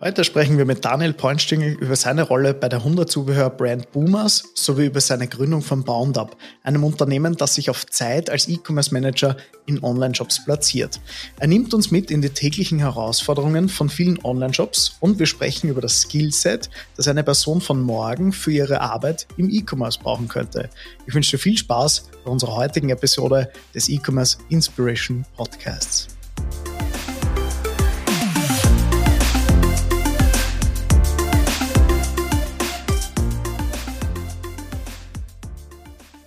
Heute 0.00 0.22
sprechen 0.22 0.58
wir 0.58 0.64
mit 0.64 0.84
Daniel 0.84 1.12
Pointstingel 1.12 1.72
über 1.72 1.96
seine 1.96 2.22
Rolle 2.22 2.54
bei 2.54 2.68
der 2.68 2.84
Hunderzubehör-Brand 2.84 3.90
Boomers 3.90 4.44
sowie 4.54 4.86
über 4.86 5.00
seine 5.00 5.26
Gründung 5.26 5.60
von 5.60 5.82
Boundup, 5.82 6.36
einem 6.62 6.84
Unternehmen, 6.84 7.36
das 7.36 7.56
sich 7.56 7.68
auf 7.68 7.84
Zeit 7.84 8.30
als 8.30 8.46
E-Commerce-Manager 8.46 9.36
in 9.66 9.82
Online-Shops 9.82 10.44
platziert. 10.44 11.00
Er 11.40 11.48
nimmt 11.48 11.74
uns 11.74 11.90
mit 11.90 12.12
in 12.12 12.22
die 12.22 12.28
täglichen 12.28 12.78
Herausforderungen 12.78 13.68
von 13.68 13.88
vielen 13.88 14.24
Online-Shops 14.24 14.98
und 15.00 15.18
wir 15.18 15.26
sprechen 15.26 15.68
über 15.68 15.80
das 15.80 16.02
Skillset, 16.02 16.70
das 16.96 17.08
eine 17.08 17.24
Person 17.24 17.60
von 17.60 17.82
morgen 17.82 18.30
für 18.30 18.52
ihre 18.52 18.80
Arbeit 18.80 19.26
im 19.36 19.50
E-Commerce 19.50 19.98
brauchen 20.00 20.28
könnte. 20.28 20.70
Ich 21.08 21.14
wünsche 21.14 21.32
dir 21.32 21.42
viel 21.42 21.58
Spaß 21.58 22.04
bei 22.24 22.30
unserer 22.30 22.54
heutigen 22.54 22.90
Episode 22.90 23.50
des 23.74 23.88
E-Commerce 23.88 24.38
Inspiration 24.48 25.24
Podcasts. 25.36 26.06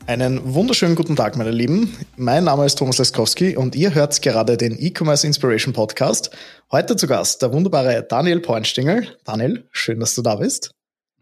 Einen 0.07 0.53
wunderschönen 0.53 0.95
guten 0.95 1.15
Tag, 1.15 1.37
meine 1.37 1.51
Lieben. 1.51 1.95
Mein 2.17 2.43
Name 2.43 2.65
ist 2.65 2.77
Thomas 2.77 2.97
Leskowski 2.97 3.55
und 3.55 3.75
ihr 3.75 3.93
hört 3.93 4.19
gerade 4.21 4.57
den 4.57 4.75
E-Commerce 4.81 5.25
Inspiration 5.25 5.73
Podcast. 5.73 6.31
Heute 6.71 6.95
zu 6.95 7.07
Gast 7.07 7.41
der 7.41 7.53
wunderbare 7.53 8.03
Daniel 8.03 8.39
Pointstingel. 8.39 9.07
Daniel, 9.23 9.67
schön, 9.71 9.99
dass 9.99 10.15
du 10.15 10.23
da 10.23 10.35
bist. 10.35 10.71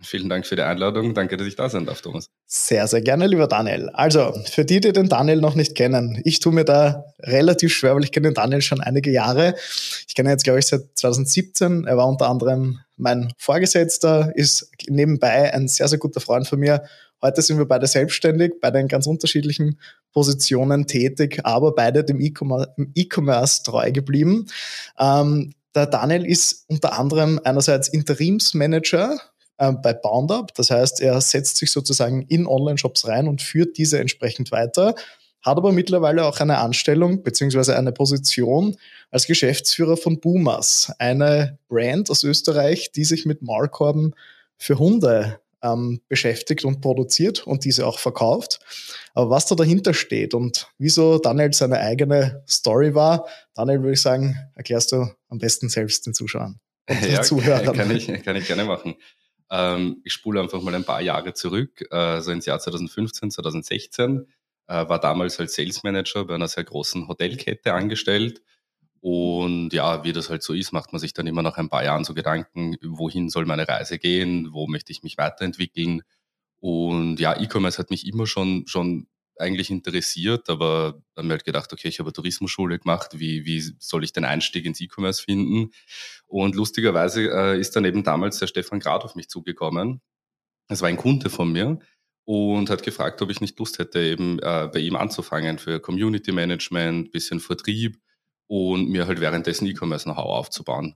Vielen 0.02 0.29
Dank 0.29 0.47
für 0.47 0.55
die 0.55 0.61
Einladung. 0.61 1.13
Danke, 1.13 1.35
dass 1.35 1.45
ich 1.45 1.57
da 1.57 1.69
sein 1.69 1.85
darf, 1.85 2.02
Thomas. 2.02 2.27
Sehr, 2.47 2.88
sehr 2.88 3.02
gerne, 3.02 3.27
lieber 3.27 3.47
Daniel. 3.47 3.89
Also, 3.89 4.33
für 4.49 4.63
die, 4.63 4.80
die 4.80 4.93
den 4.93 5.09
Daniel 5.09 5.41
noch 5.41 5.55
nicht 5.55 5.75
kennen, 5.75 6.21
ich 6.23 6.39
tue 6.39 6.53
mir 6.53 6.63
da 6.63 7.03
relativ 7.19 7.73
schwer, 7.73 7.95
weil 7.95 8.05
ich 8.05 8.13
kenne 8.13 8.30
den 8.30 8.33
Daniel 8.33 8.61
schon 8.61 8.80
einige 8.80 9.11
Jahre. 9.11 9.55
Ich 10.07 10.16
kenne 10.16 10.30
ihn 10.30 10.31
jetzt, 10.31 10.45
glaube 10.45 10.59
ich, 10.59 10.67
seit 10.67 10.83
2017. 10.95 11.85
Er 11.85 11.97
war 11.97 12.07
unter 12.07 12.30
anderem 12.30 12.80
mein 12.95 13.33
Vorgesetzter, 13.38 14.31
ist 14.35 14.71
nebenbei 14.88 15.53
ein 15.53 15.67
sehr, 15.67 15.89
sehr 15.89 15.99
guter 15.99 16.21
Freund 16.21 16.47
von 16.47 16.59
mir 16.59 16.83
Heute 17.22 17.42
sind 17.42 17.58
wir 17.58 17.66
beide 17.66 17.88
selbstständig, 17.88 18.53
beide 18.62 18.80
in 18.80 18.88
ganz 18.88 19.06
unterschiedlichen 19.06 19.80
Positionen 20.14 20.88
tätig, 20.88 21.42
aber 21.44 21.76
beide 21.76 22.03
dem 22.03 22.20
E-Commerce 22.22 23.64
treu 23.64 23.92
geblieben. 23.92 24.48
Ähm, 24.98 25.53
der 25.76 25.86
Daniel 25.86 26.26
ist 26.26 26.66
unter 26.67 26.98
anderem 26.98 27.39
einerseits 27.44 27.89
Interimsmanager 27.89 29.20
äh, 29.58 29.72
bei 29.73 29.94
Boundup, 29.94 30.53
das 30.56 30.72
heißt, 30.72 31.02
er 31.02 31.20
setzt 31.22 31.58
sich 31.58 31.72
sozusagen 31.72 32.23
in 32.23 32.48
Online-Shops 32.48 33.08
rein 33.08 33.28
und 33.28 33.42
führt 33.42 33.78
diese 33.78 34.00
entsprechend 34.00 34.52
weiter, 34.52 34.95
hat 35.42 35.58
aber 35.58 35.72
mittlerweile 35.72 36.26
auch 36.26 36.39
eine 36.39 36.58
Anstellung 36.58 37.23
beziehungsweise 37.23 37.78
eine 37.78 37.92
Position 37.92 38.78
als 39.11 39.28
Geschäftsführer 39.28 39.98
von 39.98 40.20
Boomers, 40.20 40.92
eine 41.00 41.59
Brand 41.67 42.09
aus 42.09 42.23
Österreich, 42.23 42.92
die 42.92 43.06
sich 43.06 43.26
mit 43.26 43.42
Maulkorben 43.42 44.16
für 44.58 44.80
Hunde 44.80 45.39
ähm, 45.61 46.02
beschäftigt 46.07 46.65
und 46.65 46.81
produziert 46.81 47.45
und 47.45 47.65
diese 47.65 47.85
auch 47.85 47.99
verkauft. 47.99 48.59
Aber 49.13 49.29
was 49.29 49.45
da 49.45 49.55
dahinter 49.55 49.93
steht 49.93 50.33
und 50.33 50.67
wieso 50.77 51.17
Daniel 51.17 51.53
seine 51.53 51.79
eigene 51.79 52.43
Story 52.47 52.95
war, 52.95 53.27
Daniel 53.55 53.81
würde 53.81 53.93
ich 53.93 54.02
sagen, 54.02 54.37
erklärst 54.55 54.91
du 54.91 55.07
am 55.27 55.39
besten 55.39 55.69
selbst 55.69 56.05
den 56.05 56.13
Zuschauern 56.13 56.59
und 56.89 57.02
den 57.03 57.13
ja, 57.13 57.21
Zuhörern. 57.21 57.75
Kann 57.75 57.95
ich, 57.95 58.07
kann 58.23 58.35
ich 58.35 58.47
gerne 58.47 58.65
machen. 58.65 58.95
Ähm, 59.52 60.02
ich 60.03 60.13
spule 60.13 60.41
einfach 60.41 60.61
mal 60.61 60.75
ein 60.75 60.83
paar 60.83 61.02
Jahre 61.02 61.33
zurück, 61.33 61.81
äh, 61.81 61.85
so 61.89 61.95
also 61.95 62.31
ins 62.31 62.45
Jahr 62.45 62.59
2015, 62.59 63.31
2016, 63.31 64.27
äh, 64.67 64.87
war 64.87 64.99
damals 64.99 65.39
als 65.39 65.55
Sales 65.55 65.83
Manager 65.83 66.25
bei 66.25 66.35
einer 66.35 66.47
sehr 66.47 66.63
großen 66.63 67.07
Hotelkette 67.07 67.73
angestellt 67.73 68.41
und 69.02 69.72
ja, 69.72 70.03
wie 70.03 70.11
das 70.14 70.30
halt 70.30 70.44
so 70.44 70.53
ist, 70.53 70.73
macht 70.73 70.92
man 70.92 71.00
sich 71.00 71.14
dann 71.14 71.28
immer 71.28 71.42
nach 71.42 71.58
ein 71.58 71.69
paar 71.69 71.83
Jahren 71.83 72.03
so 72.03 72.14
Gedanken, 72.14 72.78
wohin 72.83 73.30
soll 73.30 73.45
meine 73.45 73.67
Reise 73.67 73.97
gehen, 73.97 74.50
wo 74.52 74.67
möchte 74.67 74.92
ich 74.92 75.03
mich 75.03 75.17
weiterentwickeln. 75.17 76.02
Und 76.59 77.20
ja, 77.20 77.39
E-Commerce 77.39 77.77
hat 77.77 77.89
mich 77.89 78.05
immer 78.05 78.27
schon, 78.27 78.67
schon 78.67 79.08
eigentlich 79.38 79.70
interessiert, 79.70 80.49
aber 80.49 81.02
dann 81.15 81.27
mir 81.27 81.33
halt 81.33 81.45
gedacht, 81.45 81.71
okay, 81.71 81.87
ich 81.87 81.99
habe 81.99 82.11
Tourismusschule 82.11 82.77
gemacht, 82.77 83.20
wie, 83.20 83.45
wie 83.45 83.61
soll 83.80 84.04
ich 84.04 84.11
den 84.11 84.26
Einstieg 84.26 84.65
ins 84.65 84.82
E-Commerce 84.82 85.23
finden? 85.23 85.71
Und 86.27 86.55
lustigerweise 86.55 87.30
äh, 87.31 87.60
ist 87.60 87.76
dann 87.76 87.86
eben 87.86 88.04
damals 88.04 88.39
der 88.39 88.48
Stefan 88.48 88.81
Grad 88.81 89.05
auf 89.05 89.16
mich 89.16 89.30
zugekommen. 89.30 90.02
Es 90.67 90.81
war 90.81 90.89
ein 90.89 90.98
Kunde 90.98 91.30
von 91.30 91.54
mir 91.54 91.80
und 92.26 92.70
hat 92.70 92.83
gefragt, 92.83 93.21
ob 93.21 93.30
ich 93.30 93.39
nicht 93.39 93.58
Lust 93.58 93.80
hätte, 93.80 94.02
eben 94.02 94.39
äh, 94.39 94.70
bei 94.71 94.80
ihm 94.80 94.98
anzufangen 94.98 95.58
für 95.58 95.80
Community 95.80 96.33
Management, 96.33 97.14
bisschen 97.14 97.39
Vertrieb 97.39 97.98
und 98.49 98.89
mir 98.89 99.08
halt 99.08 99.21
währenddessen 99.21 99.67
E-Commerce-Know-how 99.67 100.26
aufzubauen. 100.26 100.95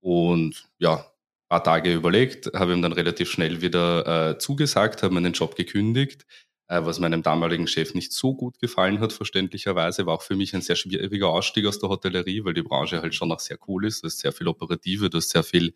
Und 0.00 0.68
ja, 0.78 1.06
paar 1.48 1.64
Tage 1.64 1.92
überlegt, 1.94 2.52
habe 2.54 2.72
ihm 2.74 2.82
dann 2.82 2.92
relativ 2.92 3.30
schnell 3.30 3.62
wieder 3.62 4.30
äh, 4.30 4.38
zugesagt, 4.38 5.02
habe 5.02 5.14
meinen 5.14 5.32
Job 5.32 5.56
gekündigt, 5.56 6.26
äh, 6.68 6.84
was 6.84 6.98
meinem 7.00 7.22
damaligen 7.22 7.66
Chef 7.66 7.94
nicht 7.94 8.12
so 8.12 8.34
gut 8.34 8.58
gefallen 8.58 9.00
hat, 9.00 9.12
verständlicherweise. 9.14 10.04
War 10.06 10.14
auch 10.16 10.22
für 10.22 10.36
mich 10.36 10.54
ein 10.54 10.60
sehr 10.60 10.76
schwieriger 10.76 11.28
Ausstieg 11.28 11.66
aus 11.66 11.78
der 11.78 11.88
Hotellerie, 11.88 12.44
weil 12.44 12.54
die 12.54 12.62
Branche 12.62 13.00
halt 13.00 13.14
schon 13.14 13.28
noch 13.28 13.40
sehr 13.40 13.56
cool 13.68 13.86
ist. 13.86 14.02
Du 14.02 14.06
hast 14.06 14.18
sehr 14.18 14.32
viel 14.32 14.48
Operative, 14.48 15.08
du 15.08 15.16
hast 15.16 15.30
sehr 15.30 15.44
viel, 15.44 15.74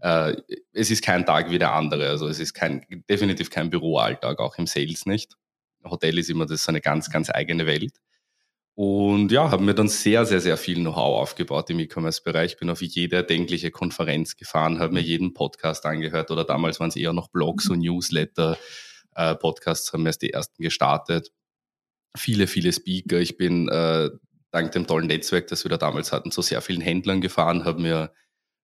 äh, 0.00 0.36
es 0.72 0.90
ist 0.90 1.04
kein 1.04 1.24
Tag 1.24 1.50
wie 1.50 1.60
der 1.60 1.74
andere. 1.74 2.08
Also 2.08 2.26
es 2.26 2.40
ist 2.40 2.54
kein, 2.54 2.84
definitiv 3.08 3.50
kein 3.50 3.70
Büroalltag, 3.70 4.40
auch 4.40 4.58
im 4.58 4.66
Sales 4.66 5.06
nicht. 5.06 5.36
Hotel 5.84 6.18
ist 6.18 6.28
immer 6.28 6.46
das 6.46 6.62
ist 6.62 6.68
eine 6.68 6.80
ganz, 6.80 7.08
ganz 7.08 7.30
eigene 7.30 7.66
Welt. 7.66 7.94
Und 8.82 9.30
ja, 9.30 9.50
haben 9.50 9.66
mir 9.66 9.74
dann 9.74 9.88
sehr, 9.88 10.24
sehr, 10.24 10.40
sehr 10.40 10.56
viel 10.56 10.76
Know-how 10.76 11.20
aufgebaut 11.20 11.68
im 11.68 11.80
E-Commerce-Bereich. 11.80 12.56
Bin 12.56 12.70
auf 12.70 12.80
jede 12.80 13.16
erdenkliche 13.16 13.70
Konferenz 13.70 14.38
gefahren, 14.38 14.78
habe 14.78 14.94
mir 14.94 15.02
jeden 15.02 15.34
Podcast 15.34 15.84
angehört 15.84 16.30
oder 16.30 16.44
damals 16.44 16.80
waren 16.80 16.88
es 16.88 16.96
eher 16.96 17.12
noch 17.12 17.28
Blogs 17.28 17.68
und 17.68 17.80
Newsletter. 17.80 18.56
Äh, 19.14 19.34
Podcasts 19.34 19.92
haben 19.92 20.06
erst 20.06 20.22
die 20.22 20.32
ersten 20.32 20.62
gestartet. 20.62 21.30
Viele, 22.16 22.46
viele 22.46 22.72
Speaker. 22.72 23.18
Ich 23.20 23.36
bin 23.36 23.68
äh, 23.68 24.08
dank 24.50 24.72
dem 24.72 24.86
tollen 24.86 25.08
Netzwerk, 25.08 25.48
das 25.48 25.62
wir 25.62 25.68
da 25.68 25.76
damals 25.76 26.10
hatten, 26.10 26.30
zu 26.30 26.40
sehr 26.40 26.62
vielen 26.62 26.80
Händlern 26.80 27.20
gefahren, 27.20 27.66
habe 27.66 27.82
mir 27.82 28.14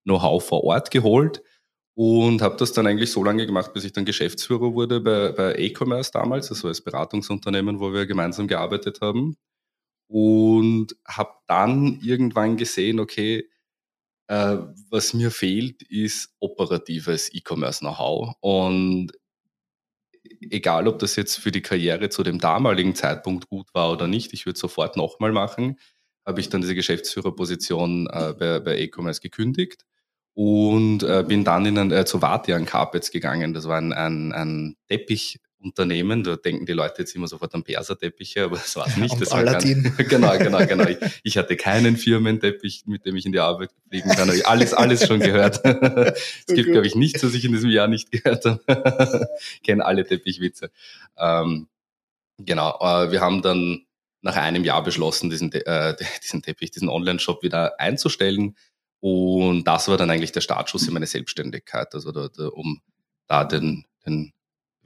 Know-how 0.05 0.43
vor 0.43 0.65
Ort 0.65 0.91
geholt 0.91 1.43
und 1.95 2.41
habe 2.41 2.57
das 2.57 2.73
dann 2.73 2.87
eigentlich 2.87 3.13
so 3.13 3.23
lange 3.23 3.45
gemacht, 3.45 3.75
bis 3.75 3.85
ich 3.85 3.93
dann 3.93 4.07
Geschäftsführer 4.07 4.73
wurde 4.73 4.99
bei, 5.01 5.33
bei 5.33 5.57
E-Commerce 5.57 6.11
damals, 6.11 6.49
also 6.51 6.69
als 6.69 6.81
Beratungsunternehmen, 6.81 7.81
wo 7.81 7.93
wir 7.93 8.07
gemeinsam 8.07 8.49
gearbeitet 8.49 9.03
haben 9.03 9.37
und 10.09 10.97
habe 11.07 11.35
dann 11.47 12.01
irgendwann 12.03 12.57
gesehen, 12.57 13.01
okay, 13.01 13.49
äh, 14.29 14.59
was 14.91 15.15
mir 15.15 15.31
fehlt, 15.31 15.83
ist 15.83 16.35
operatives 16.41 17.33
E-Commerce-Know-how. 17.33 18.35
Und 18.41 19.13
egal, 20.41 20.89
ob 20.89 20.99
das 20.99 21.17
jetzt 21.17 21.37
für 21.37 21.53
die 21.53 21.63
Karriere 21.63 22.09
zu 22.09 22.23
dem 22.23 22.39
damaligen 22.39 22.95
Zeitpunkt 22.95 23.49
gut 23.49 23.69
war 23.75 23.93
oder 23.93 24.09
nicht, 24.09 24.33
ich 24.33 24.47
würde 24.47 24.59
sofort 24.59 24.97
nochmal 24.97 25.33
machen, 25.33 25.79
habe 26.27 26.41
ich 26.41 26.49
dann 26.49 26.61
diese 26.61 26.75
Geschäftsführerposition 26.75 28.09
äh, 28.09 28.35
bei, 28.39 28.61
bei 28.61 28.79
E-Commerce 28.79 29.21
gekündigt 29.21 29.85
und 30.35 31.03
äh, 31.03 31.25
bin 31.27 31.45
dann 31.45 31.67
in 31.67 31.79
ein, 31.79 31.93
äh, 31.93 32.05
zu 32.05 32.21
Vatian 32.21 32.67
Carpets 32.67 33.11
gegangen. 33.11 33.55
Das 33.55 33.69
war 33.69 33.79
ein, 33.79 33.93
ein, 33.93 34.33
ein 34.33 34.77
Teppich, 34.89 35.41
Unternehmen. 35.67 36.23
Da 36.23 36.37
denken 36.37 36.67
die 36.67 36.73
Leute 36.73 37.03
jetzt 37.03 37.15
immer 37.15 37.29
sofort 37.29 37.55
an 37.55 37.65
Perserteppiche, 37.65 38.45
aber 38.45 38.57
das 38.57 38.77
war 38.77 38.87
es 38.87 38.97
nicht. 38.97 39.21
Das 39.21 39.33
Aladdin. 39.33 39.85
War 39.97 40.05
genau, 40.09 40.39
genau, 40.39 40.67
genau. 40.67 40.89
Ich, 40.89 40.99
ich, 41.23 41.39
hatte 41.39 41.57
keinen 41.57 41.97
Firmenteppich, 41.97 42.85
mit 42.87 43.05
dem 43.05 43.17
ich 43.17 43.27
in 43.27 43.33
die 43.33 43.41
Arbeit 43.41 43.71
fliegen 43.89 44.11
kann. 44.11 44.33
Ich 44.35 44.47
alles, 44.47 44.73
alles 44.73 45.07
schon 45.07 45.21
gehört. 45.21 45.61
es 45.65 46.55
gibt, 46.55 46.71
glaube 46.71 46.87
ich, 46.87 46.95
nichts, 46.95 47.23
was 47.25 47.35
ich 47.35 47.45
in 47.45 47.53
diesem 47.53 47.71
Jahr 47.71 47.89
nicht 47.89 48.11
gehört 48.11 48.45
habe. 48.45 49.29
Kenne 49.65 49.85
alle 49.85 50.05
Teppichwitze. 50.05 50.71
Ähm, 51.19 51.69
genau, 52.39 52.79
äh, 52.81 53.11
wir 53.11 53.21
haben 53.21 53.43
dann 53.43 53.83
nach 54.23 54.37
einem 54.37 54.65
Jahr 54.65 54.83
beschlossen, 54.83 55.31
diesen, 55.31 55.53
äh, 55.53 55.95
diesen 56.23 56.43
Teppich, 56.43 56.71
diesen 56.71 56.89
Online-Shop 56.89 57.43
wieder 57.43 57.79
einzustellen. 57.81 58.57
Und 59.01 59.65
das 59.65 59.89
war 59.89 59.97
dann 59.97 60.11
eigentlich 60.11 60.33
der 60.33 60.41
Startschuss 60.41 60.87
in 60.87 60.95
meine 60.95 61.07
Selbstständigkeit. 61.07 61.95
Also 61.95 62.13
da, 62.13 62.29
da, 62.29 62.49
um 62.49 62.81
da 63.27 63.45
den, 63.45 63.85
den 64.05 64.33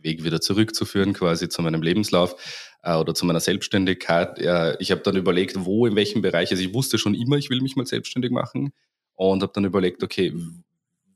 Weg 0.02 0.24
wieder 0.24 0.40
zurückzuführen, 0.40 1.12
quasi 1.12 1.48
zu 1.48 1.62
meinem 1.62 1.82
Lebenslauf 1.82 2.34
äh, 2.82 2.94
oder 2.94 3.14
zu 3.14 3.26
meiner 3.26 3.40
Selbstständigkeit. 3.40 4.38
Äh, 4.38 4.76
ich 4.80 4.90
habe 4.90 5.02
dann 5.02 5.16
überlegt, 5.16 5.64
wo, 5.64 5.86
in 5.86 5.96
welchem 5.96 6.22
Bereich, 6.22 6.50
also 6.50 6.62
ich 6.62 6.74
wusste 6.74 6.98
schon 6.98 7.14
immer, 7.14 7.36
ich 7.36 7.50
will 7.50 7.60
mich 7.60 7.76
mal 7.76 7.86
selbstständig 7.86 8.30
machen 8.30 8.72
und 9.14 9.42
habe 9.42 9.52
dann 9.54 9.64
überlegt, 9.64 10.02
okay, 10.02 10.34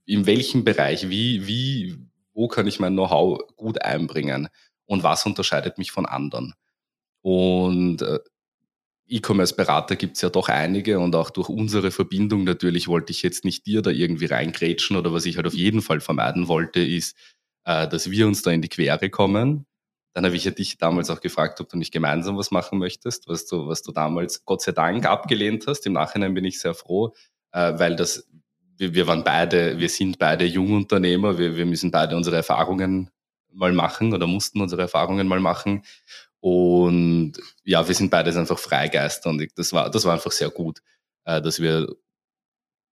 in 0.07 0.27
welchem 0.27 0.65
Bereich, 0.65 1.09
wie, 1.09 1.47
wie, 1.47 1.97
wo 2.35 2.49
kann 2.49 2.67
ich 2.67 2.81
mein 2.81 2.93
Know-how 2.93 3.41
gut 3.57 3.83
einbringen 3.83 4.49
und 4.87 5.03
was 5.03 5.25
unterscheidet 5.25 5.79
mich 5.79 5.91
von 5.91 6.07
anderen? 6.07 6.55
Und 7.23 8.03
äh, 8.03 8.19
E-Commerce-Berater 9.07 9.97
gibt 9.97 10.17
es 10.17 10.23
ja 10.23 10.31
doch 10.31 10.49
einige 10.49 10.99
und 10.99 11.15
auch 11.15 11.31
durch 11.31 11.49
unsere 11.49 11.91
Verbindung 11.91 12.45
natürlich 12.45 12.89
wollte 12.89 13.13
ich 13.13 13.23
jetzt 13.23 13.45
nicht 13.45 13.67
dir 13.67 13.83
da 13.83 13.91
irgendwie 13.91 14.27
reingrätschen 14.27 14.97
oder 14.97 15.13
was 15.13 15.27
ich 15.27 15.37
halt 15.37 15.47
auf 15.47 15.55
jeden 15.55 15.83
Fall 15.83 16.01
vermeiden 16.01 16.49
wollte, 16.49 16.81
ist, 16.81 17.17
äh, 17.65 17.89
dass 17.89 18.11
wir 18.11 18.27
uns 18.27 18.43
da 18.43 18.51
in 18.51 18.63
die 18.63 18.69
Quere 18.69 19.11
kommen. 19.11 19.67
Dann 20.15 20.25
habe 20.25 20.37
ich 20.37 20.45
ja 20.45 20.53
dich 20.53 20.79
damals 20.79 21.11
auch 21.11 21.21
gefragt, 21.21 21.61
ob 21.61 21.69
du 21.69 21.77
nicht 21.77 21.93
gemeinsam 21.93 22.37
was 22.37 22.51
machen 22.51 22.79
möchtest, 22.79 23.29
was 23.29 23.47
du, 23.47 23.67
was 23.67 23.83
du 23.83 23.93
damals 23.93 24.45
Gott 24.45 24.63
sei 24.63 24.73
Dank 24.73 25.07
abgelehnt 25.07 25.67
hast. 25.67 25.87
Im 25.87 25.95
Nachhinein 25.95 26.35
bin 26.35 26.45
ich 26.45 26.61
sehr 26.61 26.75
froh, 26.75 27.15
äh, 27.53 27.79
weil 27.79 27.97
das 27.97 28.29
wir, 28.77 28.95
wir 28.95 29.07
waren 29.07 29.25
beide, 29.25 29.79
wir 29.79 29.89
sind 29.89 30.19
beide 30.19 30.45
Jungunternehmer, 30.45 31.39
wir, 31.39 31.57
wir 31.57 31.67
müssen 31.67 31.91
beide 31.91 32.17
unsere 32.17 32.37
Erfahrungen 32.37 33.11
mal 33.53 33.73
machen 33.73 34.13
oder 34.13 34.27
mussten 34.27 34.61
unsere 34.61 34.83
Erfahrungen 34.83 35.29
mal 35.29 35.41
machen. 35.41 35.85
Und 36.41 37.35
ja, 37.65 37.87
wir 37.87 37.95
sind 37.95 38.11
beides 38.11 38.37
einfach 38.37 38.59
Freigeister 38.59 39.31
und 39.31 39.47
das 39.57 39.73
war, 39.73 39.91
das 39.91 40.05
war 40.05 40.13
einfach 40.15 40.33
sehr 40.33 40.51
gut, 40.51 40.83
äh, 41.25 41.41
dass 41.41 41.61
wir 41.61 41.89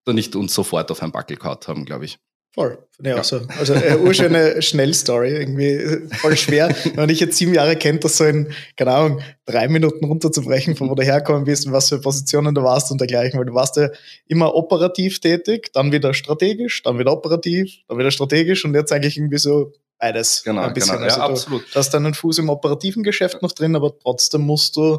da 0.05 0.13
nicht 0.13 0.35
uns 0.37 0.55
sofort 0.55 0.91
auf 0.91 1.03
ein 1.03 1.13
Backel 1.13 1.37
gehauen 1.37 1.59
haben, 1.67 1.85
glaube 1.85 2.07
ich. 2.07 2.19
Voll, 2.55 2.87
ja, 3.03 3.17
ja. 3.17 3.25
So. 3.25 3.41
Also 3.59 3.73
eine 3.73 3.99
urschöne 3.99 4.61
Schnellstory, 4.61 5.31
irgendwie 5.31 6.07
voll 6.17 6.37
schwer. 6.37 6.69
Wenn 6.95 7.09
ich 7.09 7.19
jetzt 7.19 7.39
sieben 7.39 7.55
Jahre 7.55 7.77
kennt, 7.77 8.05
das 8.05 8.19
so 8.19 8.25
in, 8.25 8.53
keine 8.77 8.93
Ahnung, 8.93 9.23
drei 9.47 9.69
Minuten 9.69 10.05
runterzubrechen, 10.05 10.77
von 10.77 10.91
wo 10.91 10.95
du 10.95 11.03
herkommen 11.03 11.45
bist 11.45 11.67
und 11.67 11.73
was 11.73 11.89
für 11.89 11.99
Positionen 11.99 12.55
du 12.55 12.63
warst 12.63 12.91
und 12.91 13.01
dergleichen, 13.01 13.39
weil 13.39 13.47
du 13.47 13.55
warst 13.55 13.77
ja 13.77 13.89
immer 14.27 14.55
operativ 14.55 15.21
tätig, 15.21 15.71
dann 15.73 15.93
wieder 15.93 16.13
strategisch, 16.13 16.83
dann 16.83 16.99
wieder 16.99 17.13
operativ, 17.13 17.73
dann 17.89 17.97
wieder 17.97 18.11
strategisch 18.11 18.67
und 18.67 18.75
jetzt 18.75 18.93
eigentlich 18.93 19.17
irgendwie 19.17 19.39
so 19.39 19.73
beides. 19.99 20.43
Genau, 20.45 20.61
ein 20.61 20.75
bisschen. 20.75 20.99
genau. 20.99 21.07
Ja, 21.07 21.15
also 21.15 21.27
du, 21.27 21.33
absolut. 21.33 21.63
Du 21.73 21.79
hast 21.79 21.95
deinen 21.95 22.13
Fuß 22.13 22.39
im 22.39 22.51
operativen 22.51 23.03
Geschäft 23.03 23.41
noch 23.41 23.53
drin, 23.53 23.77
aber 23.77 23.99
trotzdem 23.99 24.43
musst 24.43 24.77
du 24.77 24.99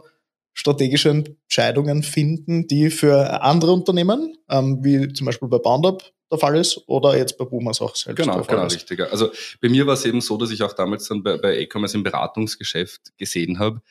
strategische 0.53 1.09
Entscheidungen 1.09 2.01
finden, 2.01 2.67
die 2.67 2.89
für 2.89 3.41
andere 3.43 3.73
Unternehmen, 3.73 4.37
ähm, 4.49 4.79
wie 4.83 5.11
zum 5.13 5.25
Beispiel 5.25 5.47
bei 5.49 5.57
Boundup, 5.57 6.12
der 6.33 6.39
Fall 6.39 6.57
ist 6.57 6.81
oder 6.87 7.17
jetzt 7.17 7.37
bei 7.37 7.45
Boomers 7.45 7.81
auch 7.81 7.95
selbst. 7.95 8.21
Genau, 8.21 8.35
der 8.35 8.43
Fall 8.43 8.55
genau, 8.55 8.67
ist. 8.67 8.75
richtig. 8.75 8.99
Also 9.11 9.31
bei 9.61 9.69
mir 9.69 9.87
war 9.87 9.93
es 9.93 10.05
eben 10.05 10.21
so, 10.21 10.37
dass 10.37 10.51
ich 10.51 10.61
auch 10.63 10.73
damals 10.73 11.07
dann 11.07 11.23
bei, 11.23 11.37
bei 11.37 11.57
E-Commerce 11.59 11.95
im 11.95 12.03
Beratungsgeschäft 12.03 13.17
gesehen 13.17 13.59
habe, 13.59 13.81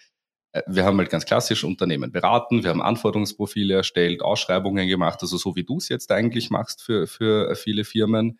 äh, 0.52 0.62
wir 0.66 0.84
haben 0.84 0.98
halt 0.98 1.10
ganz 1.10 1.24
klassisch 1.24 1.64
Unternehmen 1.64 2.12
beraten, 2.12 2.62
wir 2.62 2.70
haben 2.70 2.82
Anforderungsprofile 2.82 3.74
erstellt, 3.74 4.22
Ausschreibungen 4.22 4.88
gemacht, 4.88 5.18
also 5.22 5.36
so 5.36 5.56
wie 5.56 5.64
du 5.64 5.78
es 5.78 5.88
jetzt 5.88 6.10
eigentlich 6.12 6.50
machst 6.50 6.82
für, 6.82 7.06
für 7.06 7.54
viele 7.56 7.84
Firmen. 7.84 8.38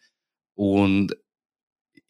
Und 0.55 1.17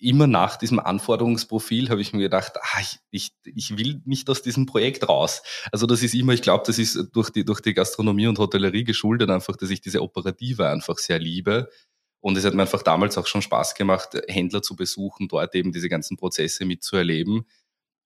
immer 0.02 0.26
nach 0.26 0.56
diesem 0.56 0.78
Anforderungsprofil 0.78 1.88
habe 1.90 2.00
ich 2.00 2.12
mir 2.12 2.20
gedacht, 2.20 2.52
ah, 2.60 2.80
ich, 2.80 2.98
ich, 3.10 3.32
ich 3.44 3.76
will 3.78 4.02
nicht 4.04 4.28
aus 4.28 4.42
diesem 4.42 4.66
Projekt 4.66 5.08
raus. 5.08 5.42
Also 5.70 5.86
das 5.86 6.02
ist 6.02 6.14
immer, 6.14 6.32
ich 6.32 6.42
glaube, 6.42 6.64
das 6.66 6.78
ist 6.78 7.08
durch 7.12 7.30
die, 7.30 7.44
durch 7.44 7.60
die 7.60 7.74
Gastronomie 7.74 8.26
und 8.26 8.38
Hotellerie 8.38 8.84
geschuldet 8.84 9.30
einfach, 9.30 9.56
dass 9.56 9.70
ich 9.70 9.80
diese 9.80 10.02
Operative 10.02 10.68
einfach 10.68 10.98
sehr 10.98 11.18
liebe. 11.18 11.70
Und 12.20 12.36
es 12.36 12.44
hat 12.44 12.54
mir 12.54 12.62
einfach 12.62 12.82
damals 12.82 13.18
auch 13.18 13.26
schon 13.26 13.42
Spaß 13.42 13.74
gemacht, 13.74 14.16
Händler 14.28 14.62
zu 14.62 14.76
besuchen, 14.76 15.28
dort 15.28 15.54
eben 15.54 15.72
diese 15.72 15.88
ganzen 15.88 16.16
Prozesse 16.16 16.64
mitzuerleben. 16.64 17.46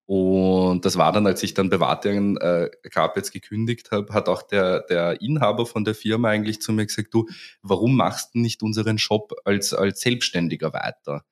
Und 0.07 0.85
das 0.85 0.97
war 0.97 1.13
dann, 1.13 1.27
als 1.27 1.43
ich 1.43 1.53
dann 1.53 1.69
bei 1.69 1.81
Wartingen 1.81 2.37
äh, 2.37 2.71
Carpets 2.91 3.33
gekündigt 3.33 3.91
habe, 3.91 4.15
hat 4.15 4.29
auch 4.29 4.43
der, 4.43 4.83
der 4.83 5.21
Inhaber 5.21 5.67
von 5.67 5.85
der 5.85 5.97
Firma 5.97 6.29
eigentlich 6.29 6.61
zu 6.61 6.73
mir 6.73 6.87
gesagt, 6.87 7.13
du, 7.13 7.27
warum 7.61 7.97
machst 7.97 8.35
du 8.35 8.39
nicht 8.39 8.63
unseren 8.63 8.99
Shop 8.99 9.35
als, 9.45 9.75
als 9.75 10.01
Selbstständiger 10.01 10.73
weiter? 10.73 11.25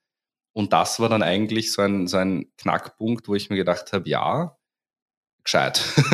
Und 0.55 0.73
das 0.73 1.01
war 1.01 1.09
dann 1.09 1.23
eigentlich 1.23 1.73
so 1.73 1.83
ein, 1.83 2.07
so 2.07 2.17
ein 2.17 2.47
Knackpunkt, 2.57 3.29
wo 3.29 3.35
ich 3.35 3.51
mir 3.51 3.57
gedacht 3.57 3.93
habe, 3.93 4.09
ja, 4.09 4.57
gescheit. 5.43 5.83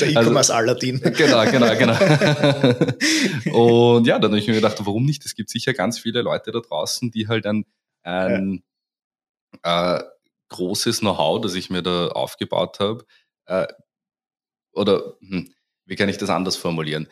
Der 0.00 0.08
E-Commerce 0.08 0.52
also, 0.52 0.52
Aladdin. 0.54 1.00
Genau, 1.16 1.44
genau, 1.50 1.76
genau. 1.76 1.98
Und 3.52 4.06
ja, 4.06 4.18
dann 4.18 4.30
habe 4.30 4.38
ich 4.38 4.46
mir 4.46 4.54
gedacht, 4.54 4.78
warum 4.80 5.04
nicht? 5.04 5.24
Es 5.26 5.34
gibt 5.34 5.50
sicher 5.50 5.74
ganz 5.74 5.98
viele 5.98 6.22
Leute 6.22 6.52
da 6.52 6.60
draußen, 6.60 7.10
die 7.10 7.28
halt 7.28 7.44
ein, 7.44 7.66
ein 8.02 8.62
ja. 9.64 9.98
äh, 9.98 10.04
großes 10.48 11.00
Know-how, 11.00 11.40
das 11.40 11.54
ich 11.54 11.70
mir 11.70 11.82
da 11.82 12.08
aufgebaut 12.08 12.78
habe, 12.80 13.04
äh, 13.46 13.66
oder 14.72 15.14
hm, 15.20 15.52
wie 15.84 15.96
kann 15.96 16.08
ich 16.08 16.18
das 16.18 16.30
anders 16.30 16.56
formulieren? 16.56 17.08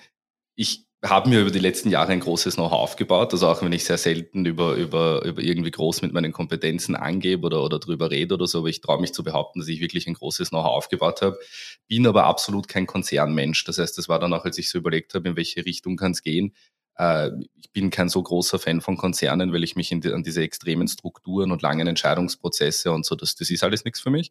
Ich 0.54 0.86
habe 1.04 1.28
mir 1.28 1.40
über 1.40 1.50
die 1.50 1.58
letzten 1.58 1.90
Jahre 1.90 2.12
ein 2.12 2.20
großes 2.20 2.54
Know-how 2.54 2.72
aufgebaut. 2.78 3.32
Also 3.32 3.49
auch 3.49 3.60
wenn 3.62 3.72
ich 3.72 3.84
sehr 3.84 3.99
selten 3.99 4.46
über, 4.46 4.75
über, 4.75 5.25
über 5.25 5.43
irgendwie 5.43 5.72
groß 5.72 6.02
mit 6.02 6.12
meinen 6.12 6.32
Kompetenzen 6.32 6.94
angebe 6.94 7.46
oder, 7.46 7.64
oder 7.64 7.81
drüber 7.81 8.10
rede 8.10 8.34
oder 8.34 8.46
so, 8.46 8.58
aber 8.58 8.69
ich 8.69 8.81
traue 8.81 9.00
mich 9.00 9.12
zu 9.12 9.25
behaupten, 9.25 9.58
dass 9.58 9.69
ich 9.69 9.81
wirklich 9.81 10.06
ein 10.06 10.14
großes 10.14 10.50
Know-how 10.50 10.76
aufgebaut 10.76 11.20
habe. 11.22 11.38
Bin 11.88 12.06
aber 12.06 12.25
absolut 12.25 12.69
kein 12.69 12.87
Konzernmensch. 12.87 13.64
Das 13.64 13.78
heißt, 13.78 13.99
das 13.99 14.08
war 14.08 14.20
dann 14.20 14.32
auch, 14.32 14.44
als 14.44 14.58
ich 14.58 14.70
so 14.70 14.78
überlegt 14.78 15.14
habe, 15.14 15.31
in 15.31 15.37
welche 15.37 15.66
Richtung 15.66 15.96
kann 15.96 16.12
es 16.12 16.22
gehen. 16.22 16.54
Äh, 16.96 17.31
ich 17.60 17.72
bin 17.72 17.90
kein 17.90 18.08
so 18.08 18.22
großer 18.22 18.60
Fan 18.60 18.81
von 18.81 18.96
Konzernen, 18.96 19.52
weil 19.52 19.64
ich 19.64 19.75
mich 19.75 19.88
die, 19.88 20.12
an 20.12 20.22
diese 20.22 20.43
extremen 20.43 20.87
Strukturen 20.87 21.50
und 21.50 21.62
langen 21.62 21.88
Entscheidungsprozesse 21.88 22.93
und 22.93 23.05
so, 23.05 23.16
das, 23.16 23.34
das 23.34 23.50
ist 23.50 23.64
alles 23.64 23.84
nichts 23.84 24.00
für 24.00 24.10
mich 24.10 24.31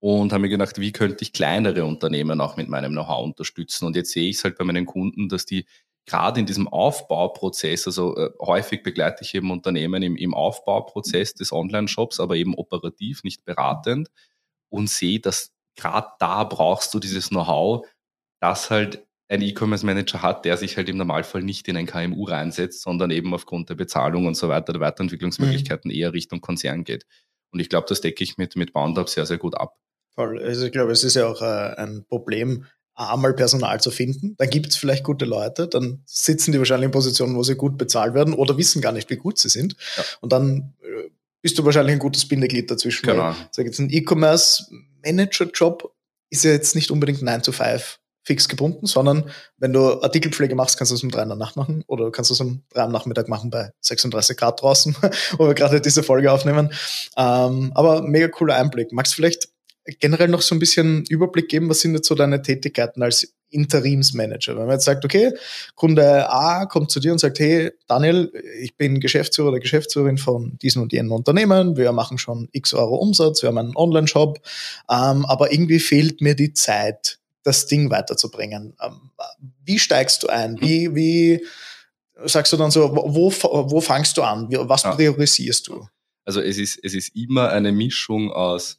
und 0.00 0.32
habe 0.32 0.42
mir 0.42 0.48
gedacht, 0.48 0.78
wie 0.78 0.92
könnte 0.92 1.22
ich 1.22 1.32
kleinere 1.32 1.84
Unternehmen 1.84 2.40
auch 2.40 2.56
mit 2.56 2.68
meinem 2.68 2.92
Know-how 2.92 3.24
unterstützen? 3.24 3.86
Und 3.86 3.96
jetzt 3.96 4.12
sehe 4.12 4.28
ich 4.28 4.36
es 4.36 4.44
halt 4.44 4.58
bei 4.58 4.64
meinen 4.64 4.86
Kunden, 4.86 5.28
dass 5.28 5.46
die 5.46 5.66
gerade 6.06 6.40
in 6.40 6.46
diesem 6.46 6.68
Aufbauprozess, 6.68 7.86
also 7.86 8.16
äh, 8.16 8.30
häufig 8.40 8.82
begleite 8.82 9.24
ich 9.24 9.34
eben 9.34 9.50
Unternehmen 9.50 10.02
im, 10.02 10.16
im 10.16 10.34
Aufbauprozess 10.34 11.34
des 11.34 11.52
Online-Shops, 11.52 12.20
aber 12.20 12.36
eben 12.36 12.54
operativ, 12.54 13.24
nicht 13.24 13.44
beratend 13.44 14.08
und 14.68 14.88
sehe, 14.88 15.20
dass 15.20 15.52
gerade 15.74 16.08
da 16.18 16.44
brauchst 16.44 16.94
du 16.94 17.00
dieses 17.00 17.28
Know-how, 17.28 17.86
das 18.40 18.70
halt 18.70 19.04
ein 19.28 19.42
E-Commerce-Manager 19.42 20.22
hat, 20.22 20.44
der 20.44 20.56
sich 20.56 20.76
halt 20.76 20.88
im 20.88 20.96
Normalfall 20.96 21.42
nicht 21.42 21.66
in 21.66 21.76
ein 21.76 21.86
KMU 21.86 22.24
reinsetzt, 22.24 22.82
sondern 22.82 23.10
eben 23.10 23.34
aufgrund 23.34 23.68
der 23.68 23.74
Bezahlung 23.74 24.26
und 24.26 24.36
so 24.36 24.48
weiter, 24.48 24.72
der 24.72 24.80
Weiterentwicklungsmöglichkeiten 24.80 25.90
mhm. 25.90 25.96
eher 25.96 26.12
Richtung 26.12 26.40
Konzern 26.40 26.84
geht. 26.84 27.04
Und 27.50 27.58
ich 27.58 27.68
glaube, 27.68 27.86
das 27.88 28.00
decke 28.00 28.22
ich 28.22 28.38
mit, 28.38 28.54
mit 28.54 28.72
Boundup 28.72 29.08
sehr, 29.08 29.26
sehr 29.26 29.38
gut 29.38 29.56
ab. 29.56 29.76
Voll. 30.14 30.42
Also 30.42 30.66
ich 30.66 30.72
glaube, 30.72 30.92
es 30.92 31.02
ist 31.02 31.14
ja 31.14 31.26
auch 31.26 31.42
äh, 31.42 31.74
ein 31.76 32.04
Problem, 32.08 32.66
einmal 32.96 33.34
Personal 33.34 33.80
zu 33.80 33.90
finden. 33.90 34.34
Dann 34.38 34.50
gibt 34.50 34.68
es 34.68 34.76
vielleicht 34.76 35.04
gute 35.04 35.24
Leute, 35.24 35.68
dann 35.68 36.02
sitzen 36.06 36.52
die 36.52 36.58
wahrscheinlich 36.58 36.86
in 36.86 36.92
Positionen, 36.92 37.36
wo 37.36 37.42
sie 37.42 37.54
gut 37.54 37.78
bezahlt 37.78 38.14
werden 38.14 38.34
oder 38.34 38.56
wissen 38.56 38.82
gar 38.82 38.92
nicht, 38.92 39.08
wie 39.10 39.16
gut 39.16 39.38
sie 39.38 39.48
sind. 39.48 39.76
Ja. 39.96 40.04
Und 40.20 40.32
dann 40.32 40.74
äh, 40.82 41.10
bist 41.42 41.58
du 41.58 41.64
wahrscheinlich 41.64 41.92
ein 41.92 42.00
gutes 42.00 42.26
Bindeglied 42.26 42.70
dazwischen. 42.70 43.06
Genau. 43.06 43.34
Sag 43.50 43.66
jetzt 43.66 43.78
ein 43.78 43.90
E-Commerce-Manager-Job 43.90 45.92
ist 46.30 46.44
ja 46.44 46.50
jetzt 46.50 46.74
nicht 46.74 46.90
unbedingt 46.90 47.22
9 47.22 47.42
to 47.42 47.52
5 47.52 47.98
fix 48.24 48.48
gebunden, 48.48 48.86
sondern 48.86 49.30
wenn 49.56 49.72
du 49.72 50.02
Artikelpflege 50.02 50.56
machst, 50.56 50.76
kannst 50.76 50.90
du 50.90 50.96
es 50.96 51.02
um 51.04 51.12
drei 51.12 51.22
in 51.22 51.28
der 51.28 51.38
Nacht 51.38 51.54
machen 51.54 51.84
oder 51.86 52.10
kannst 52.10 52.30
du 52.30 52.34
es 52.34 52.40
um 52.40 52.64
drei 52.70 52.82
am 52.82 52.90
Nachmittag 52.90 53.28
machen 53.28 53.50
bei 53.50 53.70
36 53.82 54.36
Grad 54.36 54.60
draußen, 54.60 54.96
wo 55.38 55.46
wir 55.46 55.54
gerade 55.54 55.80
diese 55.80 56.02
Folge 56.02 56.32
aufnehmen. 56.32 56.72
Ähm, 57.16 57.70
aber 57.76 58.02
mega 58.02 58.26
cooler 58.26 58.56
Einblick. 58.56 58.90
Magst 58.90 59.12
du 59.12 59.16
vielleicht 59.16 59.48
generell 60.00 60.28
noch 60.28 60.42
so 60.42 60.54
ein 60.54 60.58
bisschen 60.58 61.04
Überblick 61.08 61.48
geben, 61.48 61.68
was 61.68 61.80
sind 61.80 61.94
jetzt 61.94 62.08
so 62.08 62.14
deine 62.14 62.42
Tätigkeiten 62.42 63.02
als 63.02 63.34
Interimsmanager? 63.50 64.56
Wenn 64.56 64.66
man 64.66 64.74
jetzt 64.74 64.84
sagt, 64.84 65.04
okay, 65.04 65.32
Kunde 65.74 66.28
A 66.30 66.66
kommt 66.66 66.90
zu 66.90 67.00
dir 67.00 67.12
und 67.12 67.18
sagt, 67.18 67.38
hey, 67.38 67.70
Daniel, 67.86 68.32
ich 68.60 68.76
bin 68.76 69.00
Geschäftsführer 69.00 69.48
oder 69.48 69.60
Geschäftsführerin 69.60 70.18
von 70.18 70.58
diesem 70.58 70.82
und 70.82 70.92
jenem 70.92 71.12
Unternehmen, 71.12 71.76
wir 71.76 71.92
machen 71.92 72.18
schon 72.18 72.48
x 72.52 72.74
Euro 72.74 72.96
Umsatz, 72.96 73.42
wir 73.42 73.48
haben 73.48 73.58
einen 73.58 73.76
Online-Shop, 73.76 74.40
ähm, 74.90 75.24
aber 75.24 75.52
irgendwie 75.52 75.80
fehlt 75.80 76.20
mir 76.20 76.34
die 76.34 76.52
Zeit, 76.52 77.18
das 77.42 77.66
Ding 77.66 77.90
weiterzubringen. 77.90 78.76
Ähm, 78.82 79.10
wie 79.64 79.78
steigst 79.78 80.22
du 80.22 80.28
ein? 80.28 80.60
Wie, 80.60 80.94
wie 80.94 81.46
sagst 82.24 82.52
du 82.52 82.56
dann 82.56 82.70
so, 82.70 82.90
wo, 82.94 83.30
wo 83.32 83.80
fangst 83.80 84.16
du 84.16 84.22
an? 84.22 84.48
Was 84.50 84.82
priorisierst 84.82 85.68
du? 85.68 85.86
Also 86.24 86.40
es 86.40 86.58
ist, 86.58 86.80
es 86.82 86.94
ist 86.94 87.14
immer 87.14 87.50
eine 87.50 87.70
Mischung 87.70 88.32
aus 88.32 88.78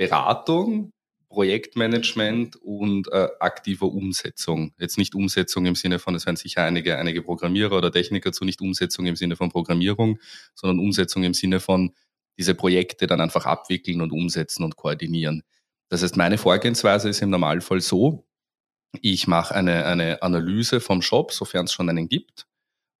Beratung, 0.00 0.94
Projektmanagement 1.28 2.56
und 2.56 3.12
äh, 3.12 3.28
aktiver 3.38 3.84
Umsetzung. 3.84 4.72
Jetzt 4.78 4.96
nicht 4.96 5.14
Umsetzung 5.14 5.66
im 5.66 5.74
Sinne 5.74 5.98
von, 5.98 6.14
es 6.14 6.24
werden 6.24 6.36
sicher 6.36 6.64
einige, 6.64 6.96
einige 6.96 7.20
Programmierer 7.20 7.76
oder 7.76 7.92
Techniker 7.92 8.32
zu, 8.32 8.46
nicht 8.46 8.62
Umsetzung 8.62 9.04
im 9.04 9.14
Sinne 9.14 9.36
von 9.36 9.50
Programmierung, 9.50 10.18
sondern 10.54 10.78
Umsetzung 10.78 11.22
im 11.22 11.34
Sinne 11.34 11.60
von 11.60 11.92
diese 12.38 12.54
Projekte 12.54 13.06
dann 13.06 13.20
einfach 13.20 13.44
abwickeln 13.44 14.00
und 14.00 14.10
umsetzen 14.10 14.64
und 14.64 14.76
koordinieren. 14.76 15.42
Das 15.90 16.02
heißt, 16.02 16.16
meine 16.16 16.38
Vorgehensweise 16.38 17.10
ist 17.10 17.20
im 17.20 17.28
Normalfall 17.28 17.82
so, 17.82 18.24
ich 19.02 19.26
mache 19.26 19.54
eine, 19.54 19.84
eine 19.84 20.22
Analyse 20.22 20.80
vom 20.80 21.02
Shop, 21.02 21.30
sofern 21.30 21.66
es 21.66 21.74
schon 21.74 21.90
einen 21.90 22.08
gibt, 22.08 22.46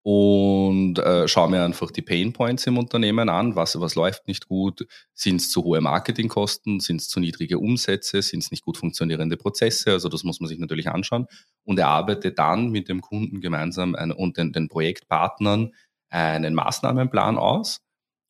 und 0.02 0.98
äh, 0.98 1.28
schaue 1.28 1.50
mir 1.50 1.62
einfach 1.62 1.90
die 1.90 2.02
Pain 2.02 2.32
Points 2.32 2.66
im 2.66 2.78
Unternehmen 2.78 3.28
an, 3.28 3.54
was, 3.54 3.78
was 3.80 3.94
läuft 3.94 4.26
nicht 4.26 4.48
gut, 4.48 4.86
sind 5.14 5.36
es 5.36 5.50
zu 5.50 5.62
hohe 5.64 5.80
Marketingkosten, 5.80 6.80
sind 6.80 7.00
es 7.00 7.08
zu 7.08 7.20
niedrige 7.20 7.58
Umsätze, 7.58 8.22
sind 8.22 8.42
es 8.42 8.50
nicht 8.50 8.64
gut 8.64 8.78
funktionierende 8.78 9.36
Prozesse, 9.36 9.92
also 9.92 10.08
das 10.08 10.24
muss 10.24 10.40
man 10.40 10.48
sich 10.48 10.58
natürlich 10.58 10.88
anschauen. 10.88 11.26
Und 11.64 11.78
erarbeite 11.78 12.32
dann 12.32 12.70
mit 12.70 12.88
dem 12.88 13.02
Kunden 13.02 13.40
gemeinsam 13.40 13.94
ein, 13.94 14.10
und 14.10 14.38
den, 14.38 14.52
den 14.52 14.68
Projektpartnern 14.68 15.72
einen 16.08 16.54
Maßnahmenplan 16.54 17.38
aus 17.38 17.80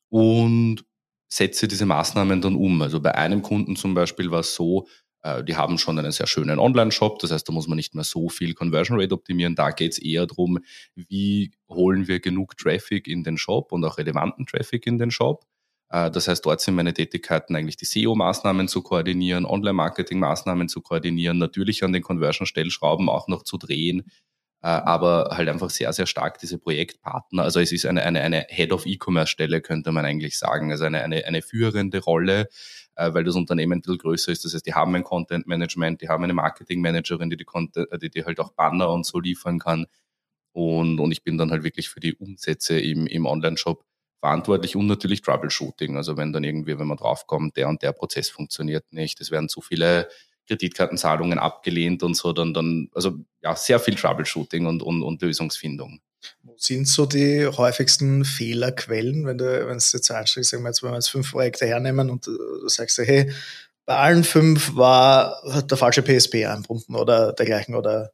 und 0.09 0.83
setze 1.31 1.67
diese 1.67 1.85
Maßnahmen 1.85 2.41
dann 2.41 2.55
um. 2.55 2.81
Also 2.81 2.99
bei 2.99 3.15
einem 3.15 3.41
Kunden 3.41 3.75
zum 3.77 3.93
Beispiel 3.93 4.29
war 4.31 4.41
es 4.41 4.53
so, 4.53 4.87
die 5.47 5.55
haben 5.55 5.77
schon 5.77 5.99
einen 5.99 6.11
sehr 6.11 6.25
schönen 6.25 6.57
Online-Shop, 6.57 7.19
das 7.19 7.31
heißt, 7.31 7.47
da 7.47 7.53
muss 7.53 7.67
man 7.67 7.75
nicht 7.75 7.93
mehr 7.93 8.03
so 8.03 8.27
viel 8.29 8.55
Conversion 8.55 8.99
Rate 8.99 9.13
optimieren. 9.13 9.53
Da 9.55 9.69
geht 9.69 9.91
es 9.91 9.99
eher 9.99 10.25
darum, 10.25 10.59
wie 10.95 11.51
holen 11.69 12.07
wir 12.07 12.19
genug 12.19 12.57
Traffic 12.57 13.07
in 13.07 13.23
den 13.23 13.37
Shop 13.37 13.71
und 13.71 13.85
auch 13.85 13.97
relevanten 13.99 14.47
Traffic 14.47 14.87
in 14.87 14.97
den 14.97 15.11
Shop. 15.11 15.45
Äh, 15.89 16.09
das 16.09 16.27
heißt, 16.27 16.45
dort 16.45 16.61
sind 16.61 16.75
meine 16.75 16.93
Tätigkeiten 16.93 17.55
eigentlich 17.55 17.77
die 17.77 17.85
SEO-Maßnahmen 17.85 18.67
zu 18.67 18.81
koordinieren, 18.81 19.45
Online-Marketing-Maßnahmen 19.45 20.69
zu 20.69 20.81
koordinieren, 20.81 21.37
natürlich 21.37 21.83
an 21.83 21.93
den 21.93 22.01
Conversion-Stellschrauben 22.01 23.09
auch 23.09 23.27
noch 23.27 23.43
zu 23.43 23.57
drehen. 23.57 24.03
äh, 24.63 24.67
aber 24.67 25.29
halt 25.31 25.49
einfach 25.49 25.69
sehr, 25.71 25.91
sehr 25.93 26.05
stark 26.05 26.37
diese 26.39 26.57
Projektpartner. 26.59 27.43
Also 27.43 27.59
es 27.59 27.71
ist 27.71 27.85
eine, 27.85 28.03
eine, 28.03 28.21
eine 28.21 28.45
Head 28.49 28.71
of 28.73 28.85
E-Commerce-Stelle, 28.85 29.61
könnte 29.61 29.91
man 29.91 30.05
eigentlich 30.05 30.37
sagen. 30.37 30.71
Also 30.71 30.85
eine, 30.85 31.03
eine, 31.03 31.25
eine 31.25 31.41
führende 31.41 31.99
Rolle, 31.99 32.41
äh, 32.41 32.45
weil 33.13 33.23
das 33.23 33.35
Unternehmen 33.35 33.73
ein 33.73 33.81
bisschen 33.81 33.97
größer 33.97 34.31
ist. 34.31 34.45
Das 34.45 34.53
heißt, 34.53 34.65
die 34.65 34.73
haben 34.73 34.95
ein 34.95 35.03
Content 35.03 35.47
Management, 35.47 36.01
die 36.01 36.09
haben 36.09 36.23
eine 36.23 36.33
Marketing 36.33 36.81
Managerin, 36.81 37.29
die 37.29 37.37
die, 37.37 37.45
Content, 37.45 37.87
die, 38.01 38.09
die 38.09 38.25
halt 38.25 38.39
auch 38.39 38.51
Banner 38.53 38.89
und 38.89 39.05
so 39.05 39.19
liefern 39.19 39.59
kann. 39.59 39.85
Und, 40.53 40.99
und 40.99 41.11
ich 41.11 41.23
bin 41.23 41.37
dann 41.37 41.51
halt 41.51 41.63
wirklich 41.63 41.89
für 41.89 41.99
die 41.99 42.13
Umsätze 42.13 42.79
im, 42.79 43.07
im 43.07 43.25
Online-Shop 43.25 43.83
verantwortlich 44.19 44.75
und 44.75 44.87
natürlich 44.87 45.21
Troubleshooting. 45.21 45.97
Also 45.97 46.17
wenn 46.17 46.31
dann 46.31 46.43
irgendwie, 46.43 46.77
wenn 46.77 46.87
man 46.87 46.97
draufkommt, 46.97 47.57
der 47.57 47.67
und 47.69 47.81
der 47.81 47.91
Prozess 47.91 48.29
funktioniert 48.29 48.85
nicht, 48.91 49.19
es 49.19 49.31
werden 49.31 49.49
zu 49.49 49.61
viele 49.61 50.09
Kreditkartenzahlungen 50.47 51.39
abgelehnt 51.39 52.03
und 52.03 52.15
so, 52.15 52.33
dann, 52.33 52.53
dann 52.53 52.89
also 52.93 53.17
ja, 53.41 53.55
sehr 53.55 53.79
viel 53.79 53.95
Troubleshooting 53.95 54.65
und, 54.65 54.83
und, 54.83 55.01
und 55.01 55.21
Lösungsfindung. 55.21 56.01
Sind 56.61 56.87
so 56.87 57.07
die 57.07 57.47
häufigsten 57.47 58.23
Fehlerquellen, 58.23 59.25
wenn 59.25 59.39
du, 59.39 59.67
wenn 59.67 59.77
es 59.77 59.91
jetzt 59.93 60.11
einsteigst, 60.11 60.51
sagen 60.51 60.61
wir 60.61 60.69
jetzt, 60.69 60.83
wenn 60.83 60.91
wir 60.91 60.95
jetzt 60.95 61.09
fünf 61.09 61.31
Projekte 61.31 61.65
hernehmen 61.65 62.11
und 62.11 62.27
du 62.27 62.67
sagst, 62.67 62.99
hey, 62.99 63.33
bei 63.85 63.97
allen 63.97 64.23
fünf 64.23 64.75
war 64.75 65.41
der 65.63 65.77
falsche 65.77 66.03
PSP 66.03 66.45
einbunden 66.45 66.95
oder 66.95 67.33
dergleichen 67.33 67.73
oder 67.73 68.11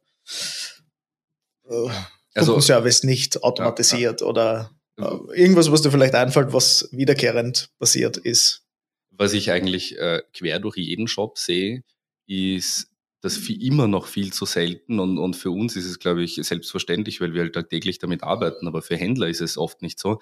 äh, 1.68 1.90
also, 2.34 2.58
Service 2.60 3.02
nicht 3.02 3.42
automatisiert 3.42 4.22
ja, 4.22 4.26
ja. 4.26 4.30
oder 4.30 4.70
äh, 4.96 5.38
irgendwas, 5.38 5.70
was 5.70 5.82
dir 5.82 5.90
vielleicht 5.90 6.14
einfällt, 6.14 6.52
was 6.54 6.88
wiederkehrend 6.90 7.70
passiert 7.78 8.16
ist. 8.16 8.62
Was 9.10 9.34
ich 9.34 9.50
eigentlich 9.50 9.98
äh, 9.98 10.22
quer 10.32 10.58
durch 10.58 10.76
jeden 10.76 11.06
Shop 11.06 11.38
sehe, 11.38 11.82
ist 12.26 12.87
das 13.20 13.36
viel, 13.36 13.62
immer 13.64 13.88
noch 13.88 14.06
viel 14.06 14.32
zu 14.32 14.44
selten 14.44 15.00
und, 15.00 15.18
und 15.18 15.34
für 15.34 15.50
uns 15.50 15.76
ist 15.76 15.86
es, 15.86 15.98
glaube 15.98 16.22
ich, 16.22 16.36
selbstverständlich, 16.36 17.20
weil 17.20 17.34
wir 17.34 17.50
halt 17.52 17.70
täglich 17.70 17.98
damit 17.98 18.22
arbeiten, 18.22 18.68
aber 18.68 18.82
für 18.82 18.96
Händler 18.96 19.28
ist 19.28 19.40
es 19.40 19.58
oft 19.58 19.82
nicht 19.82 19.98
so. 19.98 20.20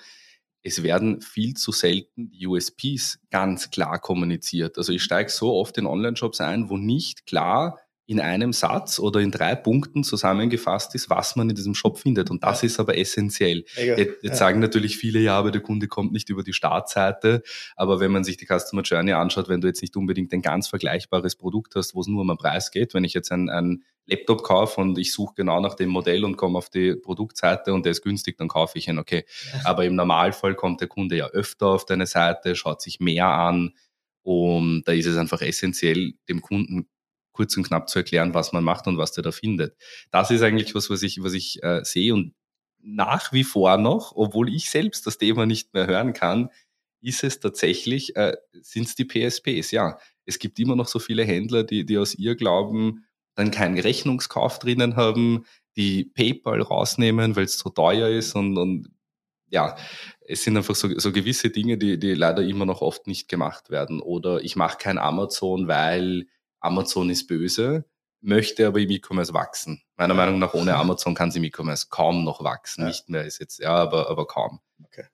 Es 0.62 0.82
werden 0.82 1.20
viel 1.20 1.54
zu 1.54 1.70
selten 1.70 2.30
die 2.30 2.46
USPs 2.46 3.20
ganz 3.30 3.70
klar 3.70 4.00
kommuniziert. 4.00 4.78
Also 4.78 4.92
ich 4.92 5.02
steige 5.02 5.30
so 5.30 5.54
oft 5.54 5.78
in 5.78 5.86
Online-Shops 5.86 6.40
ein, 6.40 6.70
wo 6.70 6.76
nicht 6.76 7.26
klar 7.26 7.78
in 8.08 8.20
einem 8.20 8.52
Satz 8.52 9.00
oder 9.00 9.20
in 9.20 9.32
drei 9.32 9.56
Punkten 9.56 10.04
zusammengefasst 10.04 10.94
ist, 10.94 11.10
was 11.10 11.34
man 11.34 11.50
in 11.50 11.56
diesem 11.56 11.74
Shop 11.74 11.98
findet. 11.98 12.30
Und 12.30 12.44
das 12.44 12.62
ja. 12.62 12.66
ist 12.66 12.78
aber 12.78 12.96
essentiell. 12.96 13.64
Mega. 13.76 13.98
Jetzt, 13.98 14.22
ja. 14.22 14.34
sagen 14.34 14.60
natürlich 14.60 14.96
viele, 14.96 15.18
ja, 15.18 15.36
aber 15.36 15.50
der 15.50 15.60
Kunde 15.60 15.88
kommt 15.88 16.12
nicht 16.12 16.30
über 16.30 16.44
die 16.44 16.52
Startseite. 16.52 17.42
Aber 17.74 17.98
wenn 17.98 18.12
man 18.12 18.22
sich 18.22 18.36
die 18.36 18.46
Customer 18.46 18.82
Journey 18.82 19.12
anschaut, 19.12 19.48
wenn 19.48 19.60
du 19.60 19.66
jetzt 19.66 19.82
nicht 19.82 19.96
unbedingt 19.96 20.32
ein 20.32 20.40
ganz 20.40 20.68
vergleichbares 20.68 21.34
Produkt 21.34 21.74
hast, 21.74 21.96
wo 21.96 22.00
es 22.00 22.06
nur 22.06 22.20
um 22.20 22.28
den 22.28 22.36
Preis 22.36 22.70
geht, 22.70 22.94
wenn 22.94 23.02
ich 23.02 23.12
jetzt 23.12 23.32
ein, 23.32 23.48
ein 23.48 23.82
Laptop 24.06 24.44
kaufe 24.44 24.80
und 24.80 24.96
ich 24.98 25.12
suche 25.12 25.34
genau 25.34 25.60
nach 25.60 25.74
dem 25.74 25.88
Modell 25.88 26.24
und 26.24 26.36
komme 26.36 26.58
auf 26.58 26.70
die 26.70 26.94
Produktseite 26.94 27.74
und 27.74 27.84
der 27.84 27.90
ist 27.90 28.02
günstig, 28.02 28.38
dann 28.38 28.46
kaufe 28.46 28.78
ich 28.78 28.86
ihn, 28.86 29.00
okay. 29.00 29.24
Ja. 29.52 29.62
Aber 29.64 29.84
im 29.84 29.96
Normalfall 29.96 30.54
kommt 30.54 30.80
der 30.80 30.86
Kunde 30.86 31.16
ja 31.16 31.26
öfter 31.26 31.66
auf 31.66 31.84
deine 31.84 32.06
Seite, 32.06 32.54
schaut 32.54 32.80
sich 32.82 33.00
mehr 33.00 33.26
an, 33.26 33.72
und 34.26 34.82
da 34.86 34.92
ist 34.92 35.06
es 35.06 35.16
einfach 35.16 35.40
essentiell, 35.40 36.14
dem 36.28 36.40
Kunden 36.40 36.88
kurz 37.36 37.56
und 37.56 37.64
knapp 37.64 37.88
zu 37.88 37.98
erklären, 37.98 38.34
was 38.34 38.52
man 38.52 38.64
macht 38.64 38.86
und 38.86 38.98
was 38.98 39.12
der 39.12 39.22
da 39.22 39.32
findet. 39.32 39.76
Das 40.10 40.30
ist 40.30 40.42
eigentlich 40.42 40.74
was, 40.74 40.90
was 40.90 41.02
ich, 41.02 41.22
was 41.22 41.32
ich 41.32 41.62
äh, 41.62 41.84
sehe 41.84 42.14
und 42.14 42.34
nach 42.82 43.32
wie 43.32 43.44
vor 43.44 43.76
noch, 43.78 44.12
obwohl 44.14 44.54
ich 44.54 44.70
selbst 44.70 45.06
das 45.06 45.18
Thema 45.18 45.44
nicht 45.44 45.74
mehr 45.74 45.86
hören 45.86 46.12
kann, 46.12 46.50
ist 47.00 47.24
es 47.24 47.40
tatsächlich, 47.40 48.16
äh, 48.16 48.36
sind 48.52 48.86
es 48.86 48.94
die 48.94 49.04
PSPs, 49.04 49.70
ja. 49.70 49.98
Es 50.24 50.38
gibt 50.38 50.58
immer 50.58 50.76
noch 50.76 50.88
so 50.88 50.98
viele 50.98 51.24
Händler, 51.24 51.62
die, 51.62 51.84
die 51.84 51.98
aus 51.98 52.14
ihr 52.14 52.34
glauben, 52.34 53.04
dann 53.34 53.50
keinen 53.50 53.78
Rechnungskauf 53.78 54.58
drinnen 54.58 54.96
haben, 54.96 55.44
die 55.76 56.04
PayPal 56.04 56.62
rausnehmen, 56.62 57.36
weil 57.36 57.44
es 57.44 57.58
zu 57.58 57.70
teuer 57.70 58.08
ist 58.08 58.34
und, 58.34 58.56
und 58.56 58.88
ja, 59.48 59.76
es 60.20 60.42
sind 60.42 60.56
einfach 60.56 60.74
so, 60.74 60.98
so 60.98 61.12
gewisse 61.12 61.50
Dinge, 61.50 61.78
die, 61.78 61.98
die 61.98 62.14
leider 62.14 62.42
immer 62.42 62.66
noch 62.66 62.80
oft 62.80 63.06
nicht 63.06 63.28
gemacht 63.28 63.70
werden. 63.70 64.00
Oder 64.00 64.42
ich 64.42 64.56
mache 64.56 64.78
kein 64.78 64.98
Amazon, 64.98 65.68
weil 65.68 66.26
Amazon 66.60 67.10
ist 67.10 67.26
böse, 67.26 67.84
möchte 68.20 68.66
aber 68.66 68.80
im 68.80 68.90
E-Commerce 68.90 69.34
wachsen. 69.34 69.82
Meiner 69.96 70.14
Meinung 70.14 70.38
nach, 70.38 70.54
ohne 70.54 70.74
Amazon 70.76 71.14
kann 71.14 71.30
sie 71.30 71.38
im 71.38 71.44
E-Commerce 71.44 71.86
kaum 71.90 72.24
noch 72.24 72.42
wachsen. 72.42 72.82
Ja. 72.82 72.88
Nicht 72.88 73.08
mehr 73.08 73.24
ist 73.24 73.38
jetzt, 73.38 73.58
ja, 73.58 73.74
aber, 73.74 74.10
aber 74.10 74.26
kaum. 74.26 74.60
Okay. 74.84 75.04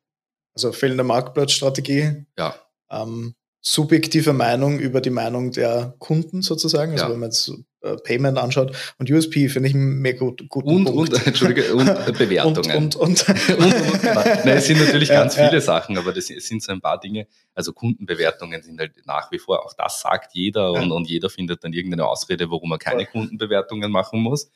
Also 0.54 0.72
fehlende 0.72 1.04
Marktplatzstrategie. 1.04 2.26
Ja. 2.38 2.54
Ähm, 2.90 3.34
subjektive 3.62 4.32
Meinung 4.32 4.80
über 4.80 5.00
die 5.00 5.10
Meinung 5.10 5.52
der 5.52 5.94
Kunden 6.00 6.42
sozusagen. 6.42 6.92
Also 6.92 7.04
ja. 7.04 7.10
wenn 7.12 7.20
man 7.20 7.30
jetzt 7.30 7.52
äh, 7.82 7.96
Payment 7.96 8.36
anschaut 8.36 8.76
und 8.98 9.08
USP 9.08 9.48
finde 9.48 9.68
ich 9.68 9.74
mehr 9.74 10.14
gut, 10.14 10.48
guten 10.48 10.68
und, 10.68 10.84
Punkt. 10.84 11.14
Und, 11.14 11.26
Entschuldige, 11.26 11.72
und 11.74 11.86
Bewertungen. 12.18 12.76
und, 12.76 12.96
und, 12.96 13.28
und. 13.28 13.28
und, 13.28 13.60
und 13.60 14.04
Nein, 14.04 14.48
es 14.48 14.66
sind 14.66 14.84
natürlich 14.84 15.08
ganz 15.08 15.36
ja, 15.36 15.44
viele 15.44 15.58
ja. 15.58 15.60
Sachen, 15.60 15.96
aber 15.96 16.12
das 16.12 16.26
sind 16.26 16.60
so 16.60 16.72
ein 16.72 16.80
paar 16.80 16.98
Dinge. 16.98 17.28
Also 17.54 17.72
Kundenbewertungen 17.72 18.62
sind 18.62 18.80
halt 18.80 18.94
nach 19.06 19.30
wie 19.30 19.38
vor, 19.38 19.64
auch 19.64 19.74
das 19.74 20.00
sagt 20.00 20.34
jeder 20.34 20.72
und, 20.72 20.90
und 20.90 21.08
jeder 21.08 21.30
findet 21.30 21.62
dann 21.62 21.72
irgendeine 21.72 22.06
Ausrede, 22.06 22.50
warum 22.50 22.72
er 22.72 22.78
keine 22.78 23.06
Kundenbewertungen 23.06 23.92
machen 23.92 24.20
muss. 24.20 24.50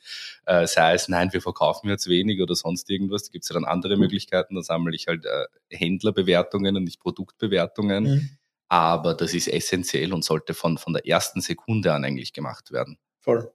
Äh, 0.45 0.67
sei 0.67 0.95
es, 0.95 1.07
nein, 1.07 1.31
wir 1.31 1.41
verkaufen 1.41 1.89
jetzt 1.89 2.09
wenig 2.09 2.41
oder 2.41 2.55
sonst 2.55 2.89
irgendwas. 2.89 3.23
Da 3.23 3.31
gibt 3.31 3.43
es 3.43 3.49
ja 3.49 3.53
dann 3.53 3.65
andere 3.65 3.95
Möglichkeiten. 3.95 4.55
Da 4.55 4.61
sammle 4.61 4.93
ich 4.95 5.07
halt 5.07 5.25
äh, 5.25 5.45
Händlerbewertungen 5.75 6.75
und 6.75 6.83
nicht 6.83 6.99
Produktbewertungen. 6.99 8.03
Mhm 8.03 8.29
aber 8.69 9.13
das 9.13 9.33
ist 9.33 9.47
essentiell 9.47 10.13
und 10.13 10.23
sollte 10.23 10.53
von, 10.53 10.77
von 10.77 10.93
der 10.93 11.07
ersten 11.07 11.41
Sekunde 11.41 11.93
an 11.93 12.03
eigentlich 12.03 12.33
gemacht 12.33 12.71
werden. 12.71 12.97
Voll. 13.19 13.51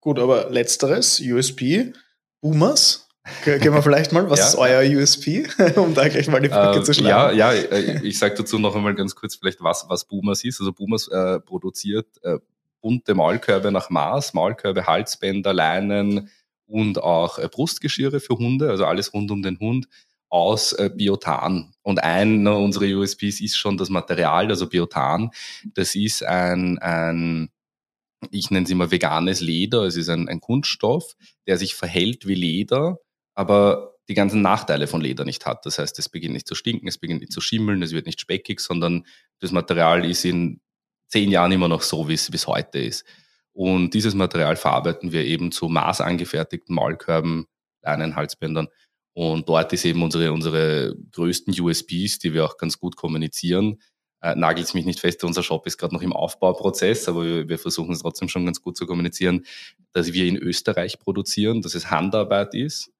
Gut, 0.00 0.18
aber 0.18 0.50
letzteres, 0.50 1.20
USP, 1.20 1.92
Boomers, 2.40 3.08
Gehen 3.44 3.74
wir 3.74 3.82
vielleicht 3.82 4.12
mal, 4.12 4.30
was 4.30 4.38
ja. 4.38 4.46
ist 4.46 4.54
euer 4.56 4.98
USP, 4.98 5.46
um 5.76 5.94
da 5.94 6.08
gleich 6.08 6.28
mal 6.28 6.40
die 6.40 6.48
Brücke 6.48 6.78
äh, 6.78 6.82
zu 6.82 6.94
schlagen? 6.94 7.36
Ja, 7.36 7.52
ja, 7.52 7.60
äh, 7.60 8.00
ich 8.02 8.18
sage 8.18 8.34
dazu 8.36 8.58
noch 8.58 8.74
einmal 8.74 8.94
ganz 8.94 9.14
kurz 9.14 9.36
vielleicht, 9.36 9.62
was, 9.62 9.86
was 9.88 10.06
Boomers 10.06 10.44
ist. 10.44 10.60
Also 10.60 10.72
Boomers 10.72 11.08
äh, 11.08 11.40
produziert 11.40 12.06
äh, 12.22 12.38
bunte 12.80 13.14
Maulkörbe 13.14 13.70
nach 13.70 13.90
Maß, 13.90 14.34
Maulkörbe, 14.34 14.86
Halsbänder, 14.86 15.52
Leinen 15.52 16.30
und 16.66 17.02
auch 17.02 17.38
äh, 17.38 17.48
Brustgeschirre 17.48 18.20
für 18.20 18.38
Hunde, 18.38 18.70
also 18.70 18.84
alles 18.84 19.12
rund 19.12 19.30
um 19.30 19.42
den 19.42 19.58
Hund 19.58 19.88
aus 20.28 20.72
äh, 20.72 20.90
Biotan. 20.94 21.72
Und 21.82 22.02
einer 22.02 22.58
unserer 22.58 22.84
USPs 22.84 23.40
ist 23.40 23.56
schon 23.56 23.76
das 23.78 23.88
Material, 23.88 24.48
also 24.48 24.68
Biotan. 24.68 25.30
Das 25.74 25.94
ist 25.94 26.22
ein, 26.22 26.78
ein 26.78 27.50
ich 28.30 28.50
nenne 28.50 28.64
es 28.64 28.70
immer 28.70 28.90
veganes 28.90 29.40
Leder. 29.40 29.82
Es 29.84 29.96
ist 29.96 30.08
ein, 30.08 30.28
ein 30.28 30.40
Kunststoff, 30.40 31.14
der 31.46 31.56
sich 31.56 31.74
verhält 31.74 32.26
wie 32.26 32.34
Leder, 32.34 32.98
aber 33.34 33.94
die 34.08 34.14
ganzen 34.14 34.42
Nachteile 34.42 34.86
von 34.86 35.00
Leder 35.00 35.24
nicht 35.24 35.46
hat. 35.46 35.66
Das 35.66 35.78
heißt, 35.78 35.98
es 35.98 36.08
beginnt 36.08 36.34
nicht 36.34 36.48
zu 36.48 36.54
stinken, 36.54 36.88
es 36.88 36.98
beginnt 36.98 37.20
nicht 37.20 37.32
zu 37.32 37.40
schimmeln, 37.40 37.82
es 37.82 37.92
wird 37.92 38.06
nicht 38.06 38.20
speckig, 38.20 38.60
sondern 38.60 39.06
das 39.38 39.52
Material 39.52 40.04
ist 40.04 40.24
in 40.24 40.60
zehn 41.08 41.30
Jahren 41.30 41.52
immer 41.52 41.68
noch 41.68 41.82
so, 41.82 42.08
wie 42.08 42.14
es 42.14 42.46
heute 42.46 42.78
ist. 42.78 43.04
Und 43.52 43.92
dieses 43.94 44.14
Material 44.14 44.56
verarbeiten 44.56 45.12
wir 45.12 45.24
eben 45.24 45.52
zu 45.52 45.68
maßangefertigten 45.68 46.74
Maulkörben, 46.74 47.46
kleinen 47.82 48.16
Halsbändern 48.16 48.68
und 49.18 49.48
dort 49.48 49.72
ist 49.72 49.84
eben 49.84 50.00
unsere, 50.04 50.32
unsere 50.32 50.94
größten 51.10 51.52
USPs, 51.60 52.20
die 52.20 52.34
wir 52.34 52.44
auch 52.44 52.56
ganz 52.56 52.78
gut 52.78 52.94
kommunizieren. 52.94 53.82
Äh, 54.20 54.36
nagelt 54.36 54.72
mich 54.74 54.86
nicht 54.86 55.00
fest, 55.00 55.24
unser 55.24 55.42
Shop 55.42 55.66
ist 55.66 55.76
gerade 55.76 55.92
noch 55.92 56.02
im 56.02 56.12
Aufbauprozess, 56.12 57.08
aber 57.08 57.24
wir, 57.24 57.48
wir, 57.48 57.58
versuchen 57.58 57.92
es 57.92 57.98
trotzdem 57.98 58.28
schon 58.28 58.44
ganz 58.44 58.62
gut 58.62 58.76
zu 58.76 58.86
kommunizieren, 58.86 59.44
dass 59.90 60.12
wir 60.12 60.24
in 60.24 60.36
Österreich 60.36 61.00
produzieren, 61.00 61.62
dass 61.62 61.74
es 61.74 61.90
Handarbeit 61.90 62.54
ist, 62.54 62.92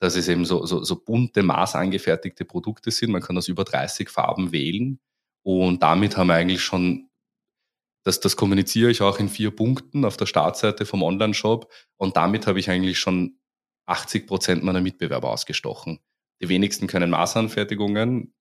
dass 0.00 0.16
es 0.16 0.28
eben 0.28 0.46
so, 0.46 0.64
so, 0.64 0.82
so 0.82 1.04
bunte, 1.04 1.42
maßangefertigte 1.42 2.46
Produkte 2.46 2.90
sind. 2.90 3.10
Man 3.10 3.20
kann 3.20 3.36
aus 3.36 3.48
über 3.48 3.64
30 3.64 4.08
Farben 4.08 4.52
wählen. 4.52 4.98
Und 5.42 5.82
damit 5.82 6.16
haben 6.16 6.28
wir 6.28 6.34
eigentlich 6.34 6.62
schon, 6.62 7.10
das, 8.04 8.20
das 8.20 8.36
kommuniziere 8.36 8.90
ich 8.90 9.02
auch 9.02 9.20
in 9.20 9.28
vier 9.28 9.50
Punkten 9.50 10.06
auf 10.06 10.16
der 10.16 10.24
Startseite 10.24 10.86
vom 10.86 11.02
Online-Shop. 11.02 11.70
Und 11.98 12.16
damit 12.16 12.46
habe 12.46 12.58
ich 12.58 12.70
eigentlich 12.70 12.98
schon 12.98 13.38
80 13.88 14.26
Prozent 14.26 14.62
meiner 14.62 14.80
Mitbewerber 14.80 15.30
ausgestochen. 15.30 16.00
Die 16.40 16.48
wenigsten 16.48 16.86
können 16.86 17.10
Maßanfertigungen, 17.10 18.34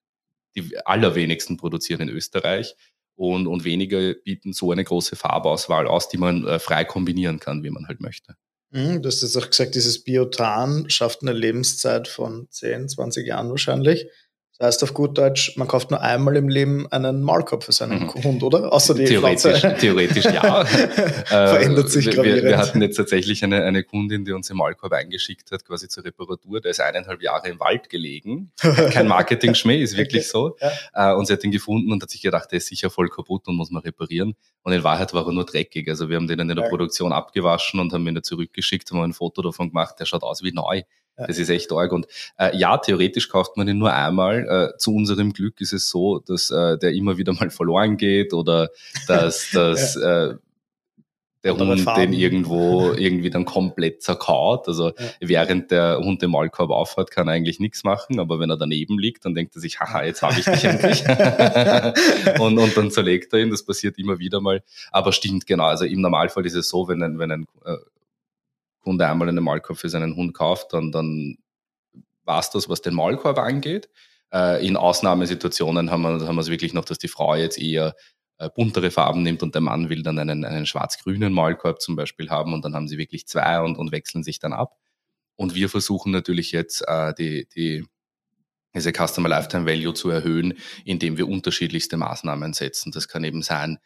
die 0.55 0.77
allerwenigsten 0.85 1.57
produzieren 1.57 2.01
in 2.01 2.09
Österreich 2.09 2.75
und, 3.15 3.47
und 3.47 3.63
wenige 3.63 4.19
bieten 4.23 4.53
so 4.53 4.71
eine 4.71 4.83
große 4.83 5.15
Farbauswahl 5.15 5.87
aus, 5.87 6.09
die 6.09 6.17
man 6.17 6.45
äh, 6.45 6.59
frei 6.59 6.85
kombinieren 6.85 7.39
kann, 7.39 7.63
wie 7.63 7.71
man 7.71 7.87
halt 7.87 7.99
möchte. 7.99 8.35
Mhm, 8.71 9.01
du 9.01 9.07
hast 9.07 9.21
jetzt 9.21 9.37
auch 9.37 9.49
gesagt, 9.49 9.75
dieses 9.75 10.03
Biotan 10.03 10.89
schafft 10.89 11.21
eine 11.21 11.33
Lebenszeit 11.33 12.07
von 12.07 12.47
10, 12.49 12.89
20 12.89 13.25
Jahren 13.25 13.49
wahrscheinlich. 13.49 14.07
Das 14.59 14.67
heißt 14.67 14.83
auf 14.83 14.93
gut 14.95 15.17
Deutsch, 15.19 15.55
man 15.55 15.67
kauft 15.67 15.91
nur 15.91 16.01
einmal 16.01 16.35
im 16.35 16.49
Leben 16.49 16.91
einen 16.91 17.21
Maulkorb 17.21 17.63
für 17.63 17.71
seinen 17.71 18.03
mhm. 18.03 18.23
Hund, 18.23 18.43
oder? 18.43 18.73
Außer 18.73 18.95
die 18.95 19.05
theoretisch, 19.05 19.61
theoretisch 19.61 20.25
ja. 20.25 20.65
Verändert 21.25 21.85
äh, 21.85 21.89
sich 21.89 22.07
wir, 22.07 22.43
wir 22.43 22.57
hatten 22.57 22.81
jetzt 22.81 22.95
tatsächlich 22.95 23.43
eine, 23.43 23.63
eine 23.63 23.83
Kundin, 23.83 24.25
die 24.25 24.31
uns 24.31 24.47
den 24.47 24.57
Maulkorb 24.57 24.93
eingeschickt 24.93 25.51
hat, 25.51 25.63
quasi 25.63 25.87
zur 25.87 26.05
Reparatur. 26.05 26.59
Der 26.59 26.71
ist 26.71 26.81
eineinhalb 26.81 27.21
Jahre 27.21 27.49
im 27.49 27.59
Wald 27.59 27.89
gelegen. 27.89 28.51
Kein 28.59 29.07
Marketing-Schmäh, 29.07 29.79
ist 29.79 29.95
wirklich 29.95 30.23
okay. 30.23 30.29
so. 30.31 30.57
Ja. 30.93 31.11
Äh, 31.11 31.15
und 31.15 31.27
sie 31.27 31.33
hat 31.33 31.43
ihn 31.43 31.51
gefunden 31.51 31.91
und 31.91 32.01
hat 32.01 32.09
sich 32.09 32.21
gedacht, 32.21 32.51
der 32.51 32.57
ist 32.57 32.67
sicher 32.67 32.89
voll 32.89 33.09
kaputt 33.09 33.47
und 33.47 33.57
muss 33.57 33.69
man 33.69 33.83
reparieren. 33.83 34.33
Und 34.63 34.73
in 34.73 34.83
Wahrheit 34.83 35.13
war 35.13 35.27
er 35.27 35.33
nur 35.33 35.45
dreckig. 35.45 35.87
Also 35.87 36.09
wir 36.09 36.15
haben 36.15 36.27
den 36.27 36.39
in 36.39 36.47
der 36.47 36.57
ja. 36.57 36.67
Produktion 36.67 37.13
abgewaschen 37.13 37.79
und 37.79 37.93
haben 37.93 38.07
ihn 38.07 38.23
zurückgeschickt, 38.23 38.89
haben 38.89 39.01
ein 39.01 39.13
Foto 39.13 39.43
davon 39.43 39.69
gemacht. 39.69 39.99
Der 39.99 40.05
schaut 40.05 40.23
aus 40.23 40.41
wie 40.41 40.51
neu. 40.51 40.81
Das 41.17 41.39
ist 41.39 41.49
echt 41.49 41.71
arg. 41.71 41.91
Und 41.91 42.07
äh, 42.37 42.55
ja, 42.55 42.77
theoretisch 42.77 43.29
kauft 43.29 43.57
man 43.57 43.67
ihn 43.67 43.77
nur 43.77 43.93
einmal. 43.93 44.73
Äh, 44.73 44.77
zu 44.77 44.93
unserem 44.93 45.33
Glück 45.33 45.59
ist 45.61 45.73
es 45.73 45.89
so, 45.89 46.19
dass 46.19 46.51
äh, 46.51 46.77
der 46.77 46.93
immer 46.93 47.17
wieder 47.17 47.33
mal 47.33 47.49
verloren 47.49 47.97
geht 47.97 48.33
oder 48.33 48.69
dass, 49.07 49.49
dass 49.53 49.95
ja. 49.95 50.29
äh, 50.29 50.35
der 51.43 51.55
Oder 51.55 51.67
Hund 51.67 51.87
den 51.95 52.13
irgendwo 52.13 52.91
irgendwie 52.93 53.29
dann 53.29 53.45
komplett 53.45 54.01
zerkaut. 54.01 54.67
Also 54.67 54.87
ja. 54.89 54.93
während 55.21 55.71
der 55.71 55.99
Hund 55.99 56.21
den 56.21 56.31
Maulkorb 56.31 56.71
aufhat, 56.71 57.11
kann 57.11 57.27
er 57.27 57.33
eigentlich 57.33 57.59
nichts 57.59 57.83
machen, 57.83 58.19
aber 58.19 58.39
wenn 58.39 58.49
er 58.49 58.57
daneben 58.57 58.99
liegt, 58.99 59.23
dann 59.23 59.33
denkt 59.33 59.55
er 59.55 59.61
sich, 59.61 59.79
haha, 59.79 60.03
jetzt 60.03 60.21
habe 60.23 60.39
ich 60.39 60.45
dich 60.45 60.63
endlich. 60.63 61.03
und, 62.39 62.57
und 62.57 62.75
dann 62.75 62.91
zerlegt 62.91 63.33
er 63.33 63.39
ihn, 63.39 63.49
das 63.49 63.63
passiert 63.63 63.97
immer 63.97 64.19
wieder 64.19 64.41
mal. 64.41 64.63
Aber 64.91 65.13
stimmt 65.13 65.45
genau, 65.45 65.65
also 65.65 65.85
im 65.85 66.01
Normalfall 66.01 66.45
ist 66.45 66.55
es 66.55 66.69
so, 66.69 66.87
wenn 66.87 67.01
ein, 67.01 67.19
wenn 67.19 67.31
ein 67.31 67.47
äh, 67.65 67.77
Kunde 68.87 69.05
einmal 69.05 69.27
einen 69.27 69.43
Maulkorb 69.43 69.77
für 69.77 69.89
seinen 69.89 70.15
Hund 70.15 70.33
kauft, 70.33 70.71
dann, 70.71 70.93
dann 70.93 71.35
war 72.23 72.39
es 72.39 72.51
das, 72.51 72.69
was 72.69 72.81
den 72.81 72.93
Maulkorb 72.93 73.37
angeht. 73.37 73.89
Äh, 74.33 74.65
in 74.65 74.77
Ausnahmesituationen 74.77 75.91
haben 75.91 76.03
wir, 76.03 76.25
haben 76.25 76.35
wir 76.35 76.41
es 76.41 76.47
wirklich 76.47 76.73
noch, 76.73 76.85
dass 76.85 76.97
die 76.97 77.09
Frau 77.09 77.35
jetzt 77.35 77.59
eher 77.59 77.95
äh, 78.37 78.49
buntere 78.49 78.89
Farben 78.89 79.23
nimmt 79.23 79.43
und 79.43 79.55
der 79.55 79.61
Mann 79.61 79.89
will 79.89 80.03
dann 80.03 80.17
einen, 80.19 80.45
einen 80.45 80.65
schwarz-grünen 80.65 81.33
Maulkorb 81.33 81.81
zum 81.81 81.97
Beispiel 81.97 82.29
haben 82.29 82.53
und 82.53 82.63
dann 82.63 82.75
haben 82.75 82.87
sie 82.87 82.97
wirklich 82.97 83.27
zwei 83.27 83.59
und, 83.59 83.77
und 83.77 83.91
wechseln 83.91 84.23
sich 84.23 84.39
dann 84.39 84.53
ab. 84.53 84.77
Und 85.35 85.53
wir 85.53 85.67
versuchen 85.67 86.13
natürlich 86.13 86.53
jetzt 86.53 86.87
äh, 86.87 87.13
die, 87.13 87.45
die, 87.53 87.85
diese 88.73 88.93
Customer 88.93 89.27
Lifetime 89.27 89.65
Value 89.65 89.95
zu 89.95 90.09
erhöhen, 90.09 90.53
indem 90.85 91.17
wir 91.17 91.27
unterschiedlichste 91.27 91.97
Maßnahmen 91.97 92.53
setzen. 92.53 92.93
Das 92.93 93.09
kann 93.09 93.25
eben 93.25 93.41
sein, 93.41 93.79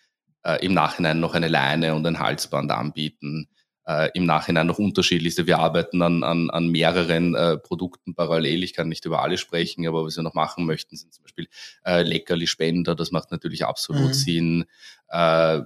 im 0.60 0.74
Nachhinein 0.74 1.20
noch 1.20 1.36
eine 1.36 1.48
Leine 1.48 1.94
und 1.94 2.06
ein 2.08 2.18
Halsband 2.18 2.72
anbieten, 2.72 3.48
äh, 3.92 4.10
im 4.14 4.26
Nachhinein 4.26 4.68
noch 4.68 4.80
unterschiedlichste. 4.80 5.48
Wir 5.48 5.60
arbeiten 5.60 6.02
an, 6.02 6.24
an, 6.24 6.50
an 6.50 6.70
mehreren 6.70 7.36
äh, 7.36 7.58
Produkten 7.58 8.16
parallel. 8.16 8.64
Ich 8.64 8.74
kann 8.74 8.90
nicht 8.90 9.06
über 9.06 9.22
alle 9.22 9.38
sprechen, 9.38 9.88
aber 9.88 10.06
was 10.06 10.16
wir 10.16 10.24
noch 10.24 10.34
machen 10.34 10.66
möchten, 10.66 10.96
sind 10.96 11.14
zum 11.14 11.24
Beispiel 11.24 11.48
äh, 11.86 12.04
Leckerli-Spender. 12.04 12.96
Das 12.96 13.12
macht 13.12 13.32
natürlich 13.32 13.66
absolut 13.66 14.10
mhm. 14.10 14.14
Sinn. 14.14 14.66
Äh, 15.10 15.62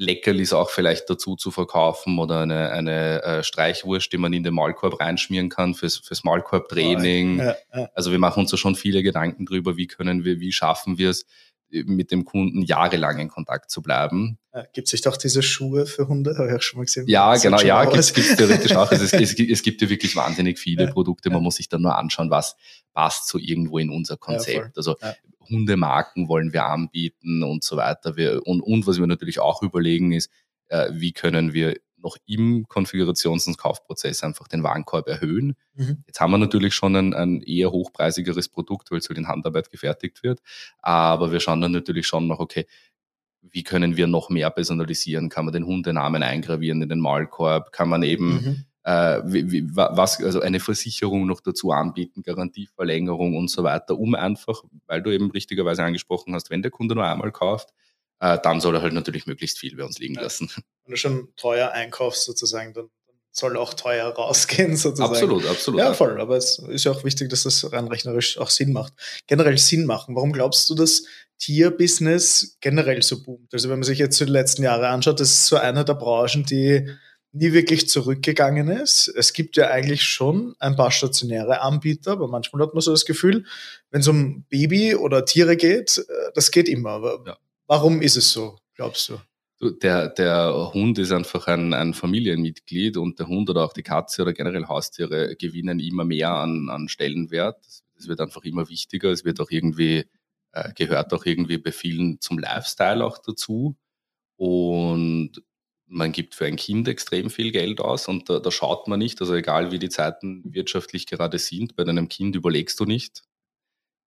Leckerlis 0.00 0.54
auch 0.54 0.70
vielleicht 0.70 1.10
dazu 1.10 1.36
zu 1.36 1.50
verkaufen 1.50 2.18
oder 2.18 2.40
eine, 2.40 2.70
eine 2.70 3.22
äh, 3.22 3.42
Streichwurst, 3.42 4.10
die 4.10 4.16
man 4.16 4.32
in 4.32 4.42
den 4.42 4.54
Maulkorb 4.54 4.98
reinschmieren 4.98 5.50
kann 5.50 5.74
fürs, 5.74 5.98
fürs 5.98 6.24
Maulkorbtraining. 6.24 7.38
Ja, 7.38 7.54
ja. 7.74 7.90
Also 7.94 8.10
wir 8.10 8.18
machen 8.18 8.40
uns 8.40 8.50
da 8.50 8.56
schon 8.56 8.76
viele 8.76 9.02
Gedanken 9.02 9.44
drüber, 9.44 9.76
wie 9.76 9.86
können 9.86 10.24
wir, 10.24 10.40
wie 10.40 10.52
schaffen 10.52 10.96
wir 10.96 11.10
es, 11.10 11.26
mit 11.70 12.10
dem 12.10 12.24
Kunden 12.24 12.62
jahrelang 12.62 13.18
in 13.18 13.28
Kontakt 13.28 13.70
zu 13.70 13.82
bleiben. 13.82 14.38
Ja, 14.52 14.64
gibt 14.72 14.88
es 14.88 14.90
sich 14.90 15.02
doch 15.02 15.16
diese 15.16 15.42
Schuhe 15.42 15.86
für 15.86 16.08
Hunde, 16.08 16.36
habe 16.36 16.48
ich 16.48 16.54
auch 16.54 16.62
schon 16.62 16.78
mal 16.78 16.84
gesehen. 16.84 17.06
Ja, 17.06 17.36
genau, 17.36 17.60
ja, 17.60 17.84
gibt 17.84 17.98
es 17.98 18.12
theoretisch 18.12 18.74
auch. 18.74 18.90
Also 18.90 19.04
es, 19.04 19.12
es, 19.12 19.38
es, 19.38 19.62
gibt 19.62 19.80
ja 19.80 19.88
wirklich 19.88 20.16
wahnsinnig 20.16 20.58
viele 20.58 20.84
ja, 20.84 20.90
Produkte. 20.90 21.30
Man 21.30 21.38
ja. 21.38 21.42
muss 21.42 21.56
sich 21.56 21.68
dann 21.68 21.82
nur 21.82 21.96
anschauen, 21.96 22.30
was 22.30 22.56
passt 22.92 23.28
so 23.28 23.38
irgendwo 23.38 23.78
in 23.78 23.90
unser 23.90 24.16
Konzept. 24.16 24.76
also 24.76 24.96
Hundemarken 25.48 26.28
wollen 26.28 26.52
wir 26.52 26.64
anbieten 26.64 27.42
und 27.42 27.64
so 27.64 27.76
weiter. 27.76 28.16
Wir, 28.16 28.46
und, 28.46 28.60
und 28.60 28.86
was 28.86 28.98
wir 28.98 29.06
natürlich 29.06 29.40
auch 29.40 29.62
überlegen 29.62 30.12
ist, 30.12 30.30
äh, 30.68 30.90
wie 30.92 31.12
können 31.12 31.52
wir 31.52 31.76
noch 32.02 32.16
im 32.26 32.66
Konfigurations- 32.68 33.46
und 33.46 33.58
Kaufprozess 33.58 34.22
einfach 34.22 34.48
den 34.48 34.62
Warenkorb 34.62 35.08
erhöhen. 35.08 35.56
Mhm. 35.74 36.04
Jetzt 36.06 36.20
haben 36.20 36.30
wir 36.30 36.38
natürlich 36.38 36.74
schon 36.74 36.96
ein, 36.96 37.14
ein 37.14 37.42
eher 37.42 37.70
hochpreisigeres 37.70 38.48
Produkt, 38.48 38.90
weil 38.90 38.98
es 38.98 39.08
halt 39.08 39.18
in 39.18 39.28
Handarbeit 39.28 39.70
gefertigt 39.70 40.22
wird. 40.22 40.40
Aber 40.78 41.32
wir 41.32 41.40
schauen 41.40 41.60
dann 41.60 41.72
natürlich 41.72 42.06
schon 42.06 42.26
noch, 42.26 42.38
okay, 42.40 42.66
wie 43.42 43.62
können 43.62 43.96
wir 43.96 44.06
noch 44.06 44.28
mehr 44.30 44.50
personalisieren? 44.50 45.28
Kann 45.28 45.44
man 45.44 45.54
den 45.54 45.66
Hundenamen 45.66 46.22
eingravieren 46.22 46.82
in 46.82 46.88
den 46.88 47.00
Maulkorb? 47.00 47.72
Kann 47.72 47.88
man 47.88 48.02
eben 48.02 48.32
mhm. 48.32 48.64
äh, 48.84 49.20
wie, 49.24 49.50
wie, 49.50 49.76
was, 49.76 50.22
also 50.22 50.40
eine 50.40 50.60
Versicherung 50.60 51.26
noch 51.26 51.40
dazu 51.40 51.72
anbieten, 51.72 52.22
Garantieverlängerung 52.22 53.36
und 53.36 53.50
so 53.50 53.62
weiter, 53.64 53.98
um 53.98 54.14
einfach, 54.14 54.62
weil 54.86 55.02
du 55.02 55.10
eben 55.10 55.30
richtigerweise 55.30 55.82
angesprochen 55.82 56.34
hast, 56.34 56.50
wenn 56.50 56.62
der 56.62 56.70
Kunde 56.70 56.94
nur 56.94 57.06
einmal 57.06 57.32
kauft, 57.32 57.72
äh, 58.20 58.38
dann 58.42 58.60
soll 58.60 58.76
er 58.76 58.82
halt 58.82 58.92
natürlich 58.92 59.26
möglichst 59.26 59.58
viel 59.58 59.76
bei 59.76 59.84
uns 59.84 59.98
liegen 59.98 60.14
ja. 60.14 60.22
lassen. 60.22 60.50
Wenn 60.84 60.92
du 60.92 60.96
schon 60.96 61.28
teuer 61.36 61.72
einkaufst 61.72 62.24
sozusagen, 62.24 62.74
dann 62.74 62.90
soll 63.32 63.56
auch 63.56 63.74
teuer 63.74 64.08
rausgehen 64.08 64.76
sozusagen. 64.76 65.12
Absolut, 65.12 65.46
absolut. 65.46 65.80
Ja, 65.80 65.94
voll. 65.94 66.20
Aber 66.20 66.36
es 66.36 66.58
ist 66.58 66.84
ja 66.84 66.92
auch 66.92 67.04
wichtig, 67.04 67.30
dass 67.30 67.44
das 67.44 67.72
rein 67.72 67.88
rechnerisch 67.88 68.38
auch 68.38 68.50
Sinn 68.50 68.72
macht. 68.72 68.92
Generell 69.26 69.58
Sinn 69.58 69.86
machen. 69.86 70.14
Warum 70.14 70.32
glaubst 70.32 70.68
du, 70.68 70.74
dass 70.74 71.04
Tierbusiness 71.38 72.58
generell 72.60 73.02
so 73.02 73.22
boomt? 73.22 73.52
Also 73.54 73.68
wenn 73.68 73.78
man 73.78 73.84
sich 73.84 73.98
jetzt 73.98 74.20
die 74.20 74.24
letzten 74.24 74.62
Jahre 74.62 74.88
anschaut, 74.88 75.20
das 75.20 75.30
ist 75.30 75.46
so 75.46 75.56
eine 75.56 75.84
der 75.84 75.94
Branchen, 75.94 76.44
die 76.44 76.90
nie 77.32 77.52
wirklich 77.52 77.88
zurückgegangen 77.88 78.68
ist. 78.68 79.06
Es 79.16 79.32
gibt 79.32 79.56
ja 79.56 79.68
eigentlich 79.68 80.02
schon 80.02 80.56
ein 80.58 80.74
paar 80.74 80.90
stationäre 80.90 81.60
Anbieter, 81.60 82.12
aber 82.12 82.26
manchmal 82.26 82.62
hat 82.62 82.74
man 82.74 82.80
so 82.80 82.90
das 82.90 83.04
Gefühl, 83.04 83.44
wenn 83.90 84.00
es 84.00 84.08
um 84.08 84.44
Baby 84.48 84.96
oder 84.96 85.24
Tiere 85.24 85.56
geht, 85.56 85.98
äh, 85.98 86.32
das 86.34 86.50
geht 86.50 86.68
immer. 86.68 86.90
Aber 86.90 87.22
ja. 87.24 87.38
Warum 87.70 88.02
ist 88.02 88.16
es 88.16 88.32
so, 88.32 88.58
glaubst 88.74 89.08
du? 89.10 89.74
Der, 89.80 90.08
der 90.08 90.72
Hund 90.74 90.98
ist 90.98 91.12
einfach 91.12 91.46
ein, 91.46 91.72
ein 91.72 91.94
Familienmitglied 91.94 92.96
und 92.96 93.20
der 93.20 93.28
Hund 93.28 93.48
oder 93.48 93.64
auch 93.64 93.72
die 93.72 93.84
Katze 93.84 94.22
oder 94.22 94.32
generell 94.32 94.66
Haustiere 94.66 95.36
gewinnen 95.36 95.78
immer 95.78 96.04
mehr 96.04 96.32
an, 96.32 96.68
an 96.68 96.88
Stellenwert. 96.88 97.64
Es 97.96 98.08
wird 98.08 98.20
einfach 98.20 98.42
immer 98.42 98.68
wichtiger. 98.68 99.12
Es 99.12 99.24
wird 99.24 99.40
auch 99.40 99.52
irgendwie, 99.52 100.04
äh, 100.50 100.72
gehört 100.74 101.12
auch 101.14 101.24
irgendwie 101.24 101.58
bei 101.58 101.70
vielen 101.70 102.20
zum 102.20 102.40
Lifestyle 102.40 103.04
auch 103.04 103.18
dazu. 103.18 103.76
Und 104.34 105.40
man 105.86 106.10
gibt 106.10 106.34
für 106.34 106.46
ein 106.46 106.56
Kind 106.56 106.88
extrem 106.88 107.30
viel 107.30 107.52
Geld 107.52 107.80
aus 107.80 108.08
und 108.08 108.28
da, 108.28 108.40
da, 108.40 108.50
schaut 108.50 108.88
man 108.88 108.98
nicht, 108.98 109.20
also 109.20 109.34
egal 109.36 109.70
wie 109.70 109.78
die 109.78 109.90
Zeiten 109.90 110.42
wirtschaftlich 110.44 111.06
gerade 111.06 111.38
sind, 111.38 111.76
bei 111.76 111.84
einem 111.84 112.08
Kind 112.08 112.34
überlegst 112.34 112.80
du 112.80 112.84
nicht, 112.84 113.22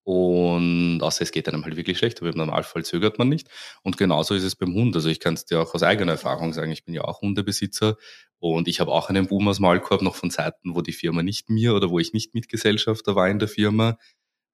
und 0.04 1.00
außer 1.02 1.22
es 1.24 1.32
geht 1.32 1.48
einem 1.48 1.64
halt 1.64 1.78
wirklich 1.78 1.98
schlecht, 1.98 2.22
aber 2.22 2.30
im 2.30 2.38
Normalfall 2.38 2.84
zögert 2.84 3.18
man 3.20 3.30
nicht. 3.30 3.48
Und 3.84 3.98
genauso 3.98 4.36
ist 4.36 4.44
es 4.44 4.56
beim 4.56 4.74
Hund. 4.74 4.96
Also 4.96 5.08
ich 5.08 5.22
kann 5.22 5.34
es 5.36 5.46
dir 5.46 5.62
auch 5.62 5.74
aus 5.74 5.84
eigener 5.84 6.12
Erfahrung 6.14 6.52
sagen, 6.52 6.72
ich 6.72 6.84
bin 6.84 6.94
ja 6.94 7.04
auch 7.06 7.22
Hundebesitzer 7.22 7.96
und 8.40 8.68
ich 8.68 8.82
habe 8.82 8.92
auch 8.92 9.10
einen 9.10 9.28
Boom 9.28 9.48
aus 9.48 9.60
Maulkorb 9.60 10.02
noch 10.02 10.16
von 10.16 10.30
Zeiten, 10.30 10.76
wo 10.76 10.82
die 10.82 10.92
Firma 10.92 11.24
nicht 11.24 11.50
mir 11.50 11.74
oder 11.74 11.90
wo 11.90 12.00
ich 12.00 12.12
nicht 12.12 12.34
Mitgesellschafter 12.34 13.16
war 13.16 13.30
in 13.30 13.40
der 13.40 13.48
Firma. 13.48 13.98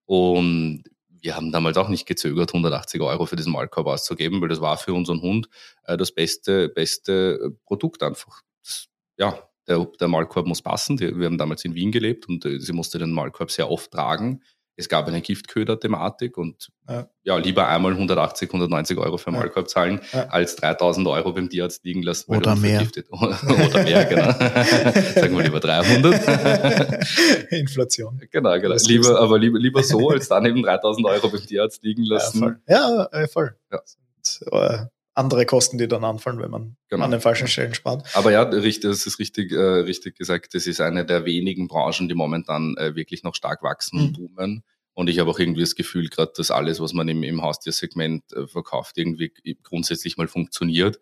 Und 0.06 0.84
wir 1.22 1.36
haben 1.36 1.52
damals 1.52 1.78
auch 1.78 1.90
nicht 1.90 2.06
gezögert, 2.06 2.52
180 2.52 3.02
Euro 3.02 3.26
für 3.26 3.36
diesen 3.36 3.52
Maulkorb 3.52 3.88
auszugeben, 3.88 4.42
weil 4.42 4.50
das 4.50 4.62
war 4.62 4.78
für 4.78 4.94
unseren 4.94 5.22
Hund 5.22 5.50
äh, 5.86 5.98
das 5.98 6.12
beste, 6.12 6.70
beste 6.70 7.58
Produkt 7.66 8.04
einfach. 8.04 8.42
Das, 8.64 8.88
ja, 9.18 9.50
der, 9.68 9.86
der 10.00 10.08
Maulkorb 10.08 10.46
muss 10.46 10.62
passen. 10.62 11.00
Wir 11.00 11.26
haben 11.26 11.40
damals 11.40 11.66
in 11.66 11.74
Wien 11.74 11.92
gelebt 11.92 12.30
und 12.30 12.46
äh, 12.46 12.60
sie 12.60 12.74
musste 12.74 13.00
den 13.00 13.12
Maulkorb 13.12 13.50
sehr 13.50 13.72
oft 13.72 13.90
tragen 13.90 14.44
es 14.80 14.88
gab 14.88 15.08
eine 15.08 15.22
Giftköder-Thematik 15.22 16.38
und 16.38 16.70
ja. 16.88 17.08
ja. 17.24 17.38
lieber 17.38 17.68
einmal 17.68 17.92
180, 17.92 18.50
190 18.50 18.98
Euro 18.98 19.18
für 19.18 19.32
Maulkorb 19.32 19.70
zahlen, 19.70 20.00
ja. 20.14 20.28
als 20.28 20.56
3000 20.56 21.06
Euro 21.08 21.34
beim 21.34 21.50
Tierarzt 21.50 21.84
liegen 21.84 22.02
lassen. 22.02 22.34
Oder 22.34 22.56
mehr. 22.56 22.88
Oder 23.12 23.84
mehr, 23.84 24.06
genau. 24.06 24.32
Sagen 25.14 25.36
wir 25.36 25.44
lieber 25.44 25.60
300. 25.60 27.52
Inflation. 27.52 28.22
Genau, 28.32 28.58
genau. 28.60 28.76
Lieber, 28.86 29.20
aber 29.20 29.38
lieber, 29.38 29.60
lieber 29.60 29.84
so, 29.84 30.10
als 30.10 30.30
dann 30.30 30.46
eben 30.46 30.64
3000 30.64 31.06
Euro 31.06 31.30
beim 31.30 31.46
Tierarzt 31.46 31.84
liegen 31.84 32.04
lassen. 32.04 32.62
Ja, 32.66 33.10
voll. 33.10 33.20
Ja, 33.20 33.28
voll. 33.28 33.56
Ja. 33.72 33.80
Und, 33.80 34.40
äh, 34.54 34.86
andere 35.20 35.46
Kosten, 35.46 35.78
die 35.78 35.88
dann 35.88 36.04
anfallen, 36.04 36.40
wenn 36.40 36.50
man 36.50 36.78
genau. 36.88 37.06
an 37.06 37.12
den 37.12 37.22
falschen 37.22 37.48
Stellen 37.48 37.74
spart. 37.74 38.08
Aber 38.16 38.32
ja, 38.32 38.46
das 38.46 38.66
ist 38.66 39.20
richtig, 39.20 39.52
äh, 39.52 39.58
richtig 39.58 40.18
gesagt. 40.18 40.56
Das 40.56 40.66
ist 40.66 40.82
eine 40.82 41.06
der 41.06 41.26
wenigen 41.26 41.68
Branchen, 41.68 42.08
die 42.08 42.16
momentan 42.16 42.76
äh, 42.78 42.96
wirklich 42.96 43.24
noch 43.24 43.36
stark 43.36 43.62
wachsen 43.62 44.00
und 44.00 44.08
mhm. 44.12 44.14
boomen. 44.14 44.64
Und 44.94 45.10
ich 45.10 45.20
habe 45.20 45.30
auch 45.30 45.40
irgendwie 45.40 45.62
das 45.62 45.76
Gefühl, 45.76 46.10
gerade, 46.10 46.34
dass 46.36 46.52
alles, 46.52 46.80
was 46.82 46.94
man 46.94 47.08
im, 47.08 47.24
im 47.24 47.42
Haustiersegment 47.42 48.34
äh, 48.34 48.48
verkauft, 48.48 48.98
irgendwie 48.98 49.32
grundsätzlich 49.64 50.18
mal 50.18 50.28
funktioniert. 50.28 51.00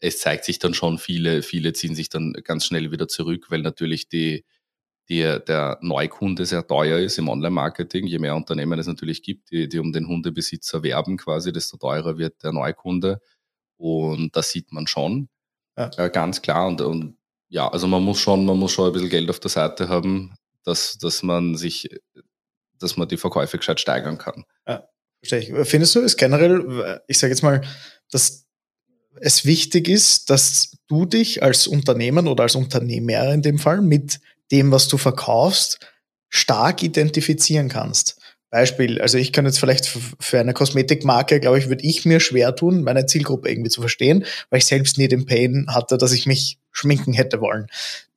Es 0.00 0.18
zeigt 0.18 0.44
sich 0.44 0.58
dann 0.58 0.74
schon, 0.74 0.98
viele, 0.98 1.42
viele 1.42 1.72
ziehen 1.72 1.94
sich 1.94 2.08
dann 2.08 2.32
ganz 2.44 2.64
schnell 2.66 2.90
wieder 2.90 3.08
zurück, 3.08 3.46
weil 3.50 3.62
natürlich 3.62 4.08
die, 4.08 4.44
die, 5.08 5.22
der 5.22 5.78
Neukunde 5.82 6.46
sehr 6.46 6.66
teuer 6.66 6.98
ist 6.98 7.18
im 7.18 7.28
Online-Marketing. 7.28 8.06
Je 8.06 8.18
mehr 8.18 8.36
Unternehmen 8.36 8.78
es 8.78 8.86
natürlich 8.86 9.22
gibt, 9.22 9.50
die, 9.50 9.68
die 9.68 9.78
um 9.78 9.92
den 9.92 10.06
Hundebesitzer 10.06 10.82
werben 10.82 11.16
quasi, 11.16 11.52
desto 11.52 11.76
teurer 11.76 12.16
wird 12.18 12.42
der 12.42 12.52
Neukunde. 12.52 13.20
Und 13.80 14.36
das 14.36 14.50
sieht 14.50 14.72
man 14.72 14.86
schon, 14.86 15.28
ja. 15.76 15.90
äh, 15.96 16.10
ganz 16.10 16.42
klar. 16.42 16.68
Und, 16.68 16.80
und 16.80 17.16
ja, 17.48 17.68
also 17.68 17.86
man 17.86 18.02
muss 18.02 18.20
schon, 18.20 18.44
man 18.44 18.58
muss 18.58 18.72
schon 18.72 18.86
ein 18.86 18.92
bisschen 18.92 19.08
Geld 19.08 19.30
auf 19.30 19.40
der 19.40 19.50
Seite 19.50 19.88
haben, 19.88 20.34
dass, 20.64 20.98
dass 20.98 21.22
man 21.22 21.56
sich 21.56 21.88
dass 22.80 22.96
man 22.96 23.08
die 23.08 23.16
Verkäufe 23.16 23.58
gescheit 23.58 23.78
steigern 23.78 24.18
kann. 24.18 24.44
Ja, 24.66 24.88
verstehe 25.22 25.60
ich. 25.60 25.68
Findest 25.68 25.94
du 25.94 26.00
es 26.00 26.16
generell, 26.16 27.00
ich 27.06 27.18
sage 27.18 27.32
jetzt 27.32 27.42
mal, 27.42 27.60
dass 28.10 28.46
es 29.20 29.44
wichtig 29.44 29.88
ist, 29.88 30.30
dass 30.30 30.76
du 30.88 31.04
dich 31.04 31.42
als 31.42 31.66
Unternehmen 31.66 32.26
oder 32.26 32.44
als 32.44 32.54
Unternehmer 32.54 33.32
in 33.32 33.42
dem 33.42 33.58
Fall 33.58 33.80
mit 33.80 34.20
dem, 34.50 34.72
was 34.72 34.88
du 34.88 34.96
verkaufst, 34.96 35.78
stark 36.28 36.82
identifizieren 36.82 37.68
kannst. 37.68 38.19
Beispiel, 38.50 39.00
also 39.00 39.16
ich 39.16 39.32
kann 39.32 39.46
jetzt 39.46 39.60
vielleicht 39.60 39.86
für 39.86 40.40
eine 40.40 40.52
Kosmetikmarke, 40.52 41.38
glaube 41.40 41.58
ich, 41.58 41.68
würde 41.68 41.84
ich 41.84 42.04
mir 42.04 42.20
schwer 42.20 42.54
tun, 42.56 42.82
meine 42.82 43.06
Zielgruppe 43.06 43.48
irgendwie 43.48 43.70
zu 43.70 43.80
verstehen, 43.80 44.24
weil 44.50 44.58
ich 44.58 44.66
selbst 44.66 44.98
nie 44.98 45.08
den 45.08 45.24
Pain 45.24 45.66
hatte, 45.68 45.98
dass 45.98 46.12
ich 46.12 46.26
mich 46.26 46.58
schminken 46.72 47.12
hätte 47.12 47.40
wollen. 47.40 47.68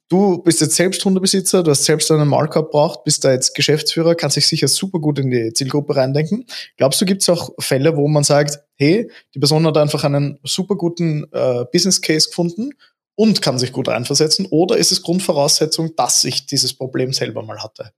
Du 0.10 0.44
bist 0.44 0.62
jetzt 0.62 0.76
selbst 0.76 1.04
Hundebesitzer, 1.06 1.64
du 1.64 1.72
hast 1.72 1.86
selbst 1.86 2.12
einen 2.12 2.28
Markup 2.28 2.72
braucht, 2.72 3.04
bist 3.04 3.24
da 3.24 3.32
jetzt 3.32 3.56
Geschäftsführer, 3.56 4.16
kannst 4.16 4.38
dich 4.38 4.48
sicher 4.48 4.68
super 4.68 5.00
gut 5.00 5.18
in 5.18 5.32
die 5.32 5.54
Zielgruppe 5.54 5.96
reindenken. 5.96 6.46
Glaubst 6.78 7.02
du, 7.02 7.06
gibt 7.06 7.22
es 7.22 7.30
auch 7.30 7.52
Fälle, 7.60 7.96
wo 7.96 8.08
man 8.08 8.24
sagt, 8.24 8.60
hey, 8.76 9.10
die 9.34 9.40
Person 9.40 9.66
hat 9.66 9.78
einfach 9.78 10.04
einen 10.04 10.40
super 10.44 10.76
guten 10.76 11.26
äh, 11.32 11.66
Business 11.72 12.02
Case 12.02 12.30
gefunden 12.30 12.72
und 13.16 13.42
kann 13.42 13.58
sich 13.58 13.72
gut 13.72 13.88
reinversetzen? 13.88 14.46
Oder 14.48 14.78
ist 14.78 14.92
es 14.92 15.02
Grundvoraussetzung, 15.02 15.96
dass 15.96 16.24
ich 16.26 16.46
dieses 16.46 16.74
Problem 16.74 17.14
selber 17.14 17.42
mal 17.42 17.64
hatte? 17.64 17.92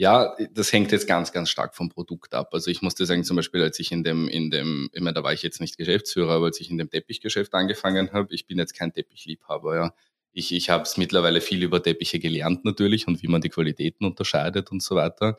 Ja, 0.00 0.34
das 0.52 0.72
hängt 0.72 0.92
jetzt 0.92 1.06
ganz, 1.06 1.30
ganz 1.30 1.50
stark 1.50 1.76
vom 1.76 1.90
Produkt 1.90 2.32
ab. 2.32 2.54
Also 2.54 2.70
ich 2.70 2.80
musste 2.80 3.04
sagen, 3.04 3.22
zum 3.22 3.36
Beispiel, 3.36 3.62
als 3.62 3.78
ich 3.80 3.92
in 3.92 4.02
dem, 4.02 4.28
in 4.28 4.50
dem, 4.50 4.88
meine, 4.94 5.12
da 5.12 5.22
war 5.22 5.34
ich 5.34 5.42
jetzt 5.42 5.60
nicht 5.60 5.76
Geschäftsführer, 5.76 6.36
aber 6.36 6.46
als 6.46 6.58
ich 6.58 6.70
in 6.70 6.78
dem 6.78 6.88
Teppichgeschäft 6.88 7.52
angefangen 7.52 8.10
habe, 8.14 8.32
ich 8.34 8.46
bin 8.46 8.56
jetzt 8.56 8.72
kein 8.72 8.94
Teppichliebhaber, 8.94 9.76
ja. 9.76 9.94
Ich, 10.32 10.54
ich 10.54 10.70
habe 10.70 10.84
es 10.84 10.96
mittlerweile 10.96 11.42
viel 11.42 11.62
über 11.62 11.82
Teppiche 11.82 12.18
gelernt 12.18 12.64
natürlich 12.64 13.08
und 13.08 13.22
wie 13.22 13.28
man 13.28 13.42
die 13.42 13.50
Qualitäten 13.50 14.06
unterscheidet 14.06 14.72
und 14.72 14.82
so 14.82 14.96
weiter. 14.96 15.36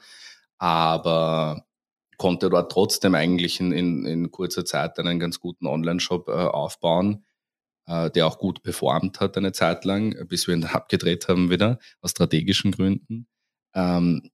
Aber 0.60 1.66
konnte 2.18 2.52
dort 2.52 2.72
trotzdem 2.72 3.16
eigentlich 3.16 3.60
in, 3.60 3.72
in, 3.72 4.06
in 4.06 4.30
kurzer 4.30 4.64
Zeit 4.64 5.00
einen 5.00 5.20
ganz 5.20 5.40
guten 5.40 5.66
Online-Shop 5.66 6.28
äh, 6.28 6.34
aufbauen, 6.34 7.26
äh, 7.88 8.12
der 8.12 8.28
auch 8.28 8.38
gut 8.38 8.62
performt 8.62 9.22
hat 9.22 9.38
eine 9.38 9.54
Zeit 9.54 9.86
lang, 9.86 10.28
bis 10.28 10.48
wir 10.48 10.54
ihn 10.54 10.66
abgedreht 10.66 11.28
haben 11.30 11.50
wieder, 11.50 11.80
aus 12.02 12.12
strategischen 12.12 12.72
Gründen. 12.72 13.26
Ähm, 13.74 14.30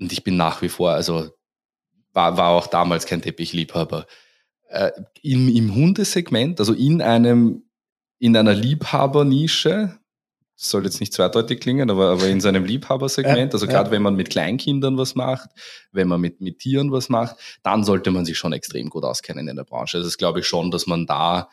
und 0.00 0.12
ich 0.12 0.24
bin 0.24 0.36
nach 0.36 0.62
wie 0.62 0.68
vor, 0.68 0.92
also 0.92 1.30
war, 2.12 2.36
war 2.36 2.50
auch 2.50 2.66
damals 2.66 3.06
kein 3.06 3.22
Teppichliebhaber. 3.22 4.06
Äh, 4.68 4.90
im, 5.22 5.48
Im 5.48 5.74
Hundesegment, 5.74 6.58
also 6.58 6.72
in 6.72 7.02
einem, 7.02 7.64
in 8.18 8.36
einer 8.36 8.54
Liebhabernische, 8.54 9.98
soll 10.56 10.84
jetzt 10.84 11.00
nicht 11.00 11.14
zweideutig 11.14 11.60
klingen, 11.60 11.90
aber, 11.90 12.10
aber 12.10 12.28
in 12.28 12.40
seinem 12.40 12.64
Liebhabersegment, 12.64 13.54
also 13.54 13.66
gerade 13.66 13.90
wenn 13.90 14.02
man 14.02 14.14
mit 14.14 14.28
Kleinkindern 14.28 14.98
was 14.98 15.14
macht, 15.14 15.48
wenn 15.90 16.06
man 16.06 16.20
mit, 16.20 16.42
mit 16.42 16.58
Tieren 16.58 16.92
was 16.92 17.08
macht, 17.08 17.36
dann 17.62 17.82
sollte 17.82 18.10
man 18.10 18.26
sich 18.26 18.36
schon 18.36 18.52
extrem 18.52 18.90
gut 18.90 19.04
auskennen 19.04 19.48
in 19.48 19.56
der 19.56 19.64
Branche. 19.64 19.98
Das 19.98 20.06
ist, 20.06 20.18
glaube 20.18 20.40
ich, 20.40 20.46
schon, 20.46 20.70
dass 20.70 20.86
man 20.86 21.06
da 21.06 21.48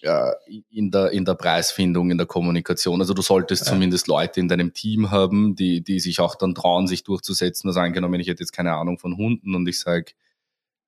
in, 0.00 0.90
der, 0.90 1.10
in 1.10 1.24
der 1.24 1.34
Preisfindung, 1.34 2.10
in 2.10 2.18
der 2.18 2.26
Kommunikation. 2.26 3.00
Also 3.00 3.14
du 3.14 3.22
solltest 3.22 3.66
ja. 3.66 3.72
zumindest 3.72 4.06
Leute 4.06 4.38
in 4.38 4.48
deinem 4.48 4.72
Team 4.72 5.10
haben, 5.10 5.56
die, 5.56 5.82
die 5.82 5.98
sich 5.98 6.20
auch 6.20 6.36
dann 6.36 6.54
trauen, 6.54 6.86
sich 6.86 7.02
durchzusetzen. 7.02 7.68
Also 7.68 7.80
angenommen, 7.80 8.20
ich 8.20 8.28
hätte 8.28 8.42
jetzt 8.42 8.52
keine 8.52 8.74
Ahnung 8.74 8.98
von 8.98 9.16
Hunden 9.16 9.54
und 9.54 9.66
ich 9.68 9.80
sage, 9.80 10.12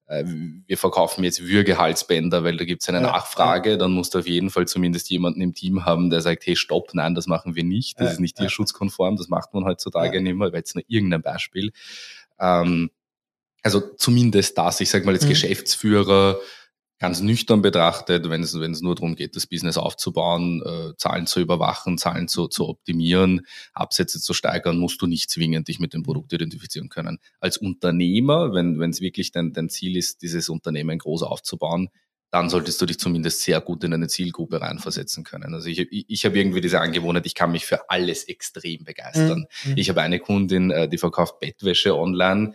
äh, 0.07 0.25
wir 0.25 0.79
verkaufen 0.79 1.25
jetzt 1.25 1.43
Würgehalsbänder, 1.43 2.45
weil 2.45 2.57
da 2.57 2.65
gibt 2.65 2.83
es 2.83 2.89
eine 2.89 2.99
ja. 2.99 3.13
Nachfrage, 3.13 3.79
dann 3.79 3.93
musst 3.93 4.15
du 4.15 4.21
auf 4.21 4.29
jeden 4.29 4.51
Fall 4.51 4.69
zumindest 4.69 5.11
jemanden 5.11 5.41
im 5.41 5.55
Team 5.55 5.85
haben, 5.85 6.11
der 6.11 6.21
sagt, 6.21 6.47
hey, 6.47 6.55
stopp, 6.55 6.95
nein, 6.95 7.15
das 7.15 7.27
machen 7.27 7.57
wir 7.57 7.65
nicht, 7.65 7.99
das 7.99 8.07
ja. 8.07 8.13
ist 8.13 8.21
nicht 8.21 8.37
tierschutzkonform, 8.37 9.17
das 9.17 9.29
macht 9.29 9.55
man 9.55 9.65
heutzutage 9.65 10.21
nicht 10.21 10.35
mehr, 10.35 10.53
weil 10.53 10.59
jetzt 10.59 10.75
nur 10.75 10.85
irgendein 10.87 11.23
Beispiel. 11.23 11.73
Ähm, 12.39 12.91
also 13.63 13.81
zumindest 13.97 14.57
das, 14.57 14.81
ich 14.81 14.91
sage 14.91 15.05
mal 15.05 15.15
als 15.15 15.25
mhm. 15.25 15.31
Geschäftsführer, 15.31 16.39
ganz 17.01 17.23
nüchtern 17.23 17.63
betrachtet, 17.63 18.29
wenn 18.29 18.43
es, 18.43 18.61
wenn 18.61 18.73
es 18.73 18.83
nur 18.83 18.95
darum 18.95 19.17
geht, 19.17 19.35
das 19.35 19.47
Business 19.47 19.79
aufzubauen, 19.79 20.63
äh, 20.65 20.97
Zahlen 20.97 21.27
zu 21.27 21.41
überwachen, 21.41 21.99
Zahlen 21.99 22.29
zu, 22.29 22.47
zu 22.47 22.69
optimieren, 22.69 23.47
Absätze 23.73 24.21
zu 24.21 24.35
steigern, 24.35 24.79
musst 24.79 25.01
du 25.03 25.07
nicht 25.07 25.31
zwingend 25.31 25.67
dich 25.69 25.81
mit 25.81 25.95
dem 25.95 26.03
Produkt 26.03 26.33
identifizieren 26.33 26.91
können. 26.91 27.19
Als 27.41 27.57
Unternehmer, 27.57 28.53
wenn 28.53 28.79
wenn 28.79 28.91
es 28.91 29.01
wirklich 29.01 29.33
dein, 29.33 29.53
dein 29.53 29.71
Ziel 29.71 29.97
ist, 29.97 30.23
dieses 30.23 30.49
Unternehmen 30.51 30.99
groß 30.99 31.23
aufzubauen, 31.23 31.89
dann 32.31 32.49
solltest 32.49 32.81
du 32.81 32.87
dich 32.87 32.99
zumindest 32.99 33.43
sehr 33.43 33.61
gut 33.61 33.83
in 33.83 33.93
eine 33.93 34.07
Zielgruppe 34.07 34.61
reinversetzen 34.61 35.25
können. 35.25 35.53
Also 35.53 35.69
ich, 35.69 35.81
ich, 35.81 36.05
ich 36.09 36.25
habe 36.25 36.39
irgendwie 36.39 36.61
diese 36.61 36.81
Angewohnheit, 36.81 37.27
ich 37.27 37.35
kann 37.35 37.51
mich 37.51 37.67
für 37.67 37.91
alles 37.91 38.25
extrem 38.25 38.85
begeistern. 38.85 39.47
Mhm. 39.65 39.73
Ich 39.77 39.89
habe 39.89 40.03
eine 40.03 40.21
Kundin, 40.21 40.71
äh, 40.71 40.89
die 40.89 40.99
verkauft 40.99 41.41
Bettwäsche 41.41 41.97
online 41.97 42.55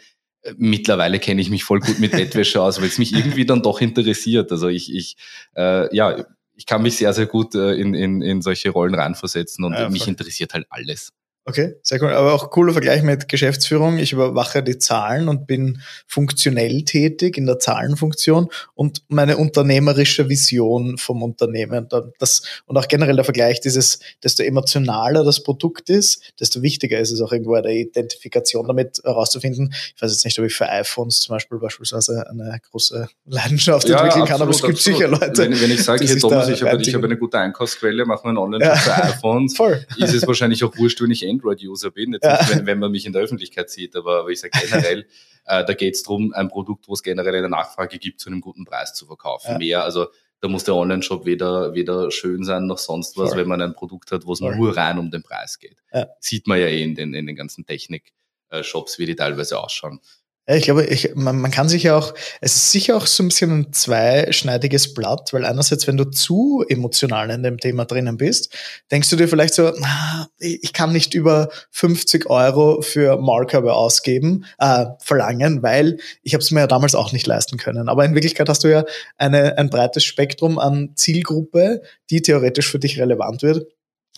mittlerweile 0.58 1.20
kenne 1.20 1.42
ich 1.42 1.50
mich 1.50 1.64
voll 1.64 1.80
gut 1.80 2.00
mit 2.00 2.12
Bettwäsche 2.12 2.62
aus, 2.62 2.80
weil 2.80 2.88
es 2.88 2.98
mich 2.98 3.14
irgendwie 3.14 3.46
dann 3.46 3.62
doch 3.62 3.82
interessiert. 3.82 4.52
Also 4.52 4.68
ich, 4.68 4.94
ich 4.94 5.18
äh, 5.56 5.94
ja, 5.96 6.26
ich 6.56 6.66
kann 6.66 6.82
mich 6.82 6.98
sehr, 6.98 7.14
sehr 7.14 7.26
gut 7.26 7.56
äh, 7.56 7.74
in, 7.74 7.94
in, 7.94 8.22
in 8.22 8.42
solche 8.42 8.70
Rollen 8.70 8.96
reinversetzen 8.96 9.66
und 9.66 9.74
ja, 9.74 9.90
mich 9.90 10.08
interessiert 10.08 10.54
halt 10.54 10.66
alles. 10.70 11.12
Okay, 11.48 11.76
sehr 11.84 12.02
cool. 12.02 12.10
Aber 12.10 12.34
auch 12.34 12.50
cooler 12.50 12.74
Vergleich 12.74 13.04
mit 13.04 13.30
Geschäftsführung. 13.30 14.00
Ich 14.00 14.14
überwache 14.14 14.64
die 14.64 14.80
Zahlen 14.80 15.30
und 15.30 15.46
bin 15.46 15.80
funktionell 16.08 16.82
tätig 16.86 17.38
in 17.38 17.46
der 17.46 17.60
Zahlenfunktion 17.60 18.50
und 18.74 19.04
meine 19.10 19.38
unternehmerische 19.38 20.28
Vision 20.28 20.98
vom 20.98 21.22
Unternehmen. 21.22 21.88
Das, 22.18 22.42
und 22.66 22.78
auch 22.78 22.88
generell 22.88 23.16
der 23.16 23.26
Vergleich 23.26 23.62
dieses, 23.62 24.00
desto 24.24 24.42
emotionaler 24.42 25.24
das 25.24 25.44
Produkt 25.44 25.92
ist, 25.92 26.34
desto 26.40 26.64
wichtiger 26.64 26.98
ist 26.98 27.12
es 27.12 27.22
auch 27.22 27.32
irgendwo 27.32 27.54
eine 27.54 27.76
Identifikation 27.76 28.66
damit 28.66 29.02
herauszufinden. 29.04 29.72
Ich 29.96 30.02
weiß 30.02 30.12
jetzt 30.12 30.26
nicht, 30.26 30.40
ob 30.40 30.46
ich 30.46 30.56
für 30.56 30.68
iPhones 30.68 31.20
zum 31.20 31.36
Beispiel 31.36 31.60
beispielsweise 31.60 32.28
eine 32.28 32.60
große 32.72 33.08
Leidenschaft 33.28 33.88
ja, 33.88 33.98
entwickeln 33.98 34.24
absolut, 34.24 34.30
kann, 34.30 34.42
aber 34.42 34.50
es 34.50 34.62
gibt 34.64 34.80
absolut. 34.80 34.98
sicher 34.98 35.08
Leute. 35.10 35.44
Wenn, 35.44 35.62
wenn 35.62 35.72
ich 35.72 35.84
sage, 35.84 36.08
hey 36.08 36.18
Thomas, 36.18 36.50
ich 36.50 36.64
habe, 36.64 36.82
ich 36.82 36.96
habe 36.96 37.06
eine 37.06 37.18
gute 37.18 37.38
Einkaufsquelle, 37.38 38.06
machen 38.06 38.24
wir 38.24 38.30
einen 38.30 38.40
Online-Shop 38.40 38.74
ja. 38.74 38.78
für 38.78 39.04
iPhones, 39.04 39.56
Voll. 39.58 39.86
ist 39.98 40.16
es 40.16 40.26
wahrscheinlich 40.26 40.64
auch 40.64 40.76
wurscht, 40.76 41.00
wenn 41.04 41.12
ich 41.12 41.35
Android-User 41.36 41.92
bin, 41.92 42.14
jetzt 42.14 42.24
ja. 42.24 42.38
nicht, 42.38 42.50
wenn, 42.50 42.66
wenn, 42.66 42.80
man 42.80 42.92
mich 42.92 43.06
in 43.06 43.14
der 43.14 43.22
Öffentlichkeit 43.22 43.70
sieht, 43.70 43.96
aber, 43.96 44.22
aber 44.22 44.30
ich 44.30 44.40
sage 44.40 44.58
generell, 44.60 45.08
äh, 45.46 45.64
da 45.66 45.74
geht 45.74 45.96
es 45.96 46.04
darum, 46.04 46.34
ein 46.34 46.48
Produkt, 46.48 46.88
wo 46.88 46.94
es 46.94 47.04
generell 47.04 47.36
eine 47.36 47.50
Nachfrage 47.50 47.98
gibt, 47.98 48.20
zu 48.20 48.30
einem 48.30 48.42
guten 48.42 48.66
Preis 48.66 48.94
zu 48.94 49.06
verkaufen. 49.06 49.52
Ja. 49.52 49.58
Mehr, 49.58 49.84
also 49.84 50.08
da 50.42 50.48
muss 50.48 50.64
der 50.64 50.76
Online-Shop 50.76 51.26
weder, 51.26 51.74
weder 51.74 52.12
schön 52.12 52.44
sein 52.44 52.68
noch 52.68 52.78
sonst 52.78 53.18
was, 53.18 53.30
Voll. 53.30 53.40
wenn 53.40 53.48
man 53.48 53.62
ein 53.62 53.74
Produkt 53.74 54.12
hat, 54.12 54.26
wo 54.26 54.34
es 54.34 54.42
nur 54.42 54.76
rein 54.76 55.00
um 55.00 55.10
den 55.10 55.24
Preis 55.24 55.60
geht. 55.60 55.78
Ja. 55.94 56.08
Sieht 56.20 56.48
man 56.48 56.60
ja 56.60 56.68
eh 56.68 56.84
in 56.84 56.96
den, 56.96 57.14
in 57.14 57.26
den 57.26 57.36
ganzen 57.36 57.66
Technik-Shops, 57.66 59.00
wie 59.00 59.06
die 59.06 59.16
teilweise 59.16 59.60
ausschauen. 59.60 60.00
Ich 60.48 60.66
glaube, 60.66 60.86
ich, 60.86 61.16
man, 61.16 61.40
man 61.40 61.50
kann 61.50 61.68
sich 61.68 61.84
ja 61.84 61.98
auch, 61.98 62.14
es 62.40 62.56
ist 62.56 62.72
sicher 62.72 62.98
auch 62.98 63.08
so 63.08 63.24
ein 63.24 63.30
bisschen 63.30 63.52
ein 63.52 63.74
zweischneidiges 63.74 64.94
Blatt, 64.94 65.34
weil 65.34 65.44
einerseits, 65.44 65.88
wenn 65.88 65.98
du 65.98 66.06
zu 66.06 66.64
emotional 66.70 67.32
in 67.32 67.42
dem 67.42 67.58
Thema 67.58 67.86
drinnen 67.86 68.18
bist, 68.18 68.56
denkst 68.92 69.10
du 69.10 69.16
dir 69.16 69.28
vielleicht 69.28 69.56
so, 69.56 69.74
na, 69.80 70.28
ich 70.38 70.72
kann 70.72 70.94
nicht 70.94 71.16
über 71.16 71.50
50 71.72 72.30
Euro 72.30 72.82
für 72.82 73.18
Marker 73.18 73.64
ausgeben, 73.74 74.46
äh, 74.60 74.86
verlangen, 75.00 75.64
weil 75.64 75.98
ich 76.22 76.36
habe 76.36 76.44
es 76.44 76.52
mir 76.52 76.60
ja 76.60 76.68
damals 76.68 76.94
auch 76.94 77.12
nicht 77.12 77.26
leisten 77.26 77.58
können. 77.58 77.90
Aber 77.90 78.06
in 78.06 78.14
Wirklichkeit 78.14 78.48
hast 78.48 78.64
du 78.64 78.68
ja 78.68 78.86
eine, 79.18 79.58
ein 79.58 79.72
breites 79.72 80.04
Spektrum 80.04 80.60
an 80.60 80.92
Zielgruppe, 80.96 81.82
die 82.12 82.22
theoretisch 82.22 82.70
für 82.70 82.80
dich 82.80 83.00
relevant 83.00 83.42
wird. 83.42 83.66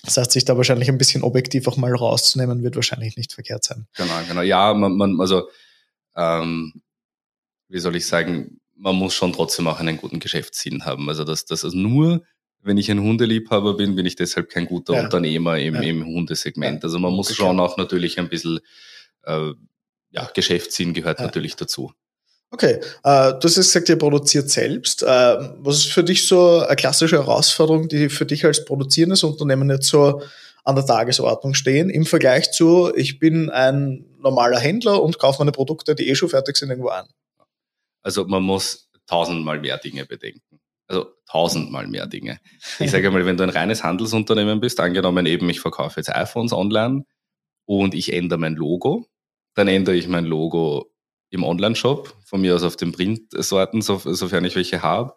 Das 0.03 0.17
heißt, 0.17 0.31
sich 0.31 0.43
da 0.43 0.57
wahrscheinlich 0.57 0.89
ein 0.89 0.97
bisschen 0.97 1.23
objektiv 1.23 1.67
auch 1.67 1.77
mal 1.77 1.93
rauszunehmen, 1.93 2.63
wird 2.63 2.75
wahrscheinlich 2.75 3.15
nicht 3.15 3.33
verkehrt 3.33 3.63
sein. 3.63 3.87
Genau, 3.95 4.13
genau. 4.27 4.41
Ja, 4.41 4.73
man, 4.73 4.97
man 4.97 5.19
also 5.21 5.47
ähm, 6.17 6.81
wie 7.69 7.79
soll 7.79 7.95
ich 7.95 8.05
sagen, 8.05 8.59
man 8.75 8.95
muss 8.95 9.13
schon 9.13 9.33
trotzdem 9.33 9.67
auch 9.67 9.79
einen 9.79 9.97
guten 9.97 10.19
Geschäftssinn 10.19 10.85
haben. 10.85 11.07
Also 11.09 11.23
das, 11.23 11.45
das 11.45 11.63
also 11.63 11.77
nur, 11.77 12.23
wenn 12.61 12.77
ich 12.77 12.91
ein 12.91 13.01
Hundeliebhaber 13.01 13.75
bin, 13.75 13.95
bin 13.95 14.05
ich 14.05 14.15
deshalb 14.15 14.49
kein 14.49 14.65
guter 14.65 14.95
ja. 14.95 15.03
Unternehmer 15.03 15.57
im, 15.57 15.75
ja. 15.75 15.81
im 15.81 16.05
Hundesegment. 16.05 16.83
Also 16.83 16.99
man 16.99 17.13
muss 17.13 17.33
schon 17.33 17.59
auch 17.59 17.77
natürlich 17.77 18.19
ein 18.19 18.29
bisschen, 18.29 18.59
äh, 19.23 19.51
ja, 20.11 20.29
Geschäftssinn 20.33 20.93
gehört 20.93 21.19
ja. 21.19 21.25
natürlich 21.25 21.55
dazu. 21.55 21.91
Okay, 22.49 22.79
äh, 23.03 23.33
du 23.33 23.39
hast 23.43 23.55
gesagt, 23.55 23.89
ihr 23.89 23.97
produziert 23.97 24.49
selbst. 24.49 25.03
Äh, 25.03 25.07
was 25.07 25.77
ist 25.77 25.91
für 25.91 26.03
dich 26.03 26.27
so 26.27 26.61
eine 26.61 26.75
klassische 26.77 27.17
Herausforderung, 27.17 27.89
die 27.89 28.07
für 28.09 28.25
dich 28.25 28.45
als 28.45 28.63
produzierendes 28.63 29.23
Unternehmen 29.23 29.69
jetzt 29.69 29.87
so 29.87 30.21
an 30.67 30.75
der 30.75 30.85
Tagesordnung 30.85 31.53
stehen, 31.53 31.89
im 31.89 32.05
Vergleich 32.05 32.51
zu, 32.51 32.93
ich 32.93 33.19
bin 33.19 33.49
ein 33.49 34.05
normaler 34.19 34.59
Händler 34.59 35.01
und 35.01 35.17
kaufe 35.17 35.39
meine 35.39 35.53
Produkte, 35.53 35.95
die 35.95 36.09
eh 36.09 36.15
schon 36.15 36.27
fertig 36.27 36.57
sind, 36.57 36.69
irgendwo 36.69 36.89
an. 36.89 37.07
Also 38.03 38.25
man 38.25 38.43
muss 38.43 38.89
tausendmal 39.05 39.61
mehr 39.61 39.77
Dinge 39.77 40.05
bedenken. 40.05 40.59
Also 40.87 41.07
tausendmal 41.25 41.87
mehr 41.87 42.05
Dinge. 42.05 42.41
Ich 42.79 42.91
sage 42.91 43.09
mal, 43.11 43.25
wenn 43.25 43.37
du 43.37 43.43
ein 43.43 43.49
reines 43.49 43.85
Handelsunternehmen 43.85 44.59
bist, 44.59 44.81
angenommen 44.81 45.25
eben, 45.25 45.49
ich 45.49 45.61
verkaufe 45.61 46.01
jetzt 46.01 46.13
iPhones 46.13 46.51
online 46.51 47.05
und 47.65 47.93
ich 47.93 48.11
ändere 48.11 48.37
mein 48.37 48.55
Logo, 48.55 49.07
dann 49.53 49.69
ändere 49.69 49.95
ich 49.95 50.09
mein 50.09 50.25
Logo 50.25 50.91
im 51.29 51.45
Online-Shop, 51.45 52.13
von 52.25 52.41
mir 52.41 52.55
aus 52.55 52.63
auf 52.63 52.75
den 52.75 52.91
Printsorten, 52.91 53.81
sofern 53.81 54.43
ich 54.43 54.55
welche 54.57 54.81
habe, 54.81 55.13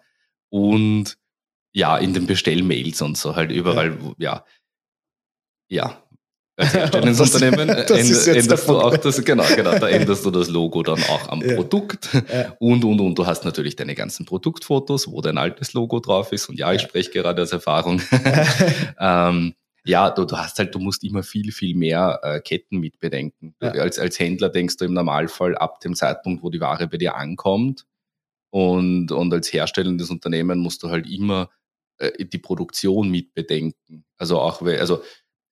und 0.48 1.18
ja, 1.72 1.98
in 1.98 2.14
den 2.14 2.26
Bestellmails 2.26 3.02
und 3.02 3.16
so, 3.16 3.34
halt 3.34 3.50
überall, 3.50 3.98
ja. 4.18 4.36
ja 4.36 4.44
ja, 5.70 6.02
als 6.60 6.74
Herstellungsunternehmen 6.74 7.68
änderst, 7.68 8.28
änderst 8.28 8.68
du 8.68 8.78
auch 8.78 8.96
das, 8.96 9.24
genau, 9.24 9.44
genau, 9.56 9.78
da 9.78 9.88
änderst 9.88 10.24
du 10.26 10.30
das 10.30 10.48
Logo 10.48 10.82
dann 10.82 11.02
auch 11.04 11.28
am 11.28 11.40
ja. 11.40 11.54
Produkt 11.54 12.10
ja. 12.12 12.54
und, 12.58 12.84
und, 12.84 13.00
und. 13.00 13.18
Du 13.18 13.26
hast 13.26 13.44
natürlich 13.44 13.76
deine 13.76 13.94
ganzen 13.94 14.26
Produktfotos, 14.26 15.10
wo 15.10 15.20
dein 15.22 15.38
altes 15.38 15.72
Logo 15.72 16.00
drauf 16.00 16.32
ist 16.32 16.48
und 16.48 16.58
ja, 16.58 16.72
ich 16.72 16.82
ja. 16.82 16.88
spreche 16.88 17.10
gerade 17.10 17.42
aus 17.42 17.52
Erfahrung. 17.52 18.02
ähm, 19.00 19.54
ja, 19.84 20.10
du, 20.10 20.26
du 20.26 20.36
hast 20.36 20.58
halt, 20.58 20.74
du 20.74 20.78
musst 20.78 21.02
immer 21.02 21.22
viel, 21.22 21.52
viel 21.52 21.74
mehr 21.74 22.20
äh, 22.22 22.40
Ketten 22.40 22.78
mitbedenken. 22.78 23.54
Ja. 23.62 23.70
Als, 23.70 23.98
als 23.98 24.18
Händler 24.18 24.50
denkst 24.50 24.76
du 24.76 24.84
im 24.84 24.92
Normalfall 24.92 25.56
ab 25.56 25.80
dem 25.80 25.94
Zeitpunkt, 25.94 26.42
wo 26.42 26.50
die 26.50 26.60
Ware 26.60 26.86
bei 26.86 26.98
dir 26.98 27.16
ankommt 27.16 27.86
und, 28.50 29.10
und 29.10 29.32
als 29.32 29.50
herstellendes 29.52 30.10
Unternehmen 30.10 30.58
musst 30.58 30.82
du 30.82 30.90
halt 30.90 31.08
immer 31.08 31.48
äh, 31.96 32.24
die 32.26 32.38
Produktion 32.38 33.10
mitbedenken. 33.10 34.04
Also 34.18 34.38
auch, 34.38 34.60
also 34.60 35.02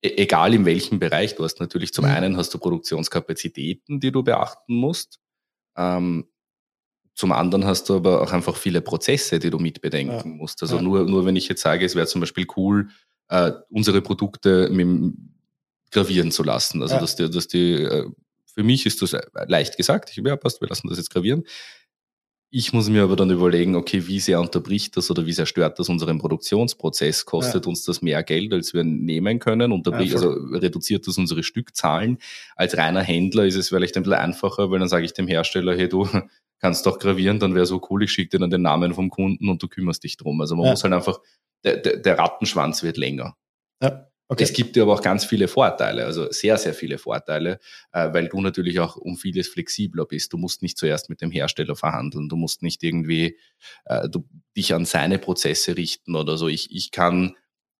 egal 0.02 0.54
in 0.54 0.64
welchem 0.64 0.98
Bereich, 0.98 1.34
du 1.34 1.44
hast 1.44 1.60
natürlich 1.60 1.92
zum 1.92 2.04
mhm. 2.04 2.12
einen 2.12 2.36
hast 2.36 2.52
du 2.54 2.58
Produktionskapazitäten, 2.58 4.00
die 4.00 4.12
du 4.12 4.22
beachten 4.22 4.74
musst. 4.74 5.18
Ähm, 5.76 6.28
zum 7.14 7.32
anderen 7.32 7.64
hast 7.64 7.88
du 7.88 7.96
aber 7.96 8.22
auch 8.22 8.32
einfach 8.32 8.56
viele 8.56 8.80
Prozesse, 8.80 9.40
die 9.40 9.50
du 9.50 9.58
mitbedenken 9.58 10.30
ja. 10.30 10.36
musst. 10.36 10.62
Also 10.62 10.76
ja. 10.76 10.82
nur, 10.82 11.04
nur 11.04 11.26
wenn 11.26 11.34
ich 11.34 11.48
jetzt 11.48 11.62
sage, 11.62 11.84
es 11.84 11.96
wäre 11.96 12.06
zum 12.06 12.20
Beispiel 12.20 12.46
cool, 12.56 12.90
äh, 13.28 13.52
unsere 13.70 14.02
Produkte 14.02 14.68
mit, 14.70 15.14
gravieren 15.90 16.30
zu 16.30 16.42
lassen. 16.42 16.82
Also 16.82 16.94
ja. 16.94 17.00
dass 17.00 17.16
die, 17.16 17.30
dass 17.30 17.48
die, 17.48 17.74
äh, 17.74 18.08
für 18.54 18.62
mich 18.62 18.86
ist 18.86 19.02
das 19.02 19.16
leicht 19.46 19.76
gesagt, 19.76 20.10
ich 20.10 20.16
ja, 20.16 20.36
passt, 20.36 20.60
wir 20.60 20.68
lassen 20.68 20.88
das 20.88 20.98
jetzt 20.98 21.10
gravieren. 21.10 21.44
Ich 22.50 22.72
muss 22.72 22.88
mir 22.88 23.02
aber 23.02 23.14
dann 23.14 23.30
überlegen, 23.30 23.76
okay, 23.76 24.06
wie 24.06 24.20
sehr 24.20 24.40
unterbricht 24.40 24.96
das 24.96 25.10
oder 25.10 25.26
wie 25.26 25.34
sehr 25.34 25.44
stört 25.44 25.78
das 25.78 25.90
unseren 25.90 26.18
Produktionsprozess? 26.18 27.26
Kostet 27.26 27.66
ja. 27.66 27.68
uns 27.68 27.84
das 27.84 28.00
mehr 28.00 28.22
Geld, 28.22 28.54
als 28.54 28.72
wir 28.72 28.84
nehmen 28.84 29.38
können? 29.38 29.70
Unterbricht, 29.70 30.14
ja, 30.14 30.16
also 30.16 30.30
reduziert 30.30 31.06
das 31.06 31.18
unsere 31.18 31.42
Stückzahlen? 31.42 32.18
Als 32.56 32.78
reiner 32.78 33.02
Händler 33.02 33.44
ist 33.44 33.56
es 33.56 33.68
vielleicht 33.68 33.98
ein 33.98 34.02
bisschen 34.02 34.18
einfacher, 34.18 34.70
weil 34.70 34.78
dann 34.78 34.88
sage 34.88 35.04
ich 35.04 35.12
dem 35.12 35.28
Hersteller, 35.28 35.76
hey, 35.76 35.90
du 35.90 36.08
kannst 36.58 36.86
doch 36.86 36.98
gravieren, 36.98 37.38
dann 37.38 37.54
wäre 37.54 37.66
so 37.66 37.82
cool, 37.90 38.02
ich 38.04 38.12
schicke 38.12 38.30
dir 38.30 38.38
dann 38.38 38.50
den 38.50 38.62
Namen 38.62 38.94
vom 38.94 39.10
Kunden 39.10 39.50
und 39.50 39.62
du 39.62 39.68
kümmerst 39.68 40.02
dich 40.02 40.16
drum. 40.16 40.40
Also 40.40 40.56
man 40.56 40.64
ja. 40.64 40.70
muss 40.70 40.82
halt 40.82 40.94
einfach, 40.94 41.20
der, 41.64 41.76
der, 41.76 41.98
der 41.98 42.18
Rattenschwanz 42.18 42.82
wird 42.82 42.96
länger. 42.96 43.36
Ja. 43.82 44.07
Okay. 44.30 44.44
Es 44.44 44.52
gibt 44.52 44.76
dir 44.76 44.82
aber 44.82 44.92
auch 44.92 45.00
ganz 45.00 45.24
viele 45.24 45.48
Vorteile, 45.48 46.04
also 46.04 46.30
sehr, 46.30 46.58
sehr 46.58 46.74
viele 46.74 46.98
Vorteile, 46.98 47.58
äh, 47.92 48.12
weil 48.12 48.28
du 48.28 48.42
natürlich 48.42 48.78
auch 48.78 48.96
um 48.96 49.16
vieles 49.16 49.48
flexibler 49.48 50.04
bist. 50.04 50.34
Du 50.34 50.36
musst 50.36 50.60
nicht 50.60 50.76
zuerst 50.76 51.08
mit 51.08 51.22
dem 51.22 51.30
Hersteller 51.30 51.76
verhandeln, 51.76 52.28
du 52.28 52.36
musst 52.36 52.62
nicht 52.62 52.82
irgendwie 52.82 53.38
äh, 53.86 54.06
du, 54.08 54.28
dich 54.54 54.74
an 54.74 54.84
seine 54.84 55.18
Prozesse 55.18 55.78
richten 55.78 56.14
oder 56.14 56.36
so. 56.36 56.46
Ich, 56.46 56.74
ich 56.74 56.90
kann 56.90 57.36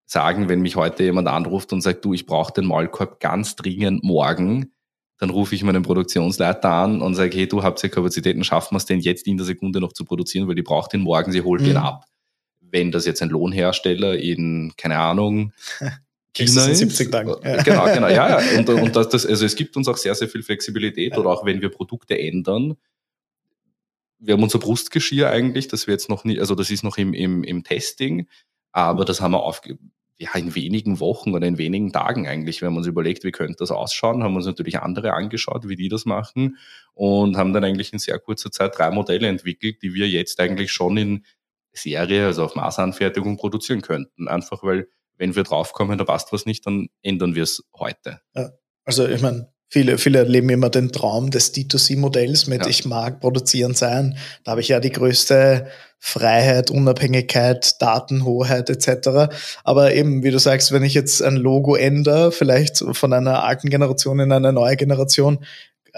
sagen, 0.07 0.49
wenn 0.49 0.63
mich 0.63 0.77
heute 0.77 1.03
jemand 1.03 1.29
anruft 1.29 1.75
und 1.75 1.83
sagt, 1.83 2.03
du, 2.07 2.15
ich 2.15 2.25
brauche 2.25 2.55
den 2.55 2.65
Maulkorb 2.65 3.21
ganz 3.21 3.55
dringend 3.55 4.03
morgen, 4.03 4.73
dann 5.19 5.29
rufe 5.29 5.55
ich 5.55 5.63
meinen 5.63 5.83
Produktionsleiter 5.83 6.71
an 6.71 7.03
und 7.03 7.15
sage, 7.15 7.37
hey, 7.37 7.47
du 7.47 7.63
habt 7.63 7.83
ja 7.83 7.91
Kapazitäten, 7.91 8.43
schaffen 8.43 8.75
wir 8.75 8.79
es 8.79 8.87
denn 8.87 9.01
jetzt 9.01 9.27
in 9.27 9.37
der 9.37 9.45
Sekunde 9.45 9.81
noch 9.81 9.93
zu 9.93 10.07
produzieren, 10.07 10.49
weil 10.49 10.55
die 10.55 10.63
braucht 10.63 10.95
den 10.95 11.03
morgen, 11.03 11.31
sie 11.31 11.43
holt 11.43 11.61
mhm. 11.61 11.67
den 11.67 11.77
ab. 11.77 12.07
Wenn 12.61 12.91
das 12.91 13.05
jetzt 13.05 13.21
ein 13.21 13.29
Lohnhersteller 13.29 14.17
in, 14.17 14.73
keine 14.79 14.99
Ahnung, 14.99 15.53
China 16.47 16.67
ist. 16.67 16.79
70 16.79 17.11
Tagen. 17.11 17.35
Ja. 17.43 17.63
Genau, 17.63 17.85
genau, 17.85 18.09
ja, 18.09 18.41
ja. 18.41 18.59
Und, 18.59 18.69
und 18.69 18.97
das, 18.97 19.09
das, 19.09 19.27
also 19.27 19.45
es 19.45 19.57
gibt 19.57 19.77
uns 19.77 19.89
auch 19.89 19.97
sehr, 19.97 20.15
sehr 20.15 20.29
viel 20.29 20.43
Flexibilität 20.43 21.13
ja. 21.13 21.19
oder 21.19 21.31
auch 21.31 21.45
wenn 21.45 21.61
wir 21.61 21.69
Produkte 21.69 22.19
ändern. 22.19 22.77
Wir 24.19 24.35
haben 24.35 24.43
unser 24.43 24.59
Brustgeschirr 24.59 25.31
eigentlich, 25.31 25.69
das 25.69 25.87
wir 25.87 25.95
jetzt 25.95 26.09
noch 26.09 26.25
nicht, 26.25 26.41
also 26.41 26.55
das 26.55 26.71
ist 26.71 26.83
noch 26.83 26.99
im, 26.99 27.15
im, 27.15 27.45
im 27.45 27.63
Testing, 27.63 28.27
aber 28.73 29.05
das 29.05 29.21
haben 29.21 29.33
wir 29.33 29.43
auf, 29.43 29.63
ja, 30.19 30.35
in 30.35 30.55
wenigen 30.57 30.99
Wochen 30.99 31.35
oder 31.35 31.47
in 31.47 31.59
wenigen 31.59 31.93
Tagen 31.93 32.27
eigentlich, 32.27 32.61
wenn 32.61 32.71
man 32.71 32.79
uns 32.79 32.89
überlegt, 32.89 33.23
wie 33.23 33.31
könnte 33.31 33.59
das 33.59 33.71
ausschauen, 33.71 34.25
haben 34.25 34.33
wir 34.33 34.39
uns 34.39 34.47
natürlich 34.47 34.81
andere 34.81 35.13
angeschaut, 35.13 35.69
wie 35.69 35.77
die 35.77 35.89
das 35.89 36.05
machen 36.05 36.57
und 36.95 37.37
haben 37.37 37.53
dann 37.53 37.63
eigentlich 37.63 37.93
in 37.93 38.01
sehr 38.01 38.19
kurzer 38.19 38.51
Zeit 38.51 38.77
drei 38.77 38.91
Modelle 38.91 39.29
entwickelt, 39.29 39.83
die 39.83 39.95
wir 39.95 40.09
jetzt 40.09 40.41
eigentlich 40.41 40.73
schon 40.73 40.97
in 40.97 41.25
Serie, 41.73 42.27
also 42.27 42.45
auf 42.45 42.55
Maßanfertigung 42.57 43.37
produzieren 43.37 43.83
könnten. 43.83 44.29
Einfach 44.29 44.63
weil 44.63 44.89
wenn 45.19 45.37
wir 45.37 45.43
draufkommen, 45.43 45.99
da 45.99 46.05
passt 46.05 46.33
was 46.33 46.47
nicht, 46.47 46.67
dann 46.67 46.89
ändern 47.03 47.35
wir 47.35 47.43
es 47.43 47.63
heute. 47.79 48.21
Ja, 48.35 48.53
also 48.85 49.07
ich 49.07 49.21
meine, 49.21 49.53
viele, 49.69 49.99
viele 49.99 50.23
leben 50.23 50.49
immer 50.49 50.71
den 50.71 50.93
Traum 50.93 51.31
des 51.31 51.55
D2C-Modells 51.55 52.47
mit 52.47 52.63
ja. 52.63 52.69
ich 52.69 52.85
mag 52.85 53.21
produzieren 53.21 53.75
sein. 53.75 54.17
Da 54.45 54.53
habe 54.53 54.61
ich 54.61 54.69
ja 54.69 54.81
die 54.81 54.93
größte 54.93 55.69
Freiheit, 55.99 56.71
Unabhängigkeit, 56.71 57.81
Datenhoheit 57.83 58.71
etc. 58.71 59.35
Aber 59.65 59.93
eben, 59.95 60.23
wie 60.23 60.31
du 60.31 60.39
sagst, 60.39 60.73
wenn 60.73 60.85
ich 60.85 60.95
jetzt 60.95 61.23
ein 61.23 61.37
Logo 61.37 61.75
ändere, 61.75 62.33
vielleicht 62.33 62.85
von 62.93 63.13
einer 63.13 63.45
alten 63.45 63.69
Generation 63.69 64.21
in 64.21 64.33
eine 64.33 64.53
neue 64.53 64.77
Generation, 64.77 65.45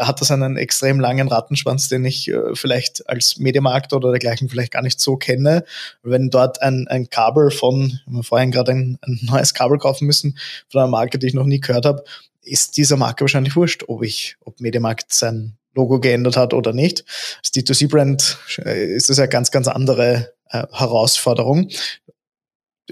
hat 0.01 0.21
das 0.21 0.31
einen 0.31 0.57
extrem 0.57 0.99
langen 0.99 1.29
Rattenschwanz, 1.29 1.89
den 1.89 2.05
ich 2.05 2.29
äh, 2.29 2.55
vielleicht 2.55 3.09
als 3.09 3.39
Mediamarkt 3.39 3.93
oder 3.93 4.11
dergleichen 4.11 4.49
vielleicht 4.49 4.73
gar 4.73 4.83
nicht 4.83 5.01
so 5.01 5.17
kenne. 5.17 5.65
Wenn 6.03 6.31
dort 6.31 6.63
ein, 6.63 6.89
ein 6.89 7.11
Kabel 7.11 7.51
von, 7.51 8.01
wir 8.07 8.17
haben 8.17 8.23
vorhin 8.23 8.51
gerade 8.51 8.73
ein, 8.73 8.99
ein 9.03 9.19
neues 9.23 9.55
Kabel 9.55 9.79
kaufen 9.79 10.07
müssen, 10.07 10.39
von 10.69 10.81
einer 10.81 10.91
Marke, 10.91 11.19
die 11.19 11.27
ich 11.27 11.35
noch 11.35 11.45
nie 11.45 11.61
gehört 11.61 11.87
habe, 11.87 12.05
ist 12.43 12.77
dieser 12.77 12.97
Marke 12.97 13.23
wahrscheinlich 13.23 13.55
wurscht, 13.57 13.85
ob 13.87 14.03
ich, 14.03 14.37
ob 14.45 14.61
Mediamarkt 14.61 15.13
sein 15.13 15.57
Logo 15.75 16.01
geändert 16.01 16.37
hat 16.37 16.53
oder 16.53 16.73
nicht. 16.73 17.05
Als 17.39 17.53
D2C-Brand 17.53 18.39
äh, 18.65 18.95
ist 18.95 19.09
das 19.09 19.19
ja 19.19 19.27
ganz, 19.27 19.51
ganz 19.51 19.69
andere 19.69 20.33
äh, 20.49 20.65
Herausforderung. 20.73 21.69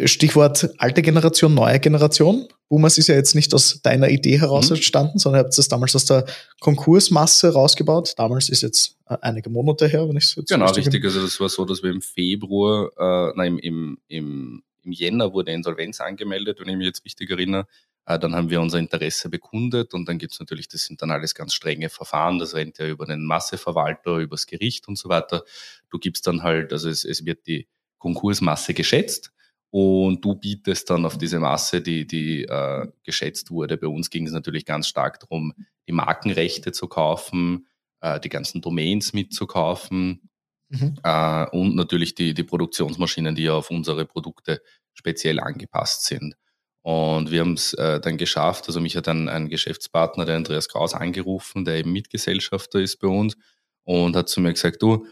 Stichwort 0.04 0.70
alte 0.78 1.02
Generation, 1.02 1.54
neue 1.54 1.80
Generation. 1.80 2.48
Boomers 2.68 2.98
ist 2.98 3.08
ja 3.08 3.14
jetzt 3.14 3.34
nicht 3.34 3.54
aus 3.54 3.80
deiner 3.82 4.08
Idee 4.10 4.38
heraus 4.38 4.68
mhm. 4.68 4.76
entstanden, 4.76 5.18
sondern 5.18 5.40
ihr 5.40 5.44
habt 5.44 5.56
das 5.56 5.68
damals 5.68 5.96
aus 5.96 6.04
der 6.04 6.26
Konkursmasse 6.60 7.52
rausgebaut. 7.52 8.14
Damals 8.16 8.48
ist 8.48 8.62
jetzt 8.62 8.96
äh, 9.08 9.16
einige 9.22 9.50
Monate 9.50 9.88
her, 9.88 10.08
wenn 10.08 10.16
ich 10.16 10.24
es 10.24 10.36
jetzt 10.36 10.48
Genau, 10.48 10.70
richtig. 10.70 11.04
Also 11.04 11.22
das 11.22 11.40
war 11.40 11.48
so, 11.48 11.64
dass 11.64 11.82
wir 11.82 11.90
im 11.90 12.02
Februar, 12.02 12.90
äh, 12.98 13.32
nein, 13.36 13.58
im, 13.58 13.98
im, 14.08 14.62
im 14.82 14.92
Jänner 14.92 15.32
wurde 15.32 15.52
Insolvenz 15.52 16.00
angemeldet, 16.00 16.60
wenn 16.60 16.68
ich 16.68 16.76
mich 16.76 16.86
jetzt 16.86 17.04
richtig 17.04 17.30
erinnere. 17.30 17.66
Äh, 18.04 18.18
dann 18.18 18.34
haben 18.34 18.50
wir 18.50 18.60
unser 18.60 18.78
Interesse 18.78 19.30
bekundet 19.30 19.94
und 19.94 20.06
dann 20.06 20.18
gibt 20.18 20.34
es 20.34 20.40
natürlich, 20.40 20.68
das 20.68 20.82
sind 20.82 21.00
dann 21.00 21.10
alles 21.10 21.34
ganz 21.34 21.54
strenge 21.54 21.88
Verfahren. 21.88 22.38
Das 22.38 22.54
rennt 22.54 22.78
ja 22.78 22.86
über 22.86 23.06
den 23.06 23.24
Masseverwalter, 23.24 24.18
übers 24.18 24.46
Gericht 24.46 24.88
und 24.88 24.96
so 24.96 25.08
weiter. 25.08 25.42
Du 25.90 25.98
gibst 25.98 26.26
dann 26.26 26.42
halt, 26.42 26.72
also 26.72 26.90
es, 26.90 27.04
es 27.04 27.24
wird 27.24 27.46
die 27.46 27.66
Konkursmasse 27.98 28.74
geschätzt 28.74 29.32
und 29.70 30.24
du 30.24 30.34
bietest 30.34 30.88
dann 30.88 31.04
auf 31.04 31.18
diese 31.18 31.38
Masse, 31.38 31.82
die, 31.82 32.06
die 32.06 32.44
äh, 32.44 32.86
geschätzt 33.02 33.50
wurde. 33.50 33.76
Bei 33.76 33.86
uns 33.86 34.10
ging 34.10 34.26
es 34.26 34.32
natürlich 34.32 34.64
ganz 34.64 34.88
stark 34.88 35.20
darum, 35.20 35.52
die 35.86 35.92
Markenrechte 35.92 36.72
zu 36.72 36.88
kaufen, 36.88 37.66
äh, 38.00 38.18
die 38.20 38.30
ganzen 38.30 38.62
Domains 38.62 39.12
mitzukaufen 39.12 40.30
mhm. 40.68 40.96
äh, 41.02 41.46
und 41.50 41.76
natürlich 41.76 42.14
die, 42.14 42.32
die 42.34 42.44
Produktionsmaschinen, 42.44 43.34
die 43.34 43.44
ja 43.44 43.54
auf 43.54 43.70
unsere 43.70 44.06
Produkte 44.06 44.62
speziell 44.94 45.38
angepasst 45.40 46.04
sind. 46.04 46.34
Und 46.82 47.30
wir 47.30 47.40
haben 47.40 47.52
es 47.52 47.74
äh, 47.74 48.00
dann 48.00 48.16
geschafft, 48.16 48.66
also 48.68 48.80
mich 48.80 48.96
hat 48.96 49.08
ein, 49.08 49.28
ein 49.28 49.48
Geschäftspartner, 49.48 50.24
der 50.24 50.36
Andreas 50.36 50.68
Kraus, 50.68 50.94
angerufen, 50.94 51.64
der 51.66 51.76
eben 51.76 51.92
Mitgesellschafter 51.92 52.80
ist 52.80 52.96
bei 52.96 53.08
uns 53.08 53.36
und 53.84 54.16
hat 54.16 54.28
zu 54.28 54.40
mir 54.40 54.52
gesagt, 54.52 54.80
du, 54.80 55.06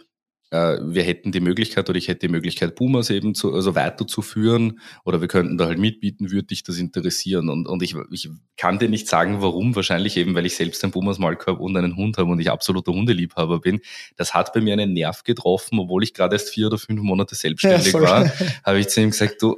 wir 0.82 1.02
hätten 1.02 1.32
die 1.32 1.40
Möglichkeit 1.40 1.88
oder 1.88 1.98
ich 1.98 2.08
hätte 2.08 2.26
die 2.26 2.32
Möglichkeit, 2.32 2.74
Boomers 2.74 3.10
eben 3.10 3.34
zu, 3.34 3.52
also 3.52 3.74
weiterzuführen 3.74 4.80
oder 5.04 5.20
wir 5.20 5.28
könnten 5.28 5.58
da 5.58 5.66
halt 5.66 5.78
mitbieten, 5.78 6.30
würde 6.30 6.48
dich 6.48 6.62
das 6.62 6.78
interessieren. 6.78 7.48
Und, 7.48 7.66
und 7.66 7.82
ich, 7.82 7.94
ich 8.10 8.28
kann 8.56 8.78
dir 8.78 8.88
nicht 8.88 9.08
sagen, 9.08 9.42
warum, 9.42 9.76
wahrscheinlich 9.76 10.16
eben, 10.16 10.34
weil 10.34 10.46
ich 10.46 10.56
selbst 10.56 10.84
ein 10.84 10.90
Boomers 10.90 11.18
Malk 11.18 11.46
habe 11.46 11.62
und 11.62 11.76
einen 11.76 11.96
Hund 11.96 12.18
habe 12.18 12.30
und 12.30 12.40
ich 12.40 12.50
absoluter 12.50 12.92
Hundeliebhaber 12.92 13.60
bin. 13.60 13.80
Das 14.16 14.34
hat 14.34 14.52
bei 14.52 14.60
mir 14.60 14.72
einen 14.72 14.92
Nerv 14.92 15.22
getroffen, 15.24 15.78
obwohl 15.78 16.02
ich 16.02 16.14
gerade 16.14 16.34
erst 16.34 16.50
vier 16.50 16.66
oder 16.68 16.78
fünf 16.78 17.00
Monate 17.02 17.34
selbstständig 17.34 17.92
ja, 17.92 18.00
war, 18.00 18.32
habe 18.64 18.78
ich 18.78 18.88
zu 18.88 19.00
ihm 19.00 19.10
gesagt, 19.10 19.42
du, 19.42 19.56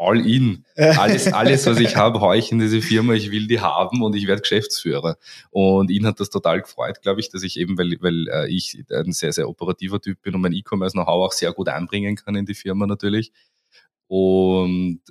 all 0.00 0.26
in. 0.26 0.64
Alles, 0.76 1.30
alles, 1.32 1.66
was 1.66 1.78
ich 1.78 1.94
habe, 1.94 2.20
haue 2.20 2.38
ich 2.38 2.50
in 2.50 2.58
diese 2.58 2.80
Firma, 2.80 3.12
ich 3.12 3.30
will 3.30 3.46
die 3.46 3.60
haben 3.60 4.02
und 4.02 4.16
ich 4.16 4.26
werde 4.26 4.40
Geschäftsführer. 4.40 5.18
Und 5.50 5.90
ihn 5.90 6.06
hat 6.06 6.18
das 6.20 6.30
total 6.30 6.62
gefreut, 6.62 7.02
glaube 7.02 7.20
ich, 7.20 7.28
dass 7.28 7.42
ich 7.42 7.58
eben, 7.58 7.76
weil, 7.76 7.98
weil 8.00 8.26
äh, 8.28 8.48
ich 8.48 8.82
ein 8.90 9.12
sehr, 9.12 9.32
sehr 9.32 9.48
operativer 9.48 10.00
Typ 10.00 10.22
bin 10.22 10.34
und 10.34 10.40
mein 10.40 10.54
E-Commerce-Know-how 10.54 11.26
auch 11.26 11.32
sehr 11.32 11.52
gut 11.52 11.68
einbringen 11.68 12.16
kann 12.16 12.34
in 12.34 12.46
die 12.46 12.54
Firma 12.54 12.86
natürlich. 12.86 13.30
Und 14.06 15.02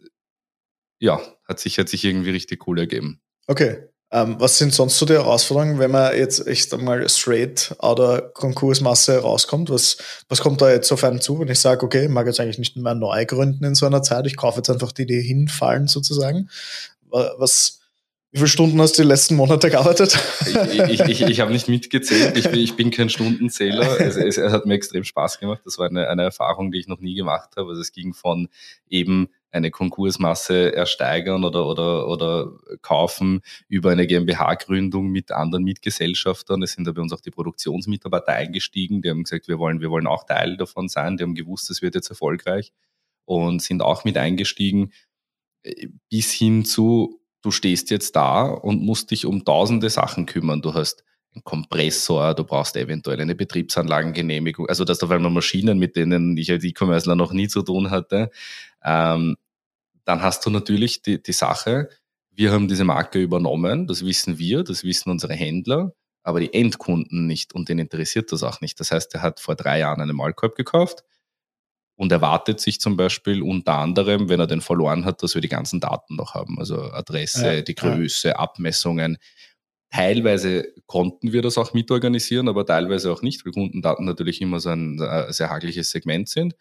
ja, 0.97 1.21
hat 1.45 1.59
sich, 1.59 1.77
hat 1.77 1.87
sich 1.87 2.03
irgendwie 2.03 2.31
richtig 2.31 2.67
cool 2.67 2.79
ergeben. 2.79 3.21
Okay. 3.45 3.88
Ähm, 4.11 4.37
was 4.39 4.57
sind 4.57 4.73
sonst 4.73 4.97
so 4.97 5.05
die 5.05 5.13
Herausforderungen, 5.13 5.77
wenn 5.77 5.91
man 5.91 6.17
jetzt, 6.17 6.47
ich 6.47 6.67
sag 6.67 6.81
mal, 6.81 7.07
straight 7.07 7.75
oder 7.79 8.21
Konkursmasse 8.21 9.19
rauskommt? 9.19 9.69
Was, 9.69 9.97
was 10.27 10.41
kommt 10.41 10.61
da 10.61 10.71
jetzt 10.71 10.91
auf 10.91 11.03
einen 11.03 11.21
zu, 11.21 11.39
wenn 11.39 11.47
ich 11.47 11.59
sage, 11.59 11.85
okay, 11.85 12.05
ich 12.05 12.09
mag 12.09 12.25
jetzt 12.25 12.39
eigentlich 12.39 12.57
nicht 12.57 12.75
mehr 12.75 12.95
neu 12.95 13.25
gründen 13.25 13.63
in 13.65 13.75
so 13.75 13.85
einer 13.85 14.01
Zeit, 14.01 14.25
ich 14.25 14.35
kaufe 14.35 14.57
jetzt 14.57 14.69
einfach 14.69 14.91
die, 14.91 15.05
die 15.05 15.21
hinfallen 15.21 15.87
sozusagen. 15.87 16.49
Was, 17.11 17.79
wie 18.31 18.37
viele 18.37 18.47
Stunden 18.47 18.81
hast 18.81 18.97
du 18.97 19.03
die 19.03 19.07
letzten 19.07 19.35
Monate 19.35 19.69
gearbeitet? 19.69 20.17
Ich, 20.45 20.79
ich, 20.89 21.01
ich, 21.01 21.21
ich 21.21 21.39
habe 21.39 21.51
nicht 21.51 21.67
mitgezählt, 21.67 22.37
ich 22.37 22.49
bin, 22.49 22.59
ich 22.59 22.75
bin 22.75 22.91
kein 22.91 23.09
Stundenzähler. 23.09 23.99
Es, 23.99 24.15
es, 24.15 24.37
es, 24.37 24.51
hat 24.51 24.65
mir 24.65 24.75
extrem 24.75 25.03
Spaß 25.03 25.39
gemacht. 25.39 25.61
Das 25.65 25.77
war 25.77 25.87
eine, 25.87 26.07
eine 26.07 26.23
Erfahrung, 26.23 26.71
die 26.71 26.79
ich 26.79 26.87
noch 26.87 26.99
nie 26.99 27.15
gemacht 27.15 27.49
habe. 27.57 27.69
Also 27.69 27.81
es 27.81 27.91
ging 27.91 28.13
von 28.13 28.49
eben 28.87 29.29
eine 29.51 29.71
Konkursmasse 29.71 30.75
ersteigern 30.75 31.43
oder, 31.43 31.65
oder, 31.65 32.07
oder 32.07 32.51
kaufen 32.81 33.41
über 33.67 33.91
eine 33.91 34.05
GmbH-Gründung 34.05 35.07
mit 35.07 35.31
anderen 35.31 35.63
Mitgesellschaftern. 35.63 36.61
Es 36.61 36.73
sind 36.73 36.85
da 36.85 36.91
bei 36.91 37.01
uns 37.01 37.13
auch 37.13 37.21
die 37.21 37.31
Produktionsmitarbeiter 37.31 38.33
eingestiegen, 38.33 39.01
die 39.01 39.09
haben 39.09 39.23
gesagt, 39.23 39.47
wir 39.47 39.59
wollen, 39.59 39.81
wir 39.81 39.89
wollen 39.89 40.07
auch 40.07 40.25
Teil 40.25 40.57
davon 40.57 40.87
sein. 40.87 41.17
Die 41.17 41.23
haben 41.23 41.35
gewusst, 41.35 41.69
es 41.71 41.81
wird 41.81 41.95
jetzt 41.95 42.09
erfolgreich 42.09 42.71
und 43.25 43.61
sind 43.61 43.81
auch 43.81 44.05
mit 44.05 44.17
eingestiegen. 44.17 44.91
Bis 46.09 46.31
hin 46.31 46.63
zu, 46.65 47.21
du 47.41 47.51
stehst 47.51 47.89
jetzt 47.89 48.15
da 48.15 48.43
und 48.45 48.83
musst 48.83 49.11
dich 49.11 49.25
um 49.25 49.45
tausende 49.45 49.89
Sachen 49.89 50.25
kümmern. 50.25 50.61
Du 50.61 50.73
hast 50.73 51.03
einen 51.33 51.43
Kompressor, 51.43 52.33
du 52.33 52.43
brauchst 52.43 52.75
eventuell 52.75 53.21
eine 53.21 53.35
Betriebsanlagengenehmigung. 53.35 54.67
Also 54.67 54.83
das 54.83 55.03
auf 55.03 55.11
einmal 55.11 55.31
Maschinen, 55.31 55.77
mit 55.77 55.95
denen 55.95 56.35
ich 56.37 56.51
als 56.51 56.63
E-Commercer 56.63 57.15
noch 57.15 57.33
nie 57.33 57.47
zu 57.47 57.61
tun 57.61 57.91
hatte. 57.91 58.31
Ähm, 58.83 59.35
dann 60.05 60.21
hast 60.21 60.45
du 60.45 60.49
natürlich 60.49 61.01
die, 61.01 61.21
die 61.21 61.33
Sache, 61.33 61.89
wir 62.31 62.51
haben 62.51 62.67
diese 62.67 62.85
Marke 62.85 63.19
übernommen, 63.19 63.85
das 63.85 64.05
wissen 64.05 64.39
wir, 64.39 64.63
das 64.63 64.83
wissen 64.83 65.11
unsere 65.11 65.33
Händler, 65.33 65.93
aber 66.23 66.39
die 66.39 66.53
Endkunden 66.53 67.27
nicht 67.27 67.53
und 67.53 67.69
den 67.69 67.79
interessiert 67.79 68.31
das 68.31 68.43
auch 68.43 68.61
nicht. 68.61 68.79
Das 68.79 68.91
heißt, 68.91 69.13
er 69.15 69.21
hat 69.21 69.39
vor 69.39 69.55
drei 69.55 69.79
Jahren 69.79 70.01
eine 70.01 70.13
Malkorb 70.13 70.55
gekauft 70.55 71.03
und 71.95 72.13
erwartet 72.13 72.61
sich 72.61 72.79
zum 72.79 72.95
Beispiel 72.95 73.43
unter 73.43 73.75
anderem, 73.75 74.29
wenn 74.29 74.39
er 74.39 74.47
den 74.47 74.61
verloren 74.61 75.03
hat, 75.03 75.21
dass 75.21 75.35
wir 75.35 75.41
die 75.41 75.49
ganzen 75.49 75.81
Daten 75.81 76.15
noch 76.15 76.33
haben, 76.33 76.57
also 76.57 76.81
Adresse, 76.93 77.55
ja, 77.55 77.61
die 77.61 77.75
Größe, 77.75 78.29
ja. 78.29 78.35
Abmessungen. 78.37 79.17
Teilweise 79.91 80.73
konnten 80.85 81.33
wir 81.33 81.41
das 81.41 81.57
auch 81.57 81.73
mitorganisieren, 81.73 82.47
aber 82.47 82.65
teilweise 82.65 83.11
auch 83.11 83.21
nicht, 83.21 83.45
weil 83.45 83.53
Kundendaten 83.53 84.05
natürlich 84.05 84.41
immer 84.41 84.59
so 84.59 84.69
ein 84.69 84.99
äh, 85.01 85.33
sehr 85.33 85.49
hagliches 85.49 85.89
Segment 85.91 86.29
sind. 86.29 86.55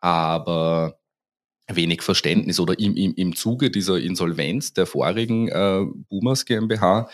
Aber 0.00 1.00
wenig 1.68 2.02
Verständnis 2.02 2.60
oder 2.60 2.78
im, 2.78 2.96
im, 2.96 3.14
im 3.14 3.34
Zuge 3.34 3.70
dieser 3.70 3.98
Insolvenz 3.98 4.72
der 4.72 4.86
vorigen 4.86 5.48
äh, 5.48 5.84
Boomers 6.08 6.44
GmbH 6.44 7.10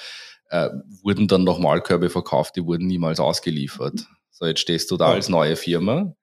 äh, 0.50 0.68
wurden 1.02 1.28
dann 1.28 1.44
noch 1.44 1.58
Malkörbe 1.58 2.10
verkauft, 2.10 2.56
die 2.56 2.64
wurden 2.64 2.86
niemals 2.86 3.18
ausgeliefert. 3.18 4.06
So, 4.30 4.46
jetzt 4.46 4.60
stehst 4.60 4.90
du 4.90 4.96
da 4.96 5.06
als 5.06 5.28
neue 5.28 5.56
Firma. 5.56 6.14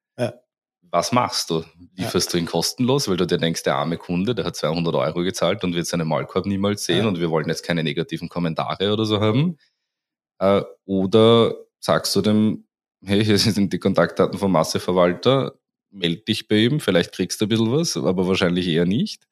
Was 0.91 1.13
machst 1.13 1.49
du? 1.49 1.63
Lieferst 1.95 2.29
ja. 2.29 2.31
du 2.31 2.37
ihn 2.39 2.45
kostenlos, 2.45 3.07
weil 3.07 3.15
du 3.15 3.25
dir 3.25 3.37
denkst, 3.37 3.63
der 3.63 3.77
arme 3.77 3.97
Kunde, 3.97 4.35
der 4.35 4.43
hat 4.43 4.57
200 4.57 4.93
Euro 4.93 5.23
gezahlt 5.23 5.63
und 5.63 5.73
wird 5.73 5.87
seinen 5.87 6.07
Malkorb 6.07 6.45
niemals 6.45 6.83
sehen 6.83 7.03
ja. 7.03 7.07
und 7.07 7.19
wir 7.19 7.29
wollen 7.29 7.47
jetzt 7.47 7.63
keine 7.63 7.83
negativen 7.83 8.27
Kommentare 8.27 8.91
oder 8.91 9.05
so 9.05 9.21
haben? 9.21 9.57
Äh, 10.39 10.63
oder 10.85 11.55
sagst 11.79 12.13
du 12.15 12.21
dem, 12.21 12.65
hey, 13.05 13.23
hier 13.23 13.37
sind 13.37 13.71
die 13.71 13.79
Kontaktdaten 13.79 14.37
vom 14.37 14.51
Masseverwalter, 14.51 15.53
melde 15.91 16.23
dich 16.23 16.49
bei 16.49 16.57
ihm, 16.57 16.81
vielleicht 16.81 17.13
kriegst 17.13 17.39
du 17.39 17.45
ein 17.45 17.49
bisschen 17.49 17.71
was, 17.71 17.95
aber 17.95 18.27
wahrscheinlich 18.27 18.67
eher 18.67 18.85
nicht. 18.85 19.27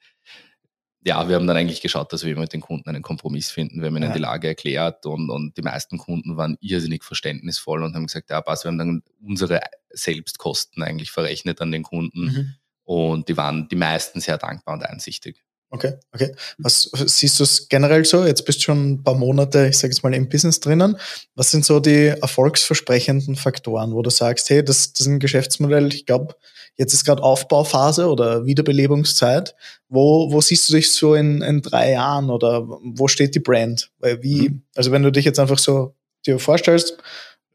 Ja, 1.06 1.30
wir 1.30 1.36
haben 1.36 1.48
dann 1.48 1.56
eigentlich 1.56 1.82
geschaut, 1.82 2.12
dass 2.12 2.26
wir 2.26 2.38
mit 2.38 2.52
den 2.52 2.60
Kunden 2.60 2.90
einen 2.90 3.02
Kompromiss 3.02 3.52
finden. 3.52 3.80
Wir 3.80 3.88
haben 3.88 3.96
ihnen 3.96 4.10
ja. 4.10 4.14
die 4.14 4.20
Lage 4.20 4.50
erklärt 4.50 5.06
und, 5.06 5.30
und 5.30 5.56
die 5.56 5.62
meisten 5.62 5.98
Kunden 5.98 6.36
waren 6.36 6.58
irrsinnig 6.60 7.06
verständnisvoll 7.06 7.84
und 7.84 7.96
haben 7.96 8.08
gesagt, 8.08 8.30
ja, 8.30 8.42
passt, 8.42 8.66
wir 8.66 8.72
haben 8.72 8.78
dann 8.78 9.04
unsere 9.22 9.62
Selbstkosten 9.92 10.84
eigentlich 10.84 11.12
verrechnet 11.12 11.62
an 11.62 11.72
den 11.72 11.84
Kunden 11.84 12.22
mhm. 12.26 12.54
und 12.84 13.30
die 13.30 13.38
waren 13.38 13.70
die 13.70 13.78
meisten 13.78 14.20
sehr 14.20 14.38
dankbar 14.38 14.76
und 14.76 14.84
einsichtig. 14.84 15.42
Okay, 15.72 15.94
okay. 16.12 16.36
Was 16.58 16.90
siehst 17.06 17.40
du 17.40 17.44
es 17.44 17.70
generell 17.70 18.04
so? 18.04 18.26
Jetzt 18.26 18.44
bist 18.44 18.60
du 18.60 18.64
schon 18.64 18.94
ein 18.94 19.04
paar 19.04 19.14
Monate, 19.14 19.68
ich 19.68 19.78
sage 19.78 19.94
jetzt 19.94 20.02
mal, 20.02 20.14
im 20.16 20.28
Business 20.28 20.60
drinnen. 20.60 20.98
Was 21.36 21.52
sind 21.52 21.64
so 21.64 21.80
die 21.80 22.08
erfolgsversprechenden 22.08 23.36
Faktoren, 23.36 23.94
wo 23.94 24.02
du 24.02 24.10
sagst, 24.10 24.50
hey, 24.50 24.66
das, 24.66 24.94
das 24.94 25.02
ist 25.02 25.08
ein 25.08 25.20
Geschäftsmodell, 25.20 25.94
ich 25.94 26.08
glaube, 26.08 26.36
jetzt 26.80 26.94
ist 26.94 27.04
gerade 27.04 27.22
Aufbauphase 27.22 28.08
oder 28.08 28.46
Wiederbelebungszeit. 28.46 29.54
Wo, 29.90 30.32
wo 30.32 30.40
siehst 30.40 30.70
du 30.70 30.74
dich 30.74 30.94
so 30.94 31.14
in, 31.14 31.42
in 31.42 31.62
drei 31.62 31.92
Jahren 31.92 32.30
oder 32.30 32.66
wo 32.68 33.08
steht 33.08 33.36
die 33.36 33.40
Brand? 33.40 33.92
Weil 34.00 34.24
wie, 34.24 34.50
mhm. 34.50 34.64
also 34.76 34.92
wenn 34.92 35.04
du 35.04 35.12
dich 35.12 35.26
jetzt 35.26 35.40
einfach 35.40 35.60
so 35.60 35.94
dir 36.26 36.40
vorstellst, 36.40 36.98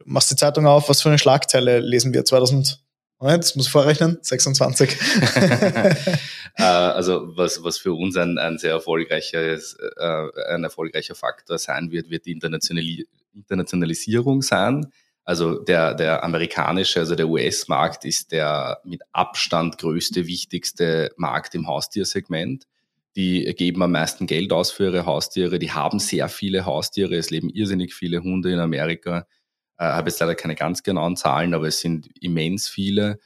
machst 0.05 0.31
die 0.31 0.37
Zeitung 0.37 0.67
auf, 0.67 0.91
was 0.91 1.01
für 1.01 1.09
eine 1.09 1.19
Schlagzeile 1.19 1.81
lesen 1.81 2.13
wir 2.13 2.25
2000 2.25 2.85
Moment, 3.19 3.45
das 3.45 3.57
muss 3.57 3.67
ich 3.67 3.73
vorrechnen, 3.73 4.19
26. 4.21 4.97
Äh, 6.57 6.63
also 6.63 7.37
was, 7.37 7.65
was 7.65 7.79
für 7.79 7.95
uns 7.95 8.17
ein, 8.17 8.39
ein 8.39 8.59
sehr 8.59 8.71
erfolgreiches, 8.71 9.77
äh, 9.97 10.29
ein 10.51 10.63
erfolgreicher 10.63 11.17
Faktor 11.17 11.59
sein 11.59 11.91
wird, 11.91 12.11
wird 12.11 12.27
die 12.27 12.31
Internationali 12.31 13.09
Internationalisierung 13.35 14.43
sein. 14.43 14.87
Also 15.25 15.59
der, 15.59 15.95
der 15.95 16.23
amerikanische, 16.23 17.01
also 17.01 17.15
der 17.15 17.29
US-Markt 17.29 18.05
ist 18.05 18.33
der 18.33 18.81
mit 18.85 19.03
Abstand 19.13 19.79
größte, 19.79 20.27
wichtigste 20.27 21.11
Markt 21.17 21.55
im 21.55 21.67
Haustiersegment. 21.67 22.67
Die 23.17 23.45
geben 23.55 23.83
am 23.83 23.93
meisten 23.93 24.27
Geld 24.27 24.53
aus 24.53 24.71
für 24.71 24.85
ihre 24.85 25.07
Haustiere. 25.07 25.59
Die 25.59 25.73
haben 25.73 25.99
sehr 25.99 26.29
viele 26.29 26.67
Haustiere. 26.67 27.15
Es 27.15 27.31
leben 27.31 27.49
irrsinnig 27.49 27.95
viele 27.95 28.23
Hunde 28.23 28.53
in 28.53 28.59
Amerika. 28.59 29.27
Äh, 29.79 29.85
habe 29.85 30.11
jetzt 30.11 30.21
leider 30.21 30.35
keine 30.35 30.57
ganz 30.57 30.83
genauen 30.83 31.17
Zahlen, 31.17 31.55
aber 31.55 31.69
es 31.69 31.81
sind 31.81 32.09
immens 32.21 32.69
viele 32.69 33.19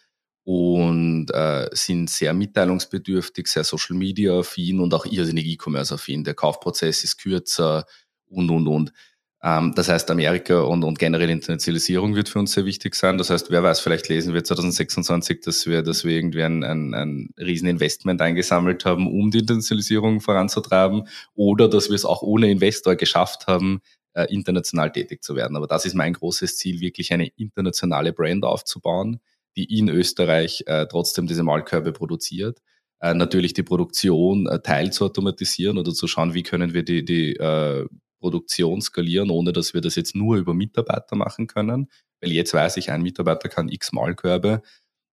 und 0.45 1.31
äh, 1.31 1.69
sind 1.73 2.09
sehr 2.09 2.33
mitteilungsbedürftig, 2.33 3.49
sehr 3.49 3.65
Social 3.65 3.97
Media 3.97 4.39
affin 4.39 4.81
und 4.81 4.95
auch 4.95 5.05
irrsinnig 5.05 5.47
E-Commerce 5.47 5.95
affin. 5.95 6.25
Der 6.25 6.35
Kaufprozess 6.35 7.03
ist 7.03 7.19
kürzer 7.19 7.85
und 8.27 8.51
und 8.51 8.69
und. 8.69 8.93
Ähm, 9.43 9.73
das 9.75 9.89
heißt, 9.89 10.11
Amerika 10.11 10.61
und, 10.61 10.83
und 10.83 10.99
generell 10.99 11.31
Internationalisierung 11.31 12.17
wird 12.17 12.29
für 12.29 12.41
uns 12.41 12.53
sehr 12.53 12.65
wichtig 12.65 12.95
sein. 12.97 13.19
Das 13.19 13.31
heißt, 13.31 13.51
wer 13.51 13.63
weiß, 13.63 13.81
vielleicht 13.81 14.09
lesen 14.09 14.35
wir 14.35 14.43
2026, 14.43 15.41
dass 15.43 15.67
wir, 15.67 15.83
dass 15.83 16.05
wir 16.05 16.17
irgendwie 16.17 16.43
ein, 16.43 16.65
ein, 16.65 16.95
ein 16.95 17.31
Rieseninvestment 17.39 18.21
eingesammelt 18.21 18.85
haben, 18.85 19.07
um 19.07 19.31
die 19.31 19.39
Internationalisierung 19.39 20.21
voranzutreiben, 20.21 21.09
oder 21.35 21.69
dass 21.69 21.89
wir 21.89 21.97
es 21.97 22.05
auch 22.05 22.23
ohne 22.23 22.51
Investor 22.51 22.97
geschafft 22.97 23.47
haben, 23.47 23.81
äh, 24.15 24.25
international 24.35 24.91
tätig 24.91 25.23
zu 25.23 25.37
werden. 25.37 25.57
Aber 25.57 25.69
das 25.69 25.85
ist 25.87 25.95
mein 25.95 26.15
großes 26.15 26.57
Ziel, 26.57 26.81
wirklich 26.81 27.13
eine 27.13 27.29
internationale 27.37 28.13
Brand 28.13 28.45
aufzubauen, 28.45 29.21
die 29.57 29.79
in 29.79 29.89
Österreich 29.89 30.65
äh, 30.67 30.87
trotzdem 30.87 31.29
diese 31.29 31.45
Malkörbe 31.45 31.93
produziert. 31.93 32.59
Äh, 33.01 33.15
natürlich 33.15 33.55
die 33.55 33.63
Produktion 33.63 34.49
äh, 34.49 34.61
teilzuautomatisieren 34.61 35.79
oder 35.79 35.93
zu 35.95 36.09
schauen, 36.09 36.35
wie 36.35 36.43
können 36.43 36.75
wir 36.75 36.83
die, 36.83 37.05
die 37.05 37.37
äh, 37.37 37.87
Produktion 38.19 38.81
skalieren, 38.81 39.31
ohne 39.31 39.53
dass 39.53 39.75
wir 39.75 39.81
das 39.81 39.95
jetzt 39.95 40.15
nur 40.15 40.37
über 40.37 40.55
Mitarbeiter 40.55 41.17
machen 41.17 41.47
können. 41.47 41.89
Weil 42.21 42.33
jetzt 42.33 42.55
weiß 42.55 42.77
ich, 42.79 42.91
ein 42.91 43.03
Mitarbeiter 43.03 43.49
kann 43.49 43.69
x 43.69 43.93
Malkörbe. 43.93 44.63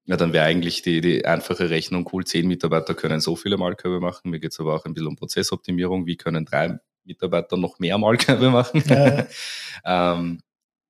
Ja, 0.06 0.18
dann 0.18 0.34
wäre 0.34 0.46
eigentlich 0.46 0.82
die, 0.82 1.02
die 1.02 1.26
einfache 1.26 1.70
Rechnung 1.70 2.08
cool, 2.13 2.26
zehn 2.26 2.48
Mitarbeiter 2.48 2.94
können 2.94 3.22
so 3.22 3.36
viele 3.36 3.58
Malkörbe 3.58 4.00
machen. 4.00 4.30
Mir 4.30 4.39
geht 4.39 4.52
es 4.52 4.60
aber 4.60 4.76
auch 4.76 4.86
ein 4.86 4.94
bisschen 4.94 5.08
um 5.08 5.15
Prozessoptimierung. 5.15 6.06
Wie 6.06 6.18
können 6.18 6.46
drei 6.46 6.78
Mitarbeiter 7.04 7.58
noch 7.58 7.80
mehr 7.80 7.98
Malkörbe 7.98 8.50
machen? 8.52 8.84
Ja. 8.88 9.28
ähm, 10.15 10.39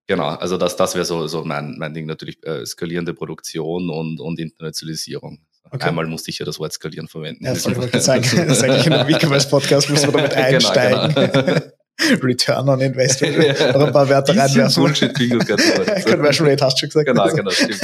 Genau, 0.08 0.28
also 0.28 0.58
das, 0.58 0.76
das 0.76 0.94
wäre 0.94 1.06
so, 1.06 1.26
so 1.28 1.44
mein, 1.44 1.78
mein 1.80 1.94
Ding 1.94 2.06
natürlich, 2.06 2.38
äh, 2.46 2.64
skalierende 2.66 3.14
Produktion 3.14 3.90
und, 3.90 4.20
und 4.20 4.40
Internationalisierung. 4.40 5.40
Okay. 5.72 5.88
Einmal 5.88 6.06
musste 6.06 6.30
ich 6.30 6.38
ja 6.38 6.46
das 6.46 6.60
Wort 6.60 6.74
skalieren 6.74 7.08
verwenden. 7.08 7.44
Ja, 7.44 7.54
das 7.54 7.66
wollte 7.76 7.98
ich 7.98 8.04
sagen. 8.04 8.22
Das 8.22 8.58
ist 8.58 8.64
eigentlich 8.64 8.86
in 8.86 8.94
einem 8.94 9.10
E-Commerce-Podcast, 9.10 9.90
muss 9.90 10.04
man 10.04 10.12
damit 10.12 10.34
einsteigen. 10.34 11.16
Genau, 11.16 11.44
genau. 11.44 11.62
Return 12.22 12.68
on 12.68 12.82
Investment. 12.82 13.38
Noch 13.74 13.88
ein 13.88 13.94
paar 13.94 14.10
Werte 14.10 14.36
reinwerfen. 14.36 14.84
Bullshit-Bingo 14.84 15.40
Conversion 15.40 16.48
Rate 16.48 16.66
hast 16.66 16.76
du 16.76 16.80
schon 16.82 16.90
gesagt. 16.90 17.08
Genau, 17.08 17.28
genau, 17.28 17.52
stimmt. 17.52 17.80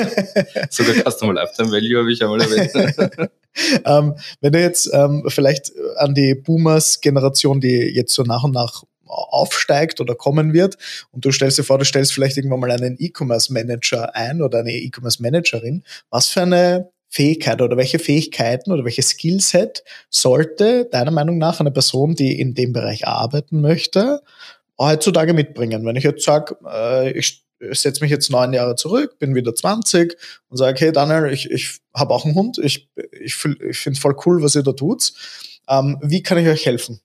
Sogar 0.69 0.95
Customer 1.12 1.34
Lifetime 1.34 1.71
Value 1.71 2.00
habe 2.00 2.12
ich 2.12 2.21
einmal 2.21 2.41
erwähnt. 2.41 3.32
ähm, 3.86 4.15
wenn 4.41 4.52
du 4.52 4.60
jetzt 4.60 4.89
ähm, 4.93 5.24
vielleicht 5.28 5.71
an 5.97 6.13
die 6.13 6.36
Boomers-Generation, 6.36 7.62
die 7.62 7.91
jetzt 7.93 8.13
so 8.13 8.24
nach 8.24 8.43
und 8.43 8.54
nach 8.54 8.84
aufsteigt 9.06 10.00
oder 10.00 10.15
kommen 10.15 10.54
wird 10.54 10.78
und 11.12 11.26
du 11.26 11.32
stellst 11.32 11.58
dir 11.58 11.63
vor, 11.63 11.78
du 11.78 11.86
stellst 11.86 12.13
vielleicht 12.13 12.38
irgendwann 12.38 12.62
mal 12.62 12.71
einen 12.71 12.95
E-Commerce-Manager 12.97 14.15
ein 14.15 14.41
oder 14.41 14.60
eine 14.60 14.71
E-Commerce-Managerin, 14.71 15.84
was 16.10 16.28
für 16.28 16.41
eine 16.41 16.89
Fähigkeit 17.12 17.62
oder 17.62 17.76
welche 17.76 18.00
Fähigkeiten 18.00 18.71
oder 18.71 18.86
welches 18.86 19.10
Skillset 19.10 19.84
sollte 20.10 20.86
deiner 20.86 21.12
Meinung 21.12 21.38
nach 21.38 21.60
eine 21.60 21.71
Person, 21.71 22.15
die 22.15 22.39
in 22.39 22.54
dem 22.54 22.71
Bereich 22.71 23.06
arbeiten 23.06 23.60
möchte, 23.60 24.21
heutzutage 24.80 25.34
mitbringen? 25.34 25.86
Wenn 25.86 25.97
ich 25.97 26.06
jetzt 26.06 26.24
sage, 26.24 26.56
äh, 26.65 27.12
ich 27.12 27.43
setze 27.60 28.02
mich 28.02 28.12
jetzt 28.12 28.32
neun 28.32 28.54
Jahre 28.54 28.76
zurück, 28.76 29.19
bin 29.19 29.36
wieder 29.36 29.54
20 29.54 30.15
und 30.47 30.56
sage, 30.56 30.80
hey 30.80 30.93
Daniel, 30.93 31.32
ich, 31.34 31.52
ich 31.52 31.82
habe 31.93 32.13
auch 32.13 32.24
einen 32.24 32.34
Hund, 32.34 32.58
ich, 32.60 32.89
ich, 33.12 33.45
ich 33.45 33.78
finde 33.78 34.00
voll 34.00 34.15
cool, 34.26 34.41
was 34.41 34.56
ihr 34.56 34.63
da 34.63 34.71
tut. 34.71 35.12
Ähm, 35.67 36.00
wie 36.02 36.24
kann 36.24 36.38
ich 36.38 36.47
euch 36.47 36.65
helfen? 36.65 37.02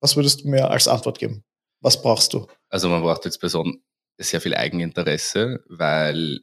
Was 0.00 0.16
würdest 0.16 0.42
du 0.42 0.48
mir 0.48 0.68
als 0.68 0.88
Antwort 0.88 1.20
geben? 1.20 1.44
Was 1.80 2.02
brauchst 2.02 2.32
du? 2.32 2.48
Also 2.70 2.88
man 2.88 3.02
braucht 3.02 3.24
jetzt 3.24 3.38
Person 3.38 3.82
sehr 4.18 4.40
viel 4.40 4.54
Eigeninteresse, 4.54 5.62
weil 5.68 6.40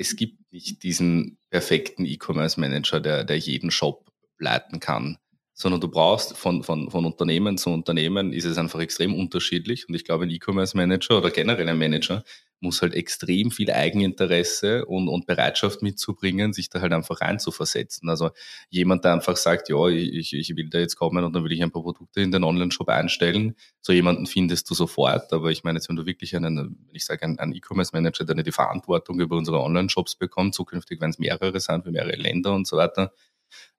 es 0.00 0.16
gibt 0.16 0.50
nicht 0.50 0.82
diesen 0.82 1.36
perfekten 1.50 2.06
E-Commerce-Manager, 2.06 3.00
der, 3.00 3.24
der 3.24 3.36
jeden 3.36 3.70
Shop 3.70 4.10
leiten 4.38 4.80
kann, 4.80 5.18
sondern 5.52 5.82
du 5.82 5.88
brauchst 5.88 6.38
von, 6.38 6.62
von, 6.62 6.90
von 6.90 7.04
Unternehmen 7.04 7.58
zu 7.58 7.68
Unternehmen 7.68 8.32
ist 8.32 8.46
es 8.46 8.56
einfach 8.56 8.80
extrem 8.80 9.14
unterschiedlich. 9.14 9.86
Und 9.88 9.94
ich 9.94 10.04
glaube, 10.04 10.24
ein 10.24 10.30
E-Commerce-Manager 10.30 11.18
oder 11.18 11.30
generell 11.30 11.68
ein 11.68 11.76
Manager 11.76 12.24
muss 12.60 12.82
halt 12.82 12.94
extrem 12.94 13.50
viel 13.50 13.70
Eigeninteresse 13.70 14.84
und, 14.86 15.08
und 15.08 15.26
Bereitschaft 15.26 15.82
mitzubringen, 15.82 16.52
sich 16.52 16.68
da 16.68 16.80
halt 16.80 16.92
einfach 16.92 17.20
reinzuversetzen. 17.20 18.08
Also 18.08 18.30
jemand, 18.68 19.04
der 19.04 19.14
einfach 19.14 19.36
sagt, 19.36 19.68
ja, 19.68 19.86
ich, 19.88 20.32
ich 20.34 20.56
will 20.56 20.68
da 20.68 20.78
jetzt 20.78 20.96
kommen 20.96 21.24
und 21.24 21.34
dann 21.34 21.44
will 21.44 21.52
ich 21.52 21.62
ein 21.62 21.70
paar 21.70 21.82
Produkte 21.82 22.20
in 22.20 22.30
den 22.30 22.44
Online-Shop 22.44 22.88
einstellen, 22.88 23.56
so 23.80 23.92
jemanden 23.92 24.26
findest 24.26 24.70
du 24.70 24.74
sofort. 24.74 25.32
Aber 25.32 25.50
ich 25.50 25.64
meine, 25.64 25.78
jetzt 25.78 25.88
wenn 25.88 25.96
du 25.96 26.06
wirklich 26.06 26.36
einen, 26.36 26.88
ich 26.92 27.04
sage, 27.04 27.24
einen, 27.24 27.52
E-Commerce-Manager, 27.54 28.24
der 28.24 28.42
die 28.42 28.52
Verantwortung 28.52 29.20
über 29.20 29.36
unsere 29.36 29.60
Online-Shops 29.60 30.16
bekommt, 30.16 30.54
zukünftig 30.54 31.00
werden 31.00 31.12
es 31.12 31.18
mehrere 31.18 31.60
sein 31.60 31.82
für 31.82 31.90
mehrere 31.90 32.16
Länder 32.16 32.52
und 32.52 32.66
so 32.66 32.76
weiter, 32.76 33.12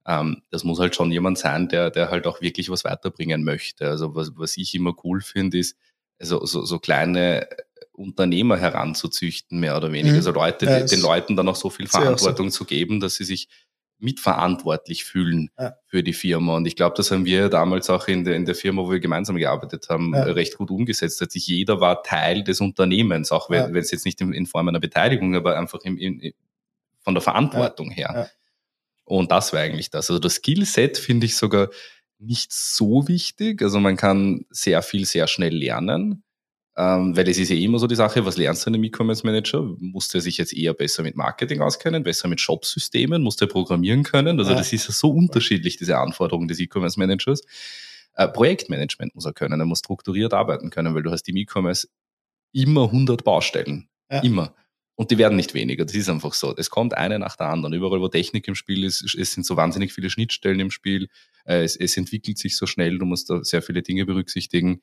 ähm, 0.05 0.41
das 0.49 0.63
muss 0.63 0.79
halt 0.79 0.95
schon 0.95 1.11
jemand 1.11 1.37
sein, 1.37 1.67
der, 1.69 1.91
der 1.91 2.09
halt 2.09 2.25
auch 2.27 2.41
wirklich 2.41 2.69
was 2.69 2.83
weiterbringen 2.83 3.43
möchte. 3.43 3.87
Also 3.87 4.15
was, 4.15 4.31
was 4.35 4.57
ich 4.57 4.73
immer 4.73 4.95
cool 5.03 5.21
finde, 5.21 5.59
ist, 5.59 5.77
also 6.19 6.45
so, 6.45 6.63
so 6.65 6.79
kleine 6.79 7.47
Unternehmer 7.93 8.57
heranzuzüchten, 8.57 9.59
mehr 9.59 9.77
oder 9.77 9.91
weniger. 9.91 10.13
Mhm. 10.13 10.19
Also 10.19 10.31
Leute, 10.31 10.65
ja, 10.65 10.85
den 10.85 11.01
Leuten 11.01 11.35
dann 11.35 11.47
auch 11.47 11.55
so 11.55 11.69
viel 11.69 11.87
Verantwortung 11.87 12.49
so. 12.49 12.59
zu 12.59 12.65
geben, 12.65 12.99
dass 12.99 13.15
sie 13.15 13.23
sich 13.23 13.49
mitverantwortlich 14.01 15.03
fühlen 15.03 15.51
ja. 15.59 15.75
für 15.85 16.01
die 16.03 16.13
Firma. 16.13 16.55
Und 16.55 16.65
ich 16.65 16.75
glaube, 16.75 16.95
das 16.97 17.11
haben 17.11 17.25
wir 17.25 17.49
damals 17.49 17.89
auch 17.89 18.07
in 18.07 18.23
der, 18.23 18.35
in 18.35 18.45
der 18.45 18.55
Firma, 18.55 18.81
wo 18.81 18.91
wir 18.91 18.99
gemeinsam 18.99 19.35
gearbeitet 19.35 19.89
haben, 19.89 20.13
ja. 20.13 20.23
recht 20.23 20.57
gut 20.57 20.71
umgesetzt. 20.71 21.21
Dass 21.21 21.33
sich 21.33 21.45
jeder 21.45 21.79
war 21.79 22.01
Teil 22.01 22.43
des 22.43 22.61
Unternehmens, 22.61 23.31
auch 23.31 23.49
wenn 23.49 23.75
es 23.75 23.91
jetzt 23.91 24.05
nicht 24.05 24.19
in, 24.21 24.33
in, 24.33 24.47
Form 24.47 24.67
einer 24.67 24.79
Beteiligung, 24.79 25.35
aber 25.35 25.57
einfach 25.57 25.79
im, 25.83 25.97
in, 25.97 26.33
von 27.01 27.13
der 27.13 27.21
Verantwortung 27.21 27.91
her. 27.91 28.29
Und 29.05 29.31
das 29.31 29.53
war 29.53 29.59
eigentlich 29.59 29.89
das. 29.89 30.09
Also 30.09 30.19
das 30.19 30.35
Skillset 30.35 30.97
finde 30.97 31.25
ich 31.25 31.37
sogar 31.37 31.69
nicht 32.17 32.51
so 32.51 33.07
wichtig. 33.07 33.61
Also 33.61 33.79
man 33.79 33.97
kann 33.97 34.45
sehr 34.49 34.81
viel 34.81 35.05
sehr 35.05 35.27
schnell 35.27 35.55
lernen. 35.55 36.23
Ähm, 36.77 37.17
weil 37.17 37.27
es 37.27 37.37
ist 37.37 37.49
ja 37.49 37.57
immer 37.57 37.79
so 37.79 37.87
die 37.87 37.95
Sache, 37.95 38.25
was 38.25 38.37
lernst 38.37 38.65
du 38.65 38.69
in 38.69 38.75
einem 38.75 38.85
E-Commerce 38.85 39.25
Manager? 39.25 39.61
Muss 39.79 40.07
der 40.07 40.21
sich 40.21 40.37
jetzt 40.37 40.53
eher 40.53 40.73
besser 40.73 41.03
mit 41.03 41.17
Marketing 41.17 41.61
auskennen, 41.61 42.03
besser 42.03 42.29
mit 42.29 42.39
Shop-Systemen, 42.39 43.21
muss 43.21 43.35
der 43.35 43.47
programmieren 43.47 44.03
können? 44.03 44.39
Also 44.39 44.53
das 44.53 44.71
ist 44.71 44.87
ja 44.87 44.93
so 44.93 45.09
unterschiedlich, 45.09 45.75
diese 45.77 45.97
Anforderungen 45.97 46.47
des 46.47 46.59
E-Commerce 46.59 46.97
Managers. 46.97 47.41
Äh, 48.13 48.29
Projektmanagement 48.29 49.15
muss 49.15 49.25
er 49.25 49.33
können, 49.33 49.59
er 49.59 49.65
muss 49.65 49.79
strukturiert 49.79 50.33
arbeiten 50.33 50.69
können, 50.69 50.95
weil 50.95 51.03
du 51.03 51.11
hast 51.11 51.27
im 51.27 51.35
E-Commerce 51.35 51.87
immer 52.53 52.85
100 52.85 53.23
Baustellen. 53.23 53.89
Ja. 54.09 54.19
Immer. 54.21 54.55
Und 54.95 55.11
die 55.11 55.17
werden 55.17 55.35
nicht 55.35 55.53
weniger. 55.53 55.83
Das 55.83 55.95
ist 55.95 56.09
einfach 56.09 56.33
so. 56.33 56.55
Es 56.55 56.69
kommt 56.69 56.95
eine 56.95 57.17
nach 57.17 57.35
der 57.35 57.47
anderen. 57.47 57.73
Überall, 57.73 58.01
wo 58.01 58.07
Technik 58.07 58.47
im 58.47 58.55
Spiel 58.55 58.83
ist, 58.83 59.15
es 59.15 59.33
sind 59.33 59.45
so 59.45 59.57
wahnsinnig 59.57 59.93
viele 59.93 60.09
Schnittstellen 60.09 60.59
im 60.59 60.71
Spiel. 60.71 61.09
Äh, 61.43 61.63
es, 61.63 61.75
es 61.75 61.97
entwickelt 61.97 62.37
sich 62.37 62.55
so 62.55 62.65
schnell. 62.65 62.97
Du 62.97 63.05
musst 63.05 63.29
da 63.29 63.43
sehr 63.43 63.61
viele 63.61 63.81
Dinge 63.81 64.05
berücksichtigen. 64.05 64.81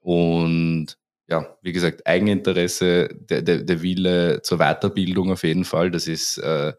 Und 0.00 0.98
ja, 1.28 1.56
wie 1.62 1.72
gesagt, 1.72 2.06
Eigeninteresse, 2.06 3.08
der, 3.12 3.42
der, 3.42 3.62
der 3.62 3.82
Wille 3.82 4.42
zur 4.42 4.58
Weiterbildung 4.58 5.32
auf 5.32 5.44
jeden 5.44 5.64
Fall. 5.64 5.90
Das 5.90 6.06
ist, 6.06 6.38
äh, 6.38 6.72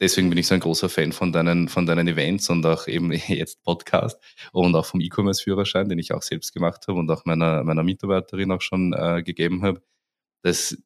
deswegen 0.00 0.30
bin 0.30 0.38
ich 0.38 0.46
so 0.46 0.54
ein 0.54 0.60
großer 0.60 0.88
Fan 0.88 1.12
von 1.12 1.32
deinen, 1.32 1.68
von 1.68 1.86
deinen 1.86 2.08
Events 2.08 2.48
und 2.50 2.64
auch 2.66 2.86
eben 2.86 3.12
jetzt 3.28 3.62
Podcast 3.62 4.20
und 4.52 4.74
auch 4.74 4.86
vom 4.86 5.00
E-Commerce-Führerschein, 5.00 5.88
den 5.88 5.98
ich 5.98 6.12
auch 6.12 6.22
selbst 6.22 6.52
gemacht 6.52 6.86
habe 6.88 6.98
und 6.98 7.10
auch 7.10 7.24
meiner, 7.24 7.64
meiner 7.64 7.82
Mitarbeiterin 7.82 8.52
auch 8.52 8.62
schon 8.62 8.92
äh, 8.92 9.22
gegeben 9.22 9.62
habe. 9.62 9.82
Das, 10.42 10.76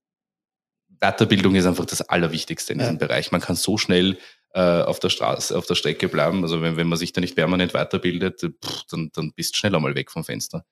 Weiterbildung 1.01 1.55
ist 1.55 1.67
einfach 1.67 1.85
das 1.85 2.03
Allerwichtigste 2.03 2.73
in 2.73 2.79
diesem 2.79 2.95
ja. 2.95 3.07
Bereich. 3.07 3.33
Man 3.33 3.41
kann 3.41 3.57
so 3.57 3.77
schnell 3.77 4.19
äh, 4.55 4.61
auf 4.61 5.01
der 5.01 5.11
Straße, 5.11 5.57
auf 5.57 5.67
der 5.67 5.75
Strecke 5.75 6.09
bleiben. 6.09 6.43
Also 6.43 6.63
wenn, 6.63 6.77
wenn 6.77 6.89
man 6.89 6.99
sich 6.99 7.13
da 7.13 7.21
nicht 7.21 7.37
permanent 7.37 7.75
weiterbildet, 7.75 8.41
pff, 8.41 8.85
dann, 8.91 9.11
dann 9.13 9.33
bist 9.35 9.55
du 9.55 9.59
schnell 9.59 9.75
einmal 9.75 9.95
weg 9.95 10.11
vom 10.11 10.25
Fenster. 10.25 10.65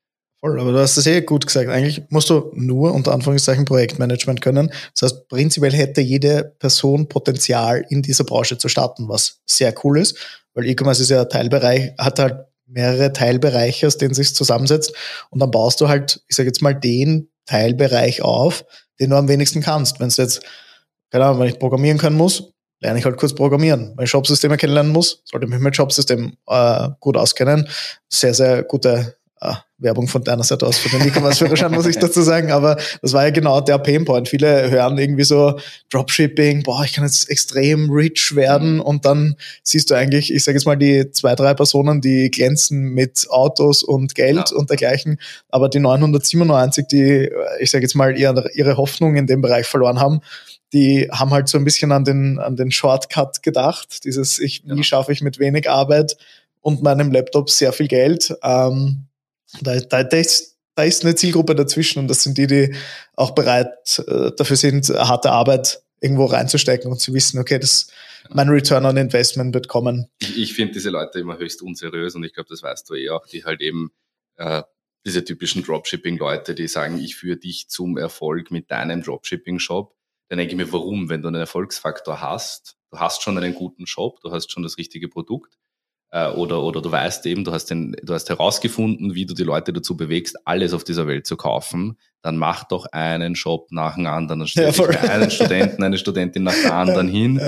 Voll, 0.45 0.61
aber 0.61 0.73
du 0.73 0.79
hast 0.79 0.99
das 0.99 1.07
eh 1.07 1.23
gut 1.23 1.47
gesagt. 1.47 1.71
Eigentlich 1.71 2.03
musst 2.11 2.29
du 2.29 2.51
nur 2.53 2.93
unter 2.93 3.15
Anführungszeichen 3.15 3.65
Projektmanagement 3.65 4.43
können. 4.43 4.71
Das 4.93 5.11
heißt, 5.11 5.29
prinzipiell 5.29 5.73
hätte 5.73 6.03
jede 6.03 6.55
Person 6.59 7.09
Potenzial 7.09 7.83
in 7.89 8.03
dieser 8.03 8.25
Branche 8.25 8.59
zu 8.59 8.69
starten, 8.69 9.09
was 9.09 9.41
sehr 9.47 9.73
cool 9.83 9.99
ist, 9.99 10.19
weil 10.53 10.67
E-Commerce 10.67 11.01
ist 11.01 11.09
ja 11.09 11.23
ein 11.23 11.31
Teilbereich, 11.31 11.95
hat 11.97 12.19
halt 12.19 12.45
mehrere 12.67 13.11
Teilbereiche, 13.15 13.87
aus 13.87 13.97
denen 13.97 14.13
sich 14.13 14.35
zusammensetzt 14.35 14.93
und 15.31 15.41
dann 15.41 15.51
baust 15.51 15.81
du 15.81 15.89
halt, 15.89 16.23
ich 16.29 16.37
sage 16.37 16.51
jetzt 16.51 16.61
mal, 16.61 16.75
den 16.75 17.31
Teilbereich 17.47 18.21
auf, 18.21 18.67
den 19.01 19.09
du 19.09 19.17
am 19.17 19.29
wenigsten 19.29 19.63
kannst. 19.63 19.99
Wenn 19.99 20.09
es 20.09 20.19
jetzt, 20.19 20.43
keine 21.11 21.25
Ahnung, 21.25 21.41
wenn 21.41 21.49
ich 21.49 21.59
programmieren 21.59 21.97
können 21.97 22.17
muss, 22.17 22.53
lerne 22.81 22.99
ich 22.99 23.07
halt 23.07 23.17
kurz 23.17 23.35
programmieren. 23.35 23.95
Wenn 23.97 24.05
ich 24.05 24.11
Shopsysteme 24.11 24.59
kennenlernen 24.59 24.93
muss, 24.93 25.23
sollte 25.25 25.47
ich 25.47 25.51
mich 25.51 25.61
mit 25.61 25.75
Shopsystem 25.75 26.37
äh, 26.49 26.89
gut 27.01 27.17
auskennen. 27.17 27.67
Sehr, 28.11 28.35
sehr 28.35 28.63
gute 28.63 29.17
Werbung 29.85 30.09
von 30.09 30.25
deiner 30.25 30.43
Seite 30.43 30.67
aus 30.67 30.79
für 30.79 30.89
den 30.89 31.07
E-Commerce-Führerschein, 31.07 31.71
muss 31.71 31.87
ich 31.87 31.99
dazu 31.99 32.23
sagen. 32.23 32.51
Aber 32.51 32.77
das 33.03 33.13
war 33.13 33.25
ja 33.25 33.31
genau 33.31 33.61
der 33.61 33.79
Painpoint. 33.79 34.29
Viele 34.29 34.71
hören 34.71 34.99
irgendwie 34.99 35.23
so 35.23 35.59
Dropshipping, 35.91 36.65
boah, 36.65 36.83
ich 36.85 36.95
kann 36.95 37.05
jetzt 37.05 37.31
extrem 37.31 37.91
rich 37.91 38.35
werden. 38.35 38.77
Mhm. 38.77 38.81
Und 38.81 39.05
dann 39.05 39.37
siehst 39.63 39.91
du 39.91 39.95
eigentlich, 39.95 40.35
ich 40.35 40.43
sage 40.43 40.59
jetzt 40.59 40.65
mal, 40.65 40.77
die 40.77 41.11
zwei, 41.13 41.37
drei 41.37 41.55
Personen, 41.55 42.01
die 42.01 42.31
glänzen 42.31 42.95
mit 42.95 43.27
Autos 43.31 43.85
und 43.85 44.17
Geld 44.17 44.51
ja. 44.51 44.57
und 44.57 44.71
dergleichen. 44.71 45.21
Aber 45.51 45.69
die 45.69 45.79
997, 45.79 46.87
die, 46.89 47.31
ich 47.61 47.71
sage 47.71 47.85
jetzt 47.85 47.95
mal, 47.95 48.19
ihre, 48.19 48.51
ihre 48.55 48.77
Hoffnung 48.77 49.15
in 49.15 49.27
dem 49.27 49.41
Bereich 49.41 49.67
verloren 49.67 50.01
haben, 50.01 50.21
die 50.73 51.09
haben 51.13 51.31
halt 51.31 51.49
so 51.49 51.57
ein 51.57 51.65
bisschen 51.65 51.93
an 51.93 52.05
den, 52.05 52.41
an 52.41 52.57
den 52.57 52.73
Shortcut 52.73 53.43
gedacht. 53.43 54.05
Dieses, 54.05 54.41
ich, 54.41 54.63
wie 54.67 54.83
schaffe 54.83 55.13
ich 55.13 55.21
mit 55.21 55.39
wenig 55.39 55.71
Arbeit 55.71 56.17
und 56.61 56.83
meinem 56.83 57.13
Laptop 57.13 57.51
sehr 57.51 57.73
viel 57.73 57.87
Geld. 57.87 58.35
Ähm, 58.43 59.07
da, 59.61 59.81
da, 59.81 60.05
da, 60.05 60.17
ist, 60.17 60.57
da 60.75 60.85
ist 60.85 61.05
eine 61.05 61.15
Zielgruppe 61.15 61.55
dazwischen 61.55 61.99
und 62.01 62.09
das 62.09 62.23
sind 62.23 62.39
die, 62.39 62.47
die 62.47 62.75
auch 63.17 63.33
bereit 63.33 64.03
äh, 64.07 64.33
dafür 64.37 64.57
sind, 64.57 64.89
harte 64.89 65.31
Arbeit 65.31 65.83
irgendwo 66.01 66.27
reinzustecken 66.27 66.91
und 66.91 66.99
zu 66.99 67.15
wissen, 67.15 67.39
okay, 67.39 67.59
das, 67.59 67.89
mein 68.31 68.49
Return 68.49 68.85
on 68.85 68.97
Investment 68.97 69.55
wird 69.55 69.69
kommen. 69.69 70.07
Ich, 70.19 70.39
ich 70.39 70.55
finde 70.55 70.75
diese 70.75 70.91
Leute 70.91 71.21
immer 71.21 71.39
höchst 71.39 71.63
unseriös 71.63 72.15
und 72.15 72.25
ich 72.25 72.35
glaube, 72.35 72.49
das 72.51 72.63
weißt 72.63 72.89
du 72.91 72.95
eh 72.95 73.11
auch, 73.11 73.27
die 73.27 73.45
halt 73.45 73.61
eben 73.61 73.91
äh, 74.37 74.63
diese 75.07 75.25
typischen 75.25 75.63
Dropshipping-Leute, 75.63 76.55
die 76.55 76.69
sagen, 76.69 76.99
ich 76.99 77.17
führe 77.17 77.37
dich 77.37 77.69
zum 77.69 77.97
Erfolg 77.97 78.51
mit 78.51 78.71
deinem 78.71 79.03
Dropshipping-Shop. 79.03 79.95
Dann 80.29 80.39
denke 80.39 80.53
ich 80.53 80.57
mir, 80.57 80.73
warum? 80.73 81.11
Wenn 81.11 81.23
du 81.23 81.29
einen 81.29 81.41
Erfolgsfaktor 81.41 82.21
hast, 82.21 82.77
du 82.91 82.99
hast 82.99 83.23
schon 83.23 83.37
einen 83.37 83.55
guten 83.55 83.87
Shop, 83.87 84.21
du 84.21 84.31
hast 84.31 84.51
schon 84.51 84.63
das 84.63 84.79
richtige 84.79 85.09
Produkt, 85.09 85.59
äh, 86.15 86.29
oder, 86.29 86.63
oder 86.63 86.81
du 86.81 86.93
weißt 86.93 87.27
eben, 87.27 87.43
du 87.43 87.51
hast, 87.51 87.67
den, 87.67 87.97
du 88.01 88.15
hast 88.15 88.29
herausgefunden, 88.29 89.17
wie 89.17 89.27
du 89.27 89.35
die 89.35 89.43
Leute 89.43 89.73
dazu 89.73 89.97
bewegst, 89.97 90.39
alles 90.47 90.73
auf 90.73 90.85
dieser 90.85 91.09
Welt 91.09 91.27
zu 91.27 91.37
kaufen, 91.37 91.99
dann 92.23 92.37
mach 92.37 92.63
doch 92.63 92.87
einen 92.93 93.35
Shop 93.35 93.73
nach 93.73 93.97
dem 93.97 94.07
anderen. 94.07 94.39
Dann 94.39 94.49
stell 94.49 94.73
ja, 94.73 95.01
einen 95.11 95.33
Studenten, 95.33 95.83
eine 95.83 95.99
Studentin 95.99 96.45
nach 96.45 96.55
der 96.55 96.73
anderen 96.73 97.09
hin 97.09 97.41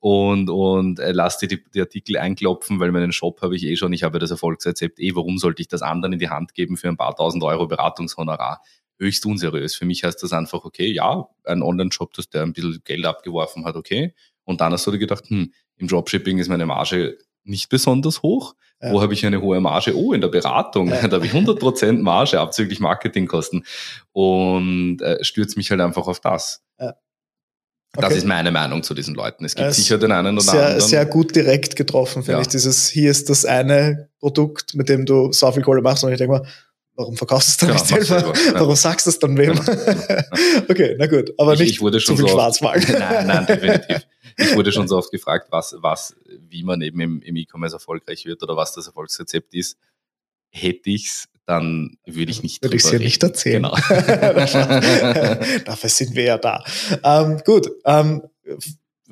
und, 0.00 0.50
und 0.50 1.00
äh, 1.00 1.12
lass 1.12 1.38
dir 1.38 1.48
die, 1.48 1.64
die 1.72 1.80
Artikel 1.80 2.18
einklopfen, 2.18 2.78
weil 2.78 2.92
meinen 2.92 3.12
Shop 3.12 3.40
habe 3.40 3.56
ich 3.56 3.64
eh 3.64 3.76
schon, 3.76 3.94
ich 3.94 4.02
habe 4.02 4.18
das 4.18 4.30
Erfolgsrezept 4.30 5.00
eh, 5.00 5.14
warum 5.16 5.38
sollte 5.38 5.62
ich 5.62 5.68
das 5.68 5.80
anderen 5.80 6.12
in 6.12 6.18
die 6.18 6.28
Hand 6.28 6.52
geben 6.52 6.76
für 6.76 6.88
ein 6.88 6.98
paar 6.98 7.16
tausend 7.16 7.42
Euro 7.42 7.68
Beratungshonorar? 7.68 8.60
Höchst 8.98 9.24
unseriös. 9.24 9.74
Für 9.74 9.86
mich 9.86 10.04
heißt 10.04 10.22
das 10.22 10.34
einfach, 10.34 10.66
okay, 10.66 10.92
ja, 10.92 11.26
ein 11.44 11.62
Online-Shop, 11.62 12.12
dass 12.12 12.28
der 12.28 12.42
ein 12.42 12.52
bisschen 12.52 12.82
Geld 12.84 13.06
abgeworfen 13.06 13.64
hat, 13.64 13.76
okay. 13.76 14.14
Und 14.44 14.60
dann 14.60 14.74
hast 14.74 14.86
du 14.86 14.90
dir 14.90 14.98
gedacht, 14.98 15.24
hm, 15.28 15.54
im 15.78 15.88
Dropshipping 15.88 16.36
ist 16.36 16.48
meine 16.48 16.66
Marge 16.66 17.16
nicht 17.50 17.68
besonders 17.68 18.22
hoch. 18.22 18.54
Ja. 18.82 18.92
Wo 18.92 19.02
habe 19.02 19.12
ich 19.12 19.26
eine 19.26 19.42
hohe 19.42 19.60
Marge? 19.60 19.94
Oh, 19.94 20.12
in 20.12 20.22
der 20.22 20.28
Beratung. 20.28 20.88
Ja. 20.88 21.06
Da 21.08 21.16
habe 21.16 21.26
ich 21.26 21.32
100% 21.32 22.00
Marge 22.00 22.40
abzüglich 22.40 22.80
Marketingkosten 22.80 23.66
und 24.12 25.02
äh, 25.02 25.22
stürze 25.22 25.56
mich 25.56 25.70
halt 25.70 25.80
einfach 25.80 26.06
auf 26.06 26.20
das. 26.20 26.62
Ja. 26.78 26.94
Okay. 27.96 28.08
Das 28.08 28.18
ist 28.18 28.26
meine 28.26 28.52
Meinung 28.52 28.84
zu 28.84 28.94
diesen 28.94 29.16
Leuten. 29.16 29.44
Es 29.44 29.56
gibt 29.56 29.68
es 29.68 29.76
sicher 29.76 29.98
den 29.98 30.12
einen 30.12 30.34
oder 30.34 30.42
sehr, 30.42 30.66
anderen. 30.66 30.80
Sehr 30.80 31.06
gut 31.06 31.34
direkt 31.34 31.74
getroffen, 31.74 32.22
finde 32.22 32.42
ich. 32.42 32.46
Dieses, 32.46 32.88
hier 32.88 33.10
ist 33.10 33.28
das 33.28 33.44
eine 33.44 34.08
Produkt, 34.20 34.76
mit 34.76 34.88
dem 34.88 35.04
du 35.06 35.32
so 35.32 35.50
viel 35.50 35.62
Kohle 35.62 35.82
machst 35.82 36.04
und 36.04 36.12
ich 36.12 36.18
denke 36.18 36.38
mal, 36.38 36.46
warum 36.94 37.16
verkaufst 37.16 37.48
du 37.48 37.50
es 37.50 37.56
dann 37.56 37.68
genau, 37.70 37.80
nicht 37.80 38.08
selber? 38.08 38.34
selber. 38.36 38.60
Warum 38.60 38.76
sagst 38.76 39.06
du 39.06 39.10
es 39.10 39.18
dann 39.18 39.36
wem? 39.36 39.54
Genau. 39.54 39.62
okay, 40.68 40.94
na 40.98 41.06
gut, 41.08 41.32
aber 41.36 41.54
ich, 41.54 41.60
nicht 41.60 41.70
ich 41.70 41.80
wurde 41.80 41.98
schon 41.98 42.16
zu 42.16 42.22
viel 42.22 42.30
so 42.30 42.36
Schwarzwahl. 42.36 42.78
Nein, 42.88 43.26
nein, 43.26 43.46
definitiv. 43.46 44.06
Ich 44.40 44.54
wurde 44.54 44.72
schon 44.72 44.88
so 44.88 44.96
oft 44.96 45.10
gefragt, 45.10 45.48
was, 45.50 45.76
was, 45.80 46.16
wie 46.48 46.62
man 46.62 46.80
eben 46.80 47.00
im, 47.00 47.22
im 47.22 47.36
E-Commerce 47.36 47.76
erfolgreich 47.76 48.24
wird 48.24 48.42
oder 48.42 48.56
was 48.56 48.72
das 48.72 48.86
Erfolgsrezept 48.86 49.54
ist. 49.54 49.78
Hätte 50.50 50.90
ich's, 50.90 51.28
dann 51.46 51.96
würde 52.06 52.30
ich 52.30 52.42
nicht 52.42 52.62
Würde 52.62 52.76
ich 52.76 52.84
es 52.84 52.90
dir 52.90 52.98
nicht 52.98 53.22
erzählen. 53.22 53.62
Genau. 53.62 53.74
Dafür 55.64 55.90
sind 55.90 56.14
wir 56.14 56.24
ja 56.24 56.38
da. 56.38 56.64
Ähm, 57.04 57.40
gut, 57.44 57.70
ähm, 57.84 58.22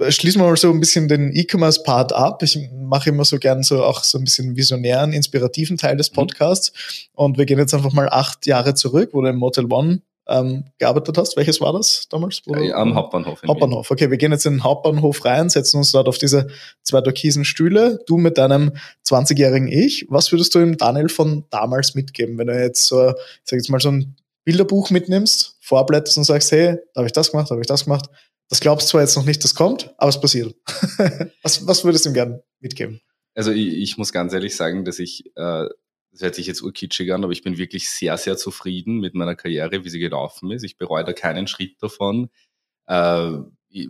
schließen 0.09 0.41
wir 0.41 0.47
mal 0.47 0.57
so 0.57 0.71
ein 0.71 0.81
bisschen 0.81 1.09
den 1.09 1.35
E-Commerce-Part 1.35 2.13
ab. 2.13 2.43
Ich 2.43 2.59
mache 2.73 3.11
immer 3.11 3.25
so 3.25 3.39
gern 3.39 3.63
so 3.63 3.83
auch 3.85 4.05
so 4.05 4.19
ein 4.19 4.25
bisschen 4.25 4.57
visionären, 4.57 5.13
inspirativen 5.13 5.77
Teil 5.77 5.97
des 5.97 6.11
mhm. 6.11 6.17
Podcasts. 6.17 6.73
Mhm. 6.73 7.09
Und 7.15 7.39
wir 7.39 7.47
gehen 7.47 7.59
jetzt 7.59 7.75
einfach 7.75 7.93
mal 7.93 8.09
acht 8.09 8.47
Jahre 8.47 8.75
zurück, 8.75 9.11
wo 9.13 9.23
du 9.23 9.29
im 9.29 9.37
Motel 9.37 9.67
One 9.71 10.03
ähm, 10.29 10.65
gearbeitet 10.79 11.19
hast. 11.19 11.37
Welches 11.37 11.61
war 11.61 11.73
das 11.73 12.09
damals? 12.09 12.43
Ja, 12.47 12.77
am 12.77 12.95
Hauptbahnhof. 12.95 13.41
Hauptbahnhof. 13.47 13.91
Okay, 13.91 14.11
wir 14.11 14.19
gehen 14.19 14.33
jetzt 14.33 14.47
in 14.47 14.55
den 14.55 14.65
Hauptbahnhof 14.65 15.25
rein, 15.25 15.49
setzen 15.51 15.79
uns 15.79 15.93
dort 15.93 16.09
auf 16.09 16.19
diese 16.19 16.49
zwei 16.83 17.01
türkisen 17.01 17.45
Stühle. 17.45 18.01
Du 18.07 18.19
mit 18.19 18.39
deinem 18.39 18.73
20-jährigen 19.07 19.69
Ich. 19.69 20.07
Was 20.09 20.31
würdest 20.33 20.55
du 20.55 20.61
dem 20.61 20.77
Daniel 20.77 21.09
von 21.09 21.45
damals 21.51 21.95
mitgeben, 21.95 22.39
wenn 22.39 22.49
du 22.49 22.61
jetzt 22.61 22.87
so, 22.87 23.11
ich 23.11 23.15
sag 23.45 23.57
jetzt 23.57 23.71
mal 23.71 23.81
so 23.81 23.91
ein 23.91 24.17
Bilderbuch 24.45 24.91
mitnimmst 24.91 25.57
vorblätterst 25.61 26.17
und 26.17 26.25
sagst, 26.25 26.51
hey, 26.53 26.79
da 26.95 27.01
habe 27.01 27.07
ich 27.07 27.13
das 27.13 27.31
gemacht, 27.31 27.51
da 27.51 27.53
habe 27.53 27.61
ich 27.61 27.67
das 27.67 27.85
gemacht. 27.85 28.09
Das 28.49 28.61
glaubst 28.61 28.89
zwar 28.89 29.03
jetzt 29.03 29.17
noch 29.17 29.27
nicht, 29.27 29.45
das 29.45 29.55
kommt, 29.55 29.95
aber 29.99 30.09
es 30.09 30.21
passiert. 30.21 30.55
was, 31.43 31.67
was 31.67 31.85
würdest 31.85 32.07
du 32.07 32.11
ihm 32.11 32.15
gerne 32.15 32.43
mitgeben? 32.61 33.01
Also 33.35 33.53
ich, 33.53 33.75
ich, 33.75 33.99
muss 33.99 34.11
ganz 34.13 34.33
ehrlich 34.33 34.57
sagen, 34.57 34.87
dass 34.87 34.99
ich, 34.99 35.25
äh, 35.37 35.67
das 36.11 36.23
hört 36.23 36.35
sich 36.35 36.47
jetzt 36.47 36.63
urkitschig 36.63 37.13
an, 37.13 37.25
aber 37.25 37.33
ich 37.33 37.43
bin 37.43 37.59
wirklich 37.59 37.91
sehr, 37.91 38.17
sehr 38.17 38.37
zufrieden 38.37 38.99
mit 39.01 39.15
meiner 39.15 39.37
Karriere, 39.37 39.85
wie 39.85 39.89
sie 39.89 39.99
gelaufen 39.99 40.51
ist. 40.51 40.65
Ich 40.65 40.77
bereue 40.79 41.05
da 41.05 41.13
keinen 41.13 41.47
Schritt 41.47 41.83
davon. 41.83 42.31
Äh, 42.87 43.33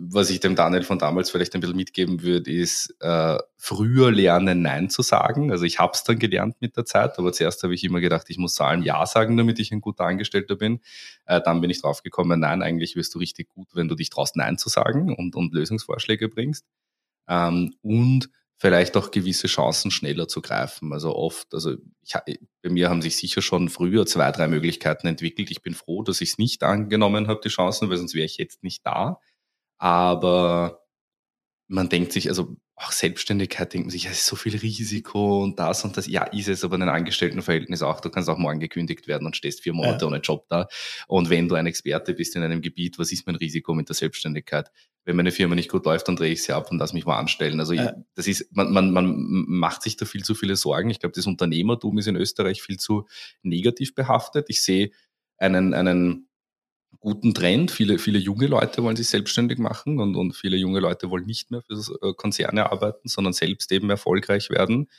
was 0.01 0.29
ich 0.29 0.41
dem 0.41 0.55
Daniel 0.55 0.83
von 0.83 0.99
damals 0.99 1.29
vielleicht 1.29 1.55
ein 1.55 1.61
bisschen 1.61 1.77
mitgeben 1.77 2.21
würde, 2.21 2.51
ist 2.51 2.93
äh, 2.99 3.37
früher 3.55 4.11
lernen, 4.11 4.61
Nein 4.61 4.89
zu 4.89 5.01
sagen. 5.01 5.51
Also 5.51 5.63
ich 5.63 5.79
habe 5.79 5.93
es 5.93 6.03
dann 6.03 6.19
gelernt 6.19 6.57
mit 6.59 6.75
der 6.75 6.85
Zeit, 6.85 7.17
aber 7.17 7.31
zuerst 7.31 7.63
habe 7.63 7.73
ich 7.73 7.85
immer 7.85 8.01
gedacht, 8.01 8.29
ich 8.29 8.37
muss 8.37 8.55
zu 8.55 8.63
allem 8.65 8.83
Ja 8.83 9.05
sagen, 9.05 9.37
damit 9.37 9.57
ich 9.59 9.71
ein 9.71 9.79
guter 9.79 10.03
Angestellter 10.03 10.57
bin. 10.57 10.81
Äh, 11.25 11.39
dann 11.41 11.61
bin 11.61 11.69
ich 11.69 11.81
drauf 11.81 12.03
gekommen, 12.03 12.41
nein, 12.41 12.61
eigentlich 12.61 12.97
wirst 12.97 13.15
du 13.15 13.19
richtig 13.19 13.47
gut, 13.47 13.69
wenn 13.73 13.87
du 13.87 13.95
dich 13.95 14.09
traust, 14.09 14.35
Nein 14.35 14.57
zu 14.57 14.67
sagen 14.67 15.15
und, 15.15 15.35
und 15.35 15.53
Lösungsvorschläge 15.53 16.27
bringst. 16.27 16.65
Ähm, 17.29 17.75
und 17.81 18.29
vielleicht 18.59 18.97
auch 18.97 19.09
gewisse 19.11 19.47
Chancen 19.47 19.89
schneller 19.89 20.27
zu 20.27 20.41
greifen. 20.41 20.91
Also 20.91 21.15
oft, 21.15 21.53
also 21.53 21.75
ich, 22.03 22.13
bei 22.61 22.69
mir 22.69 22.89
haben 22.89 23.01
sich 23.01 23.15
sicher 23.15 23.41
schon 23.41 23.69
früher 23.69 24.05
zwei, 24.05 24.31
drei 24.31 24.49
Möglichkeiten 24.49 25.07
entwickelt. 25.07 25.49
Ich 25.49 25.61
bin 25.61 25.73
froh, 25.73 26.03
dass 26.03 26.19
ich 26.19 26.31
es 26.31 26.37
nicht 26.37 26.63
angenommen 26.63 27.27
habe, 27.27 27.39
die 27.41 27.49
Chancen, 27.49 27.89
weil 27.89 27.97
sonst 27.97 28.13
wäre 28.13 28.25
ich 28.25 28.37
jetzt 28.37 28.61
nicht 28.61 28.85
da. 28.85 29.19
Aber 29.77 30.83
man 31.67 31.87
denkt 31.87 32.11
sich, 32.11 32.27
also 32.27 32.57
auch 32.81 32.93
Selbstständigkeit 32.93 33.73
denkt 33.73 33.87
man 33.87 33.91
sich, 33.91 34.05
ja, 34.05 34.11
es 34.11 34.19
ist 34.19 34.27
so 34.27 34.37
viel 34.37 34.55
Risiko 34.55 35.43
und 35.43 35.59
das 35.59 35.83
und 35.83 35.97
das. 35.97 36.07
Ja, 36.07 36.23
ist 36.23 36.47
es 36.47 36.63
aber 36.63 36.77
in 36.77 36.83
einem 36.83 36.93
Angestelltenverhältnis 36.93 37.81
auch. 37.81 37.99
Du 37.99 38.09
kannst 38.09 38.29
auch 38.29 38.37
morgen 38.37 38.61
gekündigt 38.61 39.07
werden 39.07 39.25
und 39.25 39.35
stehst 39.35 39.61
vier 39.61 39.73
Monate 39.73 40.05
ja. 40.05 40.07
ohne 40.07 40.19
Job 40.19 40.45
da. 40.47 40.67
Und 41.07 41.29
wenn 41.29 41.49
du 41.49 41.55
ein 41.55 41.65
Experte 41.65 42.13
bist 42.13 42.37
in 42.37 42.43
einem 42.43 42.61
Gebiet, 42.61 42.97
was 42.97 43.11
ist 43.11 43.27
mein 43.27 43.35
Risiko 43.35 43.73
mit 43.73 43.89
der 43.89 43.95
Selbstständigkeit? 43.95 44.71
Wenn 45.03 45.17
meine 45.17 45.31
Firma 45.31 45.55
nicht 45.55 45.69
gut 45.69 45.85
läuft, 45.85 46.07
dann 46.07 46.15
drehe 46.15 46.31
ich 46.31 46.43
sie 46.43 46.53
ab 46.53 46.71
und 46.71 46.77
lass 46.77 46.93
mich 46.93 47.05
mal 47.05 47.19
anstellen. 47.19 47.59
Also 47.59 47.73
ja. 47.73 47.93
das 48.15 48.27
ist, 48.27 48.47
man, 48.55 48.71
man, 48.71 48.91
man 48.91 49.13
macht 49.17 49.81
sich 49.81 49.97
da 49.97 50.05
viel 50.05 50.23
zu 50.23 50.33
viele 50.33 50.55
Sorgen. 50.55 50.89
Ich 50.89 50.99
glaube, 50.99 51.13
das 51.13 51.27
Unternehmertum 51.27 51.97
ist 51.97 52.07
in 52.07 52.15
Österreich 52.15 52.61
viel 52.61 52.77
zu 52.77 53.07
negativ 53.43 53.93
behaftet. 53.93 54.45
Ich 54.47 54.61
sehe 54.63 54.91
einen, 55.37 55.73
einen 55.73 56.28
guten 56.99 57.33
Trend. 57.33 57.71
Viele, 57.71 57.99
viele 57.99 58.19
junge 58.19 58.47
Leute 58.47 58.83
wollen 58.83 58.95
sich 58.95 59.09
selbstständig 59.09 59.59
machen 59.59 59.99
und, 59.99 60.15
und 60.15 60.33
viele 60.33 60.57
junge 60.57 60.79
Leute 60.79 61.09
wollen 61.09 61.25
nicht 61.25 61.51
mehr 61.51 61.61
für 61.61 61.75
äh, 62.01 62.13
Konzerne 62.13 62.71
arbeiten, 62.71 63.07
sondern 63.07 63.33
selbst 63.33 63.71
eben 63.71 63.89
erfolgreich 63.89 64.49
werden. 64.49 64.89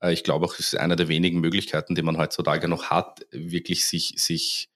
Äh, 0.00 0.12
ich 0.12 0.24
glaube 0.24 0.46
auch, 0.46 0.54
es 0.54 0.72
ist 0.72 0.78
eine 0.78 0.96
der 0.96 1.08
wenigen 1.08 1.40
Möglichkeiten, 1.40 1.94
die 1.94 2.02
man 2.02 2.18
heutzutage 2.18 2.68
noch 2.68 2.84
hat, 2.84 3.26
wirklich 3.30 3.86
sich, 3.86 4.14
sich 4.16 4.68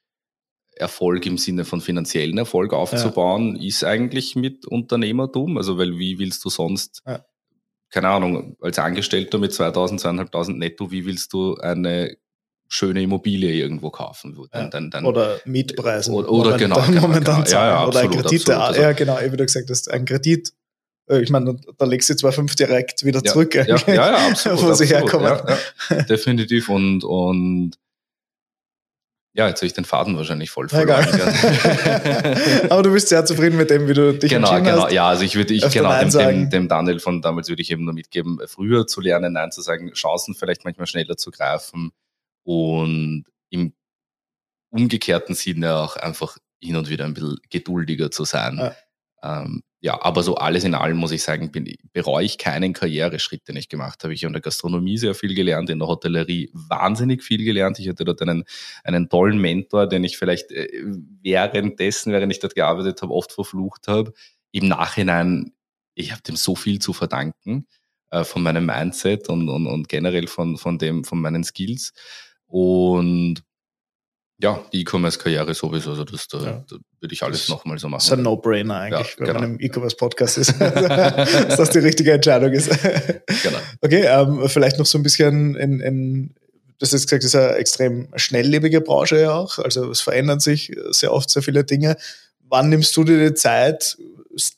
Erfolg 0.75 1.27
im 1.27 1.39
Sinne 1.39 1.65
von 1.65 1.81
finanziellen 1.81 2.39
Erfolg 2.39 2.73
aufzubauen, 2.73 3.57
ja. 3.57 3.69
ist 3.69 3.85
eigentlich 3.85 4.37
mit 4.37 4.67
Unternehmertum. 4.67 5.59
Also, 5.59 5.79
weil 5.79 5.99
wie 5.99 6.19
willst 6.19 6.45
du 6.45 6.49
sonst, 6.51 7.03
ja. 7.07 7.25
keine 7.91 8.09
Ahnung, 8.09 8.57
als 8.61 8.79
Angestellter 8.79 9.39
mit 9.39 9.53
2000, 9.53 10.01
2500 10.01 10.59
netto, 10.59 10.91
wie 10.91 11.05
willst 11.05 11.33
du 11.35 11.57
eine 11.57 12.17
schöne 12.73 13.03
Immobilie 13.03 13.53
irgendwo 13.53 13.91
kaufen. 13.91 14.37
Dann, 14.51 14.71
dann, 14.71 14.91
dann, 14.91 15.05
oder 15.05 15.41
Mietpreise. 15.45 16.11
Oder, 16.11 16.31
oder 16.31 16.57
genau, 16.57 16.81
genau, 16.87 17.03
momentan 17.03 17.45
genau. 17.45 17.57
Ja, 17.57 17.67
ja, 17.67 17.87
oder 17.87 18.01
absolut, 18.01 18.27
Kredite. 18.27 18.57
Absolut. 18.57 18.69
Also, 18.69 18.83
ja, 18.83 18.93
genau, 18.93 19.19
wie 19.21 19.37
du 19.37 19.45
gesagt 19.45 19.69
hast, 19.71 19.91
ein 19.91 20.05
Kredit. 20.07 20.53
Äh, 21.09 21.21
ich 21.21 21.31
meine, 21.31 21.57
da 21.77 21.85
legst 21.85 22.09
du 22.09 22.17
zwei 22.17 22.33
fünf 22.33 22.57
direkt 22.57 23.05
wieder 23.05 23.23
zurück, 23.23 23.55
ja, 23.55 23.65
ja, 23.67 23.77
ja, 23.87 23.95
ja, 23.95 24.29
absolut, 24.29 24.63
wo 24.63 24.73
sie 24.73 24.87
herkommen. 24.87 25.27
Ja, 25.27 25.59
ja, 25.91 26.03
definitiv. 26.03 26.71
Und, 26.71 27.05
und 27.05 27.77
ja, 29.35 29.49
jetzt 29.49 29.61
habe 29.61 29.67
ich 29.67 29.75
den 29.75 29.85
Faden 29.85 30.17
wahrscheinlich 30.17 30.51
voll 30.51 30.69
verloren. 30.69 31.07
Aber 32.71 32.83
du 32.83 32.93
bist 32.93 33.09
sehr 33.09 33.25
zufrieden 33.25 33.57
mit 33.57 33.71
dem, 33.71 33.89
wie 33.89 33.95
du 33.95 34.13
dich 34.15 34.31
genau, 34.31 34.49
entschieden 34.49 34.65
genau. 34.65 34.85
hast. 34.85 34.93
Ja, 34.93 35.09
also 35.09 35.25
ich 35.25 35.37
würde, 35.37 35.53
ich, 35.53 35.69
genau, 35.71 35.99
dem, 35.99 36.11
dem, 36.11 36.51
dem, 36.51 36.69
Daniel 36.69 37.01
von 37.01 37.21
damals 37.21 37.49
würde 37.49 37.63
ich 37.63 37.71
eben 37.71 37.85
nur 37.85 37.95
mitgeben, 37.95 38.39
früher 38.47 38.87
zu 38.87 39.01
lernen, 39.01 39.35
Nein 39.35 39.51
zu 39.51 39.61
sagen, 39.61 39.93
Chancen 39.93 40.35
vielleicht 40.35 40.65
manchmal 40.65 40.87
schneller 40.87 41.17
zu 41.17 41.31
greifen, 41.31 41.93
und 42.45 43.25
im 43.51 43.73
umgekehrten 44.71 45.35
Sinne 45.35 45.77
auch 45.77 45.97
einfach 45.97 46.39
hin 46.61 46.77
und 46.77 46.89
wieder 46.89 47.05
ein 47.05 47.15
bisschen 47.15 47.39
geduldiger 47.51 48.11
zu 48.11 48.25
sein. 48.25 48.59
Ja. 48.59 48.75
Ähm, 49.23 49.63
ja, 49.85 50.01
aber 50.01 50.23
so 50.23 50.37
alles 50.37 50.63
in 50.63 50.77
allem 50.77 50.97
muss 50.97 51.11
ich 51.11 51.25
sagen, 51.25 51.51
bin, 51.51 51.77
bereue 51.93 52.25
ich 52.25 52.39
keinen 52.39 52.73
Karriereschritt, 52.73 53.49
den 53.49 53.57
ich 53.57 53.69
gemacht 53.69 54.05
habe. 54.05 54.15
Ich 54.15 54.23
habe 54.23 54.29
in 54.29 54.35
der 54.35 54.43
Gastronomie 54.43 54.97
sehr 54.97 55.17
viel 55.17 55.35
gelernt, 55.35 55.71
in 55.71 55.81
der 55.81 55.89
Hotellerie 55.89 56.51
wahnsinnig 56.53 57.25
viel 57.25 57.43
gelernt. 57.45 57.81
Ich 57.81 57.89
hatte 57.89 58.05
dort 58.05 58.23
einen, 58.23 58.45
einen 58.85 59.09
tollen 59.09 59.39
Mentor, 59.39 59.89
den 59.89 60.05
ich 60.05 60.19
vielleicht 60.19 60.53
äh, 60.53 60.69
währenddessen, 61.21 62.13
während 62.13 62.33
ich 62.33 62.39
dort 62.39 62.55
gearbeitet 62.55 63.03
habe, 63.03 63.13
oft 63.13 63.33
verflucht 63.33 63.89
habe. 63.89 64.13
Im 64.53 64.69
Nachhinein, 64.69 65.53
ich 65.97 66.13
habe 66.13 66.23
dem 66.23 66.37
so 66.37 66.55
viel 66.55 66.79
zu 66.79 66.93
verdanken 66.93 67.67
äh, 68.13 68.23
von 68.23 68.45
meinem 68.45 68.67
Mindset 68.67 69.29
und, 69.29 69.49
und, 69.49 69.67
und 69.67 69.89
generell 69.89 70.29
von, 70.29 70.59
von, 70.59 70.79
dem, 70.79 71.03
von 71.03 71.21
meinen 71.21 71.43
Skills. 71.43 71.93
Und 72.53 73.43
ja, 74.39 74.63
die 74.75 74.83
E-Commerce-Karriere 74.83 75.55
sowieso, 75.55 75.91
also 75.91 76.05
das, 76.05 76.29
da, 76.29 76.39
ja. 76.39 76.65
da 76.69 76.77
würde 77.01 77.15
ich 77.15 77.23
alles 77.23 77.49
nochmal 77.49 77.79
so 77.79 77.89
machen. 77.89 78.01
Das 78.01 78.07
ist 78.09 78.13
ein 78.13 78.23
No-Brainer 78.23 78.77
eigentlich, 78.77 79.13
ja, 79.13 79.19
wenn 79.21 79.27
genau. 79.27 79.41
man 79.41 79.51
im 79.53 79.61
E-Commerce-Podcast 79.61 80.37
ist, 80.37 80.55
dass 80.61 81.57
das 81.57 81.71
die 81.71 81.79
richtige 81.79 82.13
Entscheidung 82.13 82.53
ist. 82.53 82.69
genau. 82.69 83.59
Okay, 83.81 84.05
ähm, 84.05 84.49
vielleicht 84.51 84.79
noch 84.79 84.85
so 84.85 84.99
ein 84.99 85.03
bisschen 85.03 85.55
in, 85.55 85.81
in 85.81 86.35
das 86.79 86.93
ist 86.93 87.07
gesagt, 87.07 87.25
das 87.25 87.33
ist 87.33 87.41
eine 87.41 87.55
extrem 87.55 88.09
schnelllebige 88.17 88.83
Branche 88.83 89.19
ja 89.19 89.33
auch, 89.33 89.59
also 89.59 89.91
es 89.91 90.03
verändern 90.03 90.41
sich 90.41 90.77
sehr 90.91 91.13
oft 91.13 91.31
sehr 91.31 91.43
viele 91.43 91.65
Dinge. 91.65 91.97
Wann 92.41 92.69
nimmst 92.69 92.95
du 92.99 93.05
dir 93.05 93.31
die 93.31 93.35
Zeit, 93.35 93.97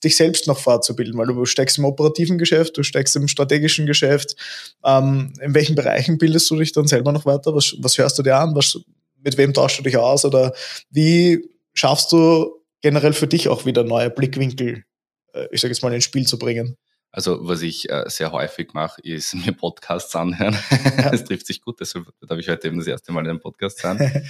dich 0.03 0.17
selbst 0.17 0.47
noch 0.47 0.59
fortzubilden, 0.59 1.17
weil 1.19 1.27
du 1.27 1.45
steckst 1.45 1.79
im 1.79 1.85
operativen 1.85 2.39
Geschäft, 2.39 2.77
du 2.77 2.83
steckst 2.83 3.17
im 3.17 3.29
strategischen 3.29 3.87
Geschäft. 3.87 4.37
Ähm, 4.85 5.33
in 5.41 5.55
welchen 5.55 5.75
Bereichen 5.75 6.19
bildest 6.19 6.51
du 6.51 6.57
dich 6.57 6.73
dann 6.73 6.87
selber 6.87 7.13
noch 7.13 7.27
weiter? 7.27 7.55
Was, 7.55 7.75
was 7.79 7.99
hörst 7.99 8.19
du 8.19 8.23
dir 8.23 8.37
an? 8.37 8.55
Was, 8.55 8.79
mit 9.23 9.37
wem 9.37 9.53
tauschst 9.53 9.79
du 9.79 9.83
dich 9.83 9.97
aus? 9.97 10.25
Oder 10.25 10.53
wie 10.91 11.49
schaffst 11.73 12.13
du 12.13 12.61
generell 12.81 13.13
für 13.13 13.27
dich 13.27 13.49
auch 13.49 13.65
wieder 13.67 13.85
neue 13.85 14.11
Blickwinkel, 14.11 14.85
äh, 15.33 15.47
ich 15.51 15.61
sage 15.61 15.73
jetzt 15.73 15.83
mal, 15.83 15.93
ins 15.93 16.05
Spiel 16.05 16.27
zu 16.27 16.39
bringen? 16.39 16.77
Also 17.17 17.47
was 17.47 17.63
ich 17.63 17.89
äh, 17.91 18.03
sehr 18.09 18.33
häufig 18.33 18.75
mache, 18.75 19.01
ist 19.03 19.35
mir 19.47 19.53
Podcasts 19.53 20.17
anhören. 20.17 20.57
Ja. 20.97 21.13
das 21.13 21.23
trifft 21.23 21.47
sich 21.47 21.63
gut, 21.63 21.79
deshalb 21.79 22.07
darf 22.21 22.39
ich 22.41 22.49
heute 22.49 22.67
eben 22.67 22.79
das 22.79 22.89
erste 22.89 23.13
Mal 23.13 23.21
in 23.21 23.31
einem 23.31 23.41
Podcast 23.41 23.79
sein. 23.79 24.01
äh, 24.01 24.23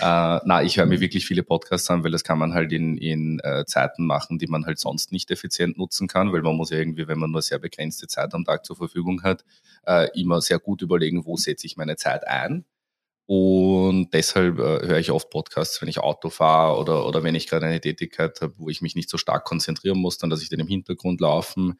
na, 0.00 0.60
ich 0.64 0.76
höre 0.76 0.86
mir 0.86 0.98
wirklich 0.98 1.24
viele 1.24 1.44
Podcasts 1.44 1.88
an, 1.88 2.02
weil 2.02 2.10
das 2.10 2.24
kann 2.24 2.40
man 2.40 2.52
halt 2.52 2.72
in, 2.72 2.96
in 2.96 3.38
äh, 3.44 3.64
Zeiten 3.64 4.06
machen, 4.06 4.40
die 4.40 4.48
man 4.48 4.66
halt 4.66 4.80
sonst 4.80 5.12
nicht 5.12 5.30
effizient 5.30 5.78
nutzen 5.78 6.08
kann, 6.08 6.32
weil 6.32 6.42
man 6.42 6.56
muss 6.56 6.70
ja 6.70 6.78
irgendwie, 6.78 7.06
wenn 7.06 7.20
man 7.20 7.30
nur 7.30 7.42
sehr 7.42 7.60
begrenzte 7.60 8.08
Zeit 8.08 8.34
am 8.34 8.44
Tag 8.44 8.66
zur 8.66 8.74
Verfügung 8.74 9.22
hat, 9.22 9.44
äh, 9.86 10.08
immer 10.20 10.40
sehr 10.40 10.58
gut 10.58 10.82
überlegen, 10.82 11.24
wo 11.24 11.36
setze 11.36 11.68
ich 11.68 11.76
meine 11.76 11.94
Zeit 11.94 12.26
ein. 12.26 12.64
Und 13.26 14.12
deshalb 14.14 14.58
äh, 14.58 14.84
höre 14.84 14.98
ich 14.98 15.12
oft 15.12 15.30
Podcasts, 15.30 15.80
wenn 15.80 15.88
ich 15.88 16.00
Auto 16.00 16.28
fahre 16.28 16.80
oder, 16.80 17.06
oder 17.06 17.22
wenn 17.22 17.36
ich 17.36 17.46
gerade 17.46 17.66
eine 17.66 17.80
Tätigkeit 17.80 18.40
habe, 18.40 18.54
wo 18.58 18.68
ich 18.68 18.82
mich 18.82 18.96
nicht 18.96 19.08
so 19.08 19.16
stark 19.16 19.44
konzentrieren 19.44 19.98
muss, 19.98 20.18
dann 20.18 20.28
lasse 20.28 20.42
ich 20.42 20.48
den 20.48 20.58
im 20.58 20.66
Hintergrund 20.66 21.20
laufen 21.20 21.78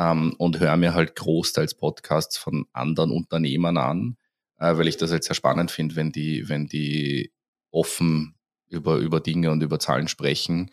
ähm, 0.00 0.34
und 0.38 0.60
höre 0.60 0.76
mir 0.78 0.94
halt 0.94 1.14
großteils 1.14 1.74
Podcasts 1.74 2.38
von 2.38 2.64
anderen 2.72 3.10
Unternehmern 3.10 3.76
an, 3.76 4.16
äh, 4.58 4.76
weil 4.76 4.88
ich 4.88 4.96
das 4.96 5.12
halt 5.12 5.24
sehr 5.24 5.34
spannend 5.34 5.70
finde, 5.70 5.94
wenn 5.96 6.10
die, 6.10 6.48
wenn 6.48 6.66
die 6.66 7.32
offen 7.70 8.34
über, 8.68 8.96
über 8.96 9.20
Dinge 9.20 9.50
und 9.50 9.62
über 9.62 9.78
Zahlen 9.78 10.08
sprechen. 10.08 10.70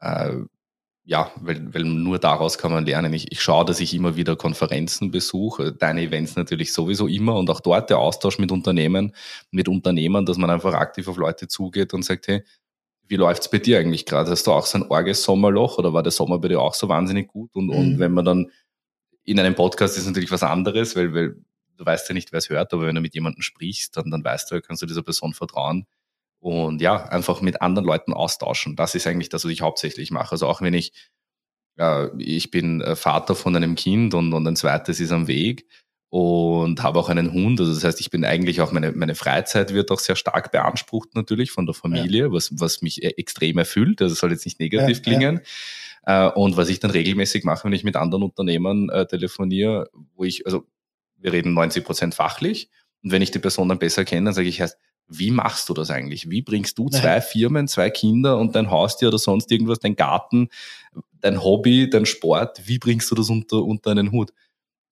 Äh, 0.00 0.32
ja, 1.04 1.30
weil, 1.36 1.72
weil 1.72 1.84
nur 1.84 2.18
daraus 2.18 2.58
kann 2.58 2.72
man 2.72 2.84
lernen. 2.84 3.14
Ich, 3.14 3.32
ich 3.32 3.40
schaue, 3.40 3.64
dass 3.64 3.80
ich 3.80 3.94
immer 3.94 4.16
wieder 4.16 4.36
Konferenzen 4.36 5.10
besuche, 5.10 5.72
deine 5.72 6.02
Events 6.02 6.36
natürlich 6.36 6.72
sowieso 6.72 7.06
immer 7.06 7.36
und 7.36 7.48
auch 7.48 7.60
dort 7.60 7.88
der 7.88 7.98
Austausch 7.98 8.38
mit 8.38 8.50
Unternehmen, 8.52 9.14
mit 9.52 9.68
Unternehmern, 9.68 10.26
dass 10.26 10.36
man 10.36 10.50
einfach 10.50 10.74
aktiv 10.74 11.08
auf 11.08 11.16
Leute 11.16 11.48
zugeht 11.48 11.94
und 11.94 12.04
sagt, 12.04 12.26
hey, 12.26 12.42
wie 13.08 13.16
läuft's 13.16 13.48
bei 13.48 13.58
dir 13.58 13.78
eigentlich 13.78 14.04
gerade? 14.04 14.30
Hast 14.30 14.46
du 14.46 14.52
auch 14.52 14.66
so 14.66 14.78
ein 14.78 14.90
orges 14.90 15.22
Sommerloch 15.22 15.78
oder 15.78 15.92
war 15.92 16.02
der 16.02 16.12
Sommer 16.12 16.38
bei 16.38 16.48
dir 16.48 16.60
auch 16.60 16.74
so 16.74 16.88
wahnsinnig 16.88 17.28
gut? 17.28 17.54
Und, 17.54 17.66
mhm. 17.66 17.74
und 17.74 17.98
wenn 18.00 18.12
man 18.12 18.24
dann 18.24 18.50
in 19.26 19.38
einem 19.38 19.54
Podcast 19.54 19.98
ist 19.98 20.06
natürlich 20.06 20.30
was 20.30 20.42
anderes, 20.42 20.96
weil, 20.96 21.12
weil 21.12 21.36
du 21.76 21.84
weißt 21.84 22.08
ja 22.08 22.14
nicht, 22.14 22.32
wer 22.32 22.38
es 22.38 22.48
hört, 22.48 22.72
aber 22.72 22.86
wenn 22.86 22.94
du 22.94 23.00
mit 23.00 23.14
jemandem 23.14 23.42
sprichst, 23.42 23.96
dann, 23.96 24.10
dann 24.10 24.24
weißt 24.24 24.50
du, 24.50 24.62
kannst 24.62 24.82
du 24.82 24.86
dieser 24.86 25.02
Person 25.02 25.34
vertrauen. 25.34 25.86
Und 26.38 26.80
ja, 26.80 27.04
einfach 27.06 27.40
mit 27.40 27.60
anderen 27.60 27.86
Leuten 27.86 28.12
austauschen. 28.12 28.76
Das 28.76 28.94
ist 28.94 29.06
eigentlich 29.06 29.30
das, 29.30 29.44
was 29.44 29.50
ich 29.50 29.62
hauptsächlich 29.62 30.10
mache. 30.10 30.32
Also 30.32 30.46
auch 30.46 30.62
wenn 30.62 30.74
ich, 30.74 30.92
äh, 31.76 32.08
ich 32.18 32.50
bin 32.50 32.80
äh, 32.82 32.94
Vater 32.94 33.34
von 33.34 33.56
einem 33.56 33.74
Kind 33.74 34.14
und, 34.14 34.32
und 34.32 34.46
ein 34.46 34.54
zweites 34.54 35.00
ist 35.00 35.12
am 35.12 35.26
Weg 35.26 35.66
und 36.08 36.82
habe 36.82 37.00
auch 37.00 37.08
einen 37.08 37.32
Hund. 37.32 37.58
Also 37.58 37.74
das 37.74 37.82
heißt, 37.82 38.00
ich 38.00 38.10
bin 38.10 38.24
eigentlich 38.24 38.60
auch 38.60 38.70
meine, 38.70 38.92
meine 38.92 39.16
Freizeit 39.16 39.74
wird 39.74 39.90
auch 39.90 39.98
sehr 39.98 40.14
stark 40.14 40.52
beansprucht 40.52 41.14
natürlich 41.14 41.50
von 41.50 41.66
der 41.66 41.74
Familie, 41.74 42.24
ja. 42.24 42.32
was, 42.32 42.50
was 42.60 42.80
mich 42.80 43.02
e-, 43.02 43.14
extrem 43.16 43.58
erfüllt. 43.58 44.00
Also 44.00 44.14
soll 44.14 44.30
jetzt 44.30 44.44
nicht 44.44 44.60
negativ 44.60 44.98
ja, 44.98 45.02
klingen. 45.02 45.36
Ja. 45.36 45.42
Äh, 46.06 46.28
und 46.30 46.56
was 46.56 46.68
ich 46.68 46.80
dann 46.80 46.90
regelmäßig 46.90 47.44
mache, 47.44 47.64
wenn 47.64 47.72
ich 47.72 47.84
mit 47.84 47.96
anderen 47.96 48.22
Unternehmern 48.22 48.88
äh, 48.88 49.06
telefoniere, 49.06 49.90
wo 50.14 50.24
ich, 50.24 50.46
also 50.46 50.64
wir 51.18 51.32
reden 51.32 51.52
90 51.52 51.84
Prozent 51.84 52.14
fachlich. 52.14 52.70
Und 53.02 53.12
wenn 53.12 53.22
ich 53.22 53.30
die 53.30 53.38
Person 53.38 53.68
dann 53.68 53.78
besser 53.78 54.04
kenne, 54.04 54.26
dann 54.26 54.34
sage 54.34 54.48
ich 54.48 54.60
erst, 54.60 54.78
wie 55.08 55.30
machst 55.30 55.68
du 55.68 55.74
das 55.74 55.90
eigentlich? 55.90 56.30
Wie 56.30 56.42
bringst 56.42 56.78
du 56.78 56.88
zwei 56.88 57.20
Firmen, 57.20 57.68
zwei 57.68 57.90
Kinder 57.90 58.38
und 58.38 58.56
dein 58.56 58.70
Haustier 58.70 59.08
oder 59.08 59.18
sonst 59.18 59.52
irgendwas, 59.52 59.78
dein 59.78 59.94
Garten, 59.94 60.48
dein 61.20 61.42
Hobby, 61.42 61.88
dein 61.88 62.06
Sport, 62.06 62.66
wie 62.66 62.78
bringst 62.78 63.10
du 63.10 63.14
das 63.14 63.30
unter, 63.30 63.62
unter 63.62 63.92
einen 63.92 64.10
Hut? 64.10 64.32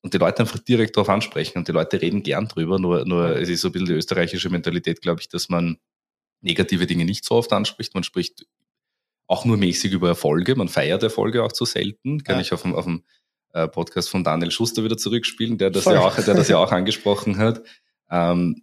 Und 0.02 0.14
die 0.14 0.18
Leute 0.18 0.40
einfach 0.40 0.58
direkt 0.58 0.96
darauf 0.96 1.08
ansprechen 1.08 1.58
und 1.58 1.66
die 1.66 1.72
Leute 1.72 2.00
reden 2.00 2.22
gern 2.22 2.46
drüber, 2.46 2.78
nur, 2.78 3.04
nur 3.06 3.36
es 3.36 3.48
ist 3.48 3.62
so 3.62 3.68
ein 3.68 3.72
bisschen 3.72 3.86
die 3.86 3.94
österreichische 3.94 4.50
Mentalität, 4.50 5.00
glaube 5.00 5.20
ich, 5.20 5.28
dass 5.28 5.48
man 5.48 5.78
negative 6.42 6.86
Dinge 6.86 7.06
nicht 7.06 7.24
so 7.24 7.34
oft 7.36 7.52
anspricht. 7.52 7.94
Man 7.94 8.04
spricht 8.04 8.46
auch 9.26 9.44
nur 9.44 9.56
mäßig 9.56 9.92
über 9.92 10.08
Erfolge, 10.08 10.54
man 10.54 10.68
feiert 10.68 11.02
Erfolge 11.02 11.42
auch 11.42 11.52
zu 11.52 11.64
selten. 11.64 12.22
Kann 12.24 12.36
ja. 12.36 12.42
ich 12.42 12.52
auf 12.52 12.62
dem, 12.62 12.74
auf 12.74 12.84
dem 12.84 13.02
äh, 13.52 13.68
Podcast 13.68 14.10
von 14.10 14.24
Daniel 14.24 14.50
Schuster 14.50 14.84
wieder 14.84 14.96
zurückspielen, 14.96 15.58
der 15.58 15.70
das, 15.70 15.84
ja 15.86 16.00
auch, 16.00 16.16
der 16.16 16.34
das 16.34 16.48
ja 16.48 16.58
auch 16.58 16.72
angesprochen 16.72 17.38
hat. 17.38 17.62
Ähm, 18.10 18.62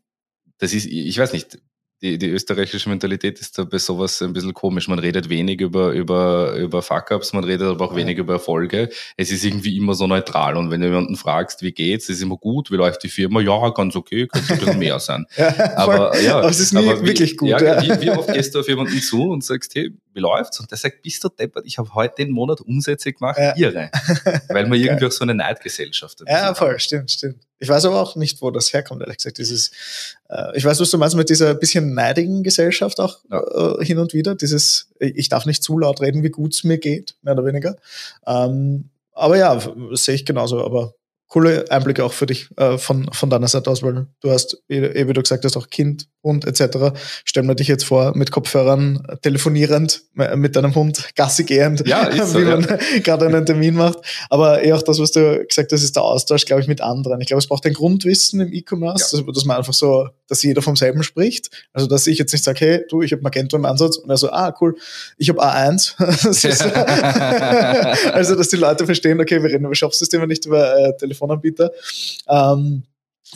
das 0.57 0.73
ist, 0.73 0.85
ich 0.85 1.17
weiß 1.17 1.33
nicht, 1.33 1.59
die, 2.01 2.17
die 2.17 2.29
österreichische 2.29 2.89
Mentalität 2.89 3.39
ist 3.39 3.57
da 3.59 3.63
bei 3.63 3.77
sowas 3.77 4.21
ein 4.21 4.33
bisschen 4.33 4.53
komisch. 4.53 4.87
Man 4.87 4.97
redet 4.97 5.29
wenig 5.29 5.61
über, 5.61 5.91
über, 5.91 6.55
über 6.55 6.81
Fuck-Ups, 6.81 7.33
man 7.33 7.43
redet 7.43 7.67
aber 7.67 7.85
auch 7.85 7.91
ja. 7.91 7.97
wenig 7.97 8.17
über 8.17 8.33
Erfolge. 8.33 8.89
Es 9.17 9.31
ist 9.31 9.45
irgendwie 9.45 9.77
immer 9.77 9.93
so 9.93 10.07
neutral. 10.07 10.57
Und 10.57 10.71
wenn 10.71 10.81
du 10.81 10.87
jemanden 10.87 11.15
fragst, 11.15 11.61
wie 11.61 11.71
geht's, 11.71 12.09
ist 12.09 12.21
immer 12.21 12.37
gut, 12.37 12.71
wie 12.71 12.75
läuft 12.75 13.03
die 13.03 13.09
Firma? 13.09 13.39
Ja, 13.39 13.69
ganz 13.69 13.95
okay, 13.95 14.27
könnte 14.27 14.53
ein 14.53 14.59
bisschen 14.59 14.79
mehr 14.79 14.99
sein. 14.99 15.27
ja, 15.37 15.77
aber 15.77 16.19
ja, 16.21 16.37
aber 16.39 16.49
es 16.49 16.59
ist 16.59 16.73
nie 16.73 16.85
wie, 16.85 17.05
wirklich 17.05 17.37
gut. 17.37 17.49
Ja, 17.49 17.61
ja. 17.61 17.81
Wie, 17.83 18.05
wie, 18.05 18.09
oft 18.09 18.33
gehst 18.33 18.55
du 18.55 18.61
auf 18.61 18.67
jemanden 18.67 18.99
zu 18.99 19.29
und 19.29 19.43
sagst, 19.43 19.75
hey, 19.75 19.91
wie 20.13 20.19
läuft's? 20.19 20.59
Und 20.59 20.69
der 20.71 20.77
sagt, 20.77 21.01
bist 21.01 21.23
du 21.23 21.29
deppert, 21.29 21.65
ich 21.65 21.77
habe 21.77 21.93
heute 21.93 22.15
den 22.17 22.31
Monat 22.31 22.61
Umsätze 22.61 23.13
gemacht, 23.13 23.37
ja. 23.39 23.55
irre. 23.55 23.89
Weil 24.49 24.67
man 24.67 24.79
irgendwie 24.79 25.05
auch 25.05 25.11
so 25.11 25.23
eine 25.23 25.33
Neidgesellschaft 25.33 26.21
hat. 26.21 26.27
Ja, 26.29 26.53
voll, 26.53 26.79
stimmt, 26.79 27.11
stimmt. 27.11 27.41
Ich 27.59 27.69
weiß 27.69 27.85
aber 27.85 28.01
auch 28.01 28.15
nicht, 28.15 28.41
wo 28.41 28.49
das 28.51 28.73
herkommt, 28.73 29.01
ehrlich 29.01 29.17
gesagt. 29.17 29.37
Dieses, 29.37 29.71
äh, 30.29 30.57
ich 30.57 30.65
weiß, 30.65 30.79
was 30.79 30.89
du 30.89 30.97
meinst 30.97 31.15
mit 31.15 31.29
dieser 31.29 31.53
bisschen 31.53 31.93
neidigen 31.93 32.43
Gesellschaft 32.43 32.99
auch 32.99 33.19
ja. 33.29 33.79
äh, 33.79 33.85
hin 33.85 33.99
und 33.99 34.13
wieder. 34.13 34.35
Dieses, 34.35 34.89
ich 34.99 35.29
darf 35.29 35.45
nicht 35.45 35.63
zu 35.63 35.77
laut 35.77 36.01
reden, 36.01 36.23
wie 36.23 36.29
gut 36.29 36.53
es 36.53 36.63
mir 36.63 36.77
geht, 36.77 37.15
mehr 37.21 37.33
oder 37.33 37.45
weniger. 37.45 37.77
Ähm, 38.25 38.89
aber 39.13 39.37
ja, 39.37 39.59
sehe 39.91 40.15
ich 40.15 40.25
genauso. 40.25 40.63
Aber 40.65 40.95
coole 41.31 41.63
Einblicke 41.71 42.03
auch 42.03 42.11
für 42.11 42.25
dich 42.25 42.49
äh, 42.57 42.77
von, 42.77 43.09
von 43.13 43.29
deiner 43.29 43.47
Seite 43.47 43.69
aus, 43.69 43.81
weil 43.81 44.05
du 44.19 44.31
hast, 44.31 44.61
eh, 44.67 45.07
wie 45.07 45.13
du 45.13 45.21
gesagt 45.21 45.45
hast, 45.45 45.55
auch 45.55 45.69
Kind, 45.69 46.09
Hund 46.23 46.45
etc. 46.45 46.91
Stellen 47.23 47.47
wir 47.47 47.55
dich 47.55 47.69
jetzt 47.69 47.85
vor, 47.85 48.15
mit 48.15 48.31
Kopfhörern 48.31 49.01
telefonierend, 49.21 50.01
mit 50.13 50.57
deinem 50.57 50.75
Hund 50.75 51.09
Gassi 51.15 51.45
gehend, 51.45 51.87
ja, 51.87 52.11
so, 52.25 52.37
wie 52.37 52.43
man 52.43 52.61
ja. 52.61 52.77
gerade 53.01 53.27
einen 53.27 53.45
Termin 53.45 53.75
macht. 53.75 53.99
Aber 54.29 54.61
eh 54.63 54.73
auch 54.73 54.81
das, 54.81 54.99
was 54.99 55.13
du 55.13 55.45
gesagt 55.47 55.71
hast, 55.71 55.81
ist 55.81 55.95
der 55.95 56.03
Austausch, 56.03 56.45
glaube 56.45 56.61
ich, 56.61 56.67
mit 56.67 56.81
anderen. 56.81 57.21
Ich 57.21 57.27
glaube, 57.27 57.39
es 57.39 57.47
braucht 57.47 57.65
ein 57.65 57.73
Grundwissen 57.73 58.41
im 58.41 58.51
E-Commerce, 58.51 59.17
ja. 59.17 59.23
dass 59.31 59.45
man 59.45 59.57
einfach 59.57 59.73
so, 59.73 60.09
dass 60.27 60.43
jeder 60.43 60.61
vom 60.61 60.75
selben 60.75 61.01
spricht. 61.01 61.49
Also, 61.71 61.87
dass 61.87 62.07
ich 62.07 62.17
jetzt 62.17 62.33
nicht 62.33 62.43
sage, 62.43 62.59
hey, 62.59 62.81
du, 62.89 63.01
ich 63.01 63.13
habe 63.13 63.21
Magento 63.21 63.55
im 63.55 63.63
Ansatz 63.63 63.95
und 63.97 64.09
er 64.09 64.17
so, 64.17 64.29
ah, 64.31 64.53
cool, 64.59 64.75
ich 65.17 65.29
habe 65.29 65.41
A1. 65.41 65.93
also, 68.11 68.35
dass 68.35 68.49
die 68.49 68.57
Leute 68.57 68.85
verstehen, 68.85 69.21
okay, 69.21 69.41
wir 69.41 69.49
reden 69.49 69.63
über 69.65 69.75
Shopsysteme, 69.75 70.27
nicht 70.27 70.45
über 70.45 70.77
äh, 70.77 70.91
Telefonanbieter. 71.21 71.71
Ähm, 72.27 72.83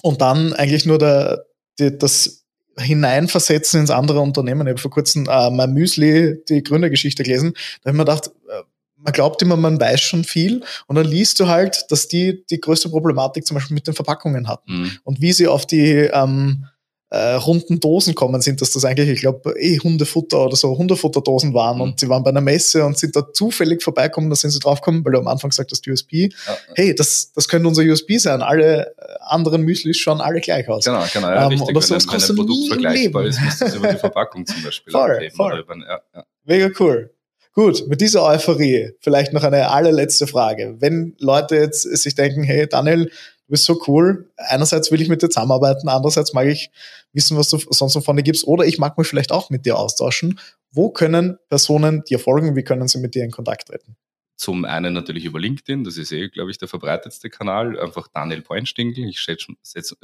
und 0.02 0.22
dann 0.22 0.54
eigentlich 0.54 0.86
nur 0.86 0.98
der, 0.98 1.46
die, 1.80 1.98
das 1.98 2.44
hineinversetzen 2.78 3.82
ins 3.82 3.92
andere 3.92 4.20
Unternehmen. 4.20 4.68
Ich 4.68 4.72
habe 4.72 4.82
vor 4.82 4.92
kurzem 4.92 5.28
äh, 5.30 5.50
mein 5.50 5.74
Müsli, 5.74 6.44
die 6.50 6.62
Gründergeschichte 6.62 7.24
gelesen. 7.24 7.54
Da 7.82 7.90
habe 7.90 7.96
ich 7.96 7.98
mir 7.98 8.06
gedacht, 8.06 8.28
äh, 8.50 8.64
man 8.98 9.14
glaubt 9.14 9.42
immer, 9.42 9.56
man 9.56 9.80
weiß 9.80 10.02
schon 10.02 10.24
viel 10.24 10.64
und 10.88 10.96
dann 10.96 11.06
liest 11.06 11.40
du 11.40 11.48
halt, 11.48 11.86
dass 11.90 12.08
die 12.08 12.44
die 12.50 12.60
größte 12.60 12.90
Problematik 12.90 13.46
zum 13.46 13.56
Beispiel 13.56 13.76
mit 13.76 13.88
den 13.88 13.94
Verpackungen 13.94 14.48
hatten 14.48 14.82
mhm. 14.82 14.92
und 15.04 15.22
wie 15.22 15.32
sie 15.32 15.48
auf 15.48 15.66
die 15.66 16.10
ähm, 16.12 16.66
äh, 17.10 17.34
runden 17.34 17.80
Dosen 17.80 18.16
kommen 18.16 18.42
sind, 18.42 18.62
dass 18.62 18.72
das 18.72 18.84
eigentlich, 18.84 19.10
ich 19.10 19.20
glaube, 19.22 19.54
eh 19.60 19.80
Hundefutter 19.80 20.46
oder 20.46 20.56
so 20.56 20.78
Hundefutterdosen 20.78 21.54
waren 21.54 21.78
mhm. 21.78 21.82
und 21.84 22.00
sie 22.00 22.10
waren 22.10 22.24
bei 22.24 22.32
einer 22.32 22.42
Messe 22.42 22.84
und 22.84 22.98
sind 22.98 23.16
da 23.16 23.32
zufällig 23.32 23.84
vorbeikommen, 23.84 24.30
da 24.30 24.36
sind 24.36 24.50
sie 24.50 24.60
draufgekommen, 24.60 25.06
weil 25.06 25.14
du 25.14 25.20
am 25.20 25.28
Anfang 25.28 25.52
gesagt 25.52 25.72
hast, 25.72 25.88
USP. 25.88 26.30
Ja. 26.48 26.58
Hey, 26.76 26.96
das, 26.96 27.32
das 27.34 27.48
könnte 27.48 27.68
unser 27.68 27.84
USP 27.84 28.18
sein. 28.18 28.42
Alle 28.42 28.88
äh, 28.98 29.04
anderen 29.22 29.62
Müslis 29.62 29.98
schauen 29.98 30.20
alle 30.20 30.42
gleich 30.42 30.68
aus. 30.68 30.86
Genau, 30.86 31.06
genau, 31.14 31.30
ja, 31.30 31.44
ähm, 31.44 31.50
richtig. 31.50 31.70
Oder 31.70 31.82
so, 31.82 31.96
wenn, 31.96 32.08
wenn 32.08 32.30
ein 32.30 32.36
Produkt 32.36 32.68
vergleichbar 32.68 33.26
ist, 33.26 33.42
musst 33.42 33.62
du 33.62 33.66
es 33.66 33.76
über 33.76 33.94
die 33.94 33.98
Verpackung 34.00 34.46
zum 34.46 34.64
Beispiel 34.64 34.92
voll. 34.92 35.30
Voll. 35.36 35.60
Über, 35.60 35.76
ja, 35.78 36.00
ja. 36.14 36.26
Mega 36.44 36.70
cool. 36.80 37.12
Gut, 37.54 37.88
mit 37.88 38.02
dieser 38.02 38.24
Euphorie 38.24 38.92
vielleicht 39.00 39.32
noch 39.32 39.44
eine 39.44 39.70
allerletzte 39.70 40.28
Frage. 40.28 40.76
Wenn 40.80 41.16
Leute 41.20 41.56
jetzt 41.56 41.84
sich 41.84 42.14
denken, 42.14 42.44
hey 42.44 42.68
Daniel, 42.68 43.10
du 43.48 43.52
bist 43.52 43.66
so 43.66 43.82
cool. 43.88 44.30
Einerseits 44.38 44.92
will 44.92 45.02
ich 45.02 45.10
mit 45.10 45.22
dir 45.22 45.30
zusammenarbeiten, 45.30 45.88
andererseits 45.88 46.34
mag 46.34 46.48
ich 46.48 46.72
wissen, 47.14 47.38
was 47.38 47.50
du 47.50 47.58
sonst 47.70 47.96
noch 47.96 48.04
von 48.04 48.18
dir 48.18 48.24
gibst, 48.24 48.46
oder 48.48 48.66
ich 48.66 48.78
mag 48.78 48.98
mich 48.98 49.08
vielleicht 49.08 49.32
auch 49.32 49.50
mit 49.50 49.66
dir 49.66 49.78
austauschen. 49.78 50.40
Wo 50.72 50.90
können 50.90 51.38
Personen 51.50 52.04
dir 52.04 52.20
folgen? 52.20 52.56
Wie 52.56 52.64
können 52.64 52.88
sie 52.88 53.00
mit 53.00 53.16
dir 53.16 53.24
in 53.24 53.32
Kontakt 53.32 53.68
treten? 53.68 53.96
Zum 54.38 54.66
einen 54.66 54.94
natürlich 54.94 55.24
über 55.24 55.40
LinkedIn, 55.40 55.86
das 55.86 55.98
ist 55.98 56.12
eh, 56.12 56.28
glaube 56.28 56.52
ich, 56.52 56.58
der 56.58 56.68
verbreitetste 56.68 57.30
Kanal. 57.30 57.80
Einfach 57.80 58.10
Daniel 58.10 58.42
Pointstingel. 58.42 59.08
Ich 59.08 59.22
schätze, 59.22 59.54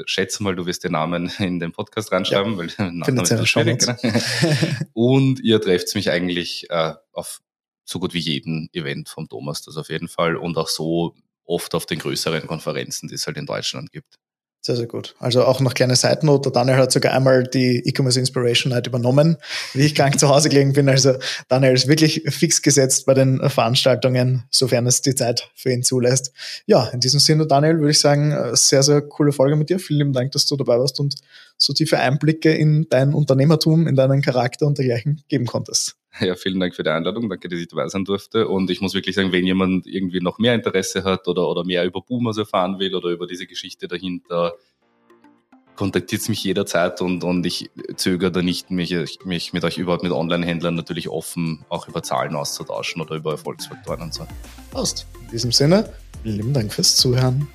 schätze, 0.05 0.41
mal, 0.41 0.55
du 0.55 0.65
wirst 0.65 0.85
den 0.85 0.93
Namen 0.93 1.29
in 1.39 1.59
den 1.59 1.73
Podcast 1.73 2.13
reinschreiben, 2.13 2.53
ja. 2.53 2.57
weil 2.57 2.67
der 2.67 2.91
Name 2.91 3.21
ist 3.21 3.49
schwierig. 3.49 3.79
Genau. 3.79 4.19
Und 4.93 5.41
ihr 5.41 5.59
trefft 5.59 5.93
mich 5.95 6.09
eigentlich 6.11 6.69
äh, 6.69 6.93
auf 7.11 7.41
so 7.83 7.99
gut 7.99 8.13
wie 8.13 8.19
jeden 8.19 8.69
Event 8.71 9.09
vom 9.09 9.27
Thomas, 9.27 9.63
das 9.63 9.75
auf 9.75 9.89
jeden 9.89 10.07
Fall. 10.07 10.37
Und 10.37 10.57
auch 10.57 10.69
so 10.69 11.13
oft 11.45 11.75
auf 11.75 11.85
den 11.85 11.99
größeren 11.99 12.47
Konferenzen, 12.47 13.07
die 13.07 13.15
es 13.15 13.27
halt 13.27 13.37
in 13.37 13.45
Deutschland 13.45 13.91
gibt. 13.91 14.15
Sehr, 14.63 14.75
sehr 14.75 14.85
gut. 14.85 15.15
Also 15.17 15.43
auch 15.43 15.59
noch 15.59 15.73
kleine 15.73 15.95
Seitennote. 15.95 16.51
Daniel 16.51 16.77
hat 16.77 16.91
sogar 16.91 17.13
einmal 17.13 17.45
die 17.45 17.81
E-Commerce 17.83 18.19
Inspiration 18.19 18.71
Night 18.71 18.85
übernommen, 18.85 19.37
wie 19.73 19.81
ich 19.81 19.95
krank 19.95 20.19
zu 20.19 20.29
Hause 20.29 20.49
gelegen 20.49 20.73
bin. 20.73 20.87
Also 20.87 21.15
Daniel 21.47 21.73
ist 21.73 21.87
wirklich 21.87 22.21
fix 22.27 22.61
gesetzt 22.61 23.07
bei 23.07 23.15
den 23.15 23.49
Veranstaltungen, 23.49 24.43
sofern 24.51 24.85
es 24.85 25.01
die 25.01 25.15
Zeit 25.15 25.49
für 25.55 25.71
ihn 25.71 25.81
zulässt. 25.81 26.31
Ja, 26.67 26.89
in 26.89 26.99
diesem 26.99 27.19
Sinne, 27.19 27.47
Daniel, 27.47 27.79
würde 27.79 27.89
ich 27.89 27.99
sagen, 27.99 28.55
sehr, 28.55 28.83
sehr 28.83 29.01
coole 29.01 29.31
Folge 29.31 29.55
mit 29.55 29.71
dir. 29.71 29.79
Vielen 29.79 29.97
lieben 29.97 30.13
Dank, 30.13 30.31
dass 30.33 30.45
du 30.45 30.55
dabei 30.55 30.77
warst 30.77 30.99
und 30.99 31.15
so 31.57 31.73
tiefe 31.73 31.97
Einblicke 31.97 32.53
in 32.53 32.87
dein 32.87 33.15
Unternehmertum, 33.15 33.87
in 33.87 33.95
deinen 33.95 34.21
Charakter 34.21 34.67
und 34.67 34.77
dergleichen 34.77 35.23
geben 35.27 35.47
konntest. 35.47 35.95
Ja, 36.19 36.35
vielen 36.35 36.59
Dank 36.59 36.75
für 36.75 36.83
die 36.83 36.89
Einladung. 36.89 37.29
Danke, 37.29 37.47
dass 37.47 37.59
ich 37.59 37.67
dabei 37.67 37.87
sein 37.87 38.05
durfte. 38.05 38.47
Und 38.47 38.69
ich 38.69 38.81
muss 38.81 38.93
wirklich 38.93 39.15
sagen, 39.15 39.31
wenn 39.31 39.45
jemand 39.45 39.87
irgendwie 39.87 40.19
noch 40.19 40.39
mehr 40.39 40.53
Interesse 40.53 41.03
hat 41.03 41.27
oder, 41.27 41.47
oder 41.47 41.63
mehr 41.63 41.85
über 41.85 42.01
Boomers 42.01 42.37
erfahren 42.37 42.79
will 42.79 42.93
oder 42.95 43.09
über 43.09 43.27
diese 43.27 43.47
Geschichte 43.47 43.87
dahinter, 43.87 44.53
kontaktiert 45.75 46.27
mich 46.29 46.43
jederzeit 46.43 47.01
und, 47.01 47.23
und 47.23 47.45
ich 47.45 47.71
zögere 47.95 48.31
da 48.31 48.41
nicht, 48.41 48.69
mich, 48.69 48.93
mich 49.23 49.53
mit 49.53 49.63
euch 49.63 49.77
überhaupt 49.77 50.03
mit 50.03 50.11
Online-Händlern 50.11 50.75
natürlich 50.75 51.09
offen 51.09 51.65
auch 51.69 51.87
über 51.87 52.03
Zahlen 52.03 52.35
auszutauschen 52.35 53.01
oder 53.01 53.15
über 53.15 53.31
Erfolgsfaktoren 53.31 54.01
und 54.01 54.13
so. 54.13 54.27
Passt. 54.71 55.07
In 55.21 55.31
diesem 55.31 55.51
Sinne, 55.51 55.91
vielen 56.23 56.53
Dank 56.53 56.73
fürs 56.73 56.97
Zuhören. 56.97 57.47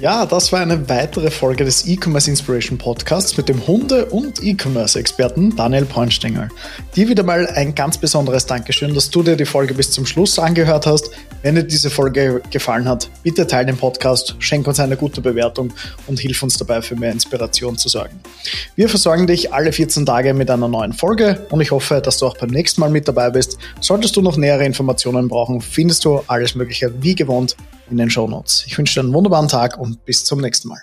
Ja, 0.00 0.26
das 0.26 0.52
war 0.52 0.60
eine 0.60 0.88
weitere 0.88 1.28
Folge 1.28 1.64
des 1.64 1.84
E-Commerce 1.84 2.30
Inspiration 2.30 2.78
Podcasts 2.78 3.36
mit 3.36 3.48
dem 3.48 3.66
Hunde- 3.66 4.06
und 4.06 4.40
E-Commerce-Experten 4.40 5.56
Daniel 5.56 5.86
Poinstengel. 5.86 6.50
Dir 6.94 7.08
wieder 7.08 7.24
mal 7.24 7.48
ein 7.48 7.74
ganz 7.74 7.98
besonderes 7.98 8.46
Dankeschön, 8.46 8.94
dass 8.94 9.10
du 9.10 9.24
dir 9.24 9.34
die 9.34 9.44
Folge 9.44 9.74
bis 9.74 9.90
zum 9.90 10.06
Schluss 10.06 10.38
angehört 10.38 10.86
hast. 10.86 11.10
Wenn 11.42 11.56
dir 11.56 11.64
diese 11.64 11.90
Folge 11.90 12.40
gefallen 12.48 12.88
hat, 12.88 13.10
bitte 13.24 13.44
teile 13.44 13.66
den 13.66 13.76
Podcast, 13.76 14.36
schenk 14.38 14.68
uns 14.68 14.78
eine 14.78 14.96
gute 14.96 15.20
Bewertung 15.20 15.72
und 16.06 16.20
hilf 16.20 16.44
uns 16.44 16.56
dabei 16.56 16.80
für 16.80 16.94
mehr 16.94 17.10
Inspiration 17.10 17.76
zu 17.76 17.88
sorgen. 17.88 18.20
Wir 18.76 18.88
versorgen 18.88 19.26
dich 19.26 19.52
alle 19.52 19.72
14 19.72 20.06
Tage 20.06 20.32
mit 20.32 20.48
einer 20.48 20.68
neuen 20.68 20.92
Folge 20.92 21.44
und 21.50 21.60
ich 21.60 21.72
hoffe, 21.72 22.00
dass 22.00 22.18
du 22.18 22.26
auch 22.26 22.36
beim 22.36 22.50
nächsten 22.50 22.80
Mal 22.80 22.90
mit 22.90 23.08
dabei 23.08 23.30
bist. 23.30 23.58
Solltest 23.80 24.14
du 24.14 24.22
noch 24.22 24.36
nähere 24.36 24.64
Informationen 24.64 25.26
brauchen, 25.26 25.60
findest 25.60 26.04
du 26.04 26.22
alles 26.28 26.54
Mögliche 26.54 26.92
wie 27.02 27.16
gewohnt 27.16 27.56
in 27.90 27.96
den 27.96 28.10
Show 28.10 28.26
Notes. 28.28 28.64
Ich 28.66 28.76
wünsche 28.76 28.94
dir 28.94 29.00
einen 29.04 29.14
wunderbaren 29.14 29.48
Tag 29.48 29.78
und 29.78 30.04
bis 30.04 30.24
zum 30.24 30.40
nächsten 30.40 30.68
Mal. 30.68 30.82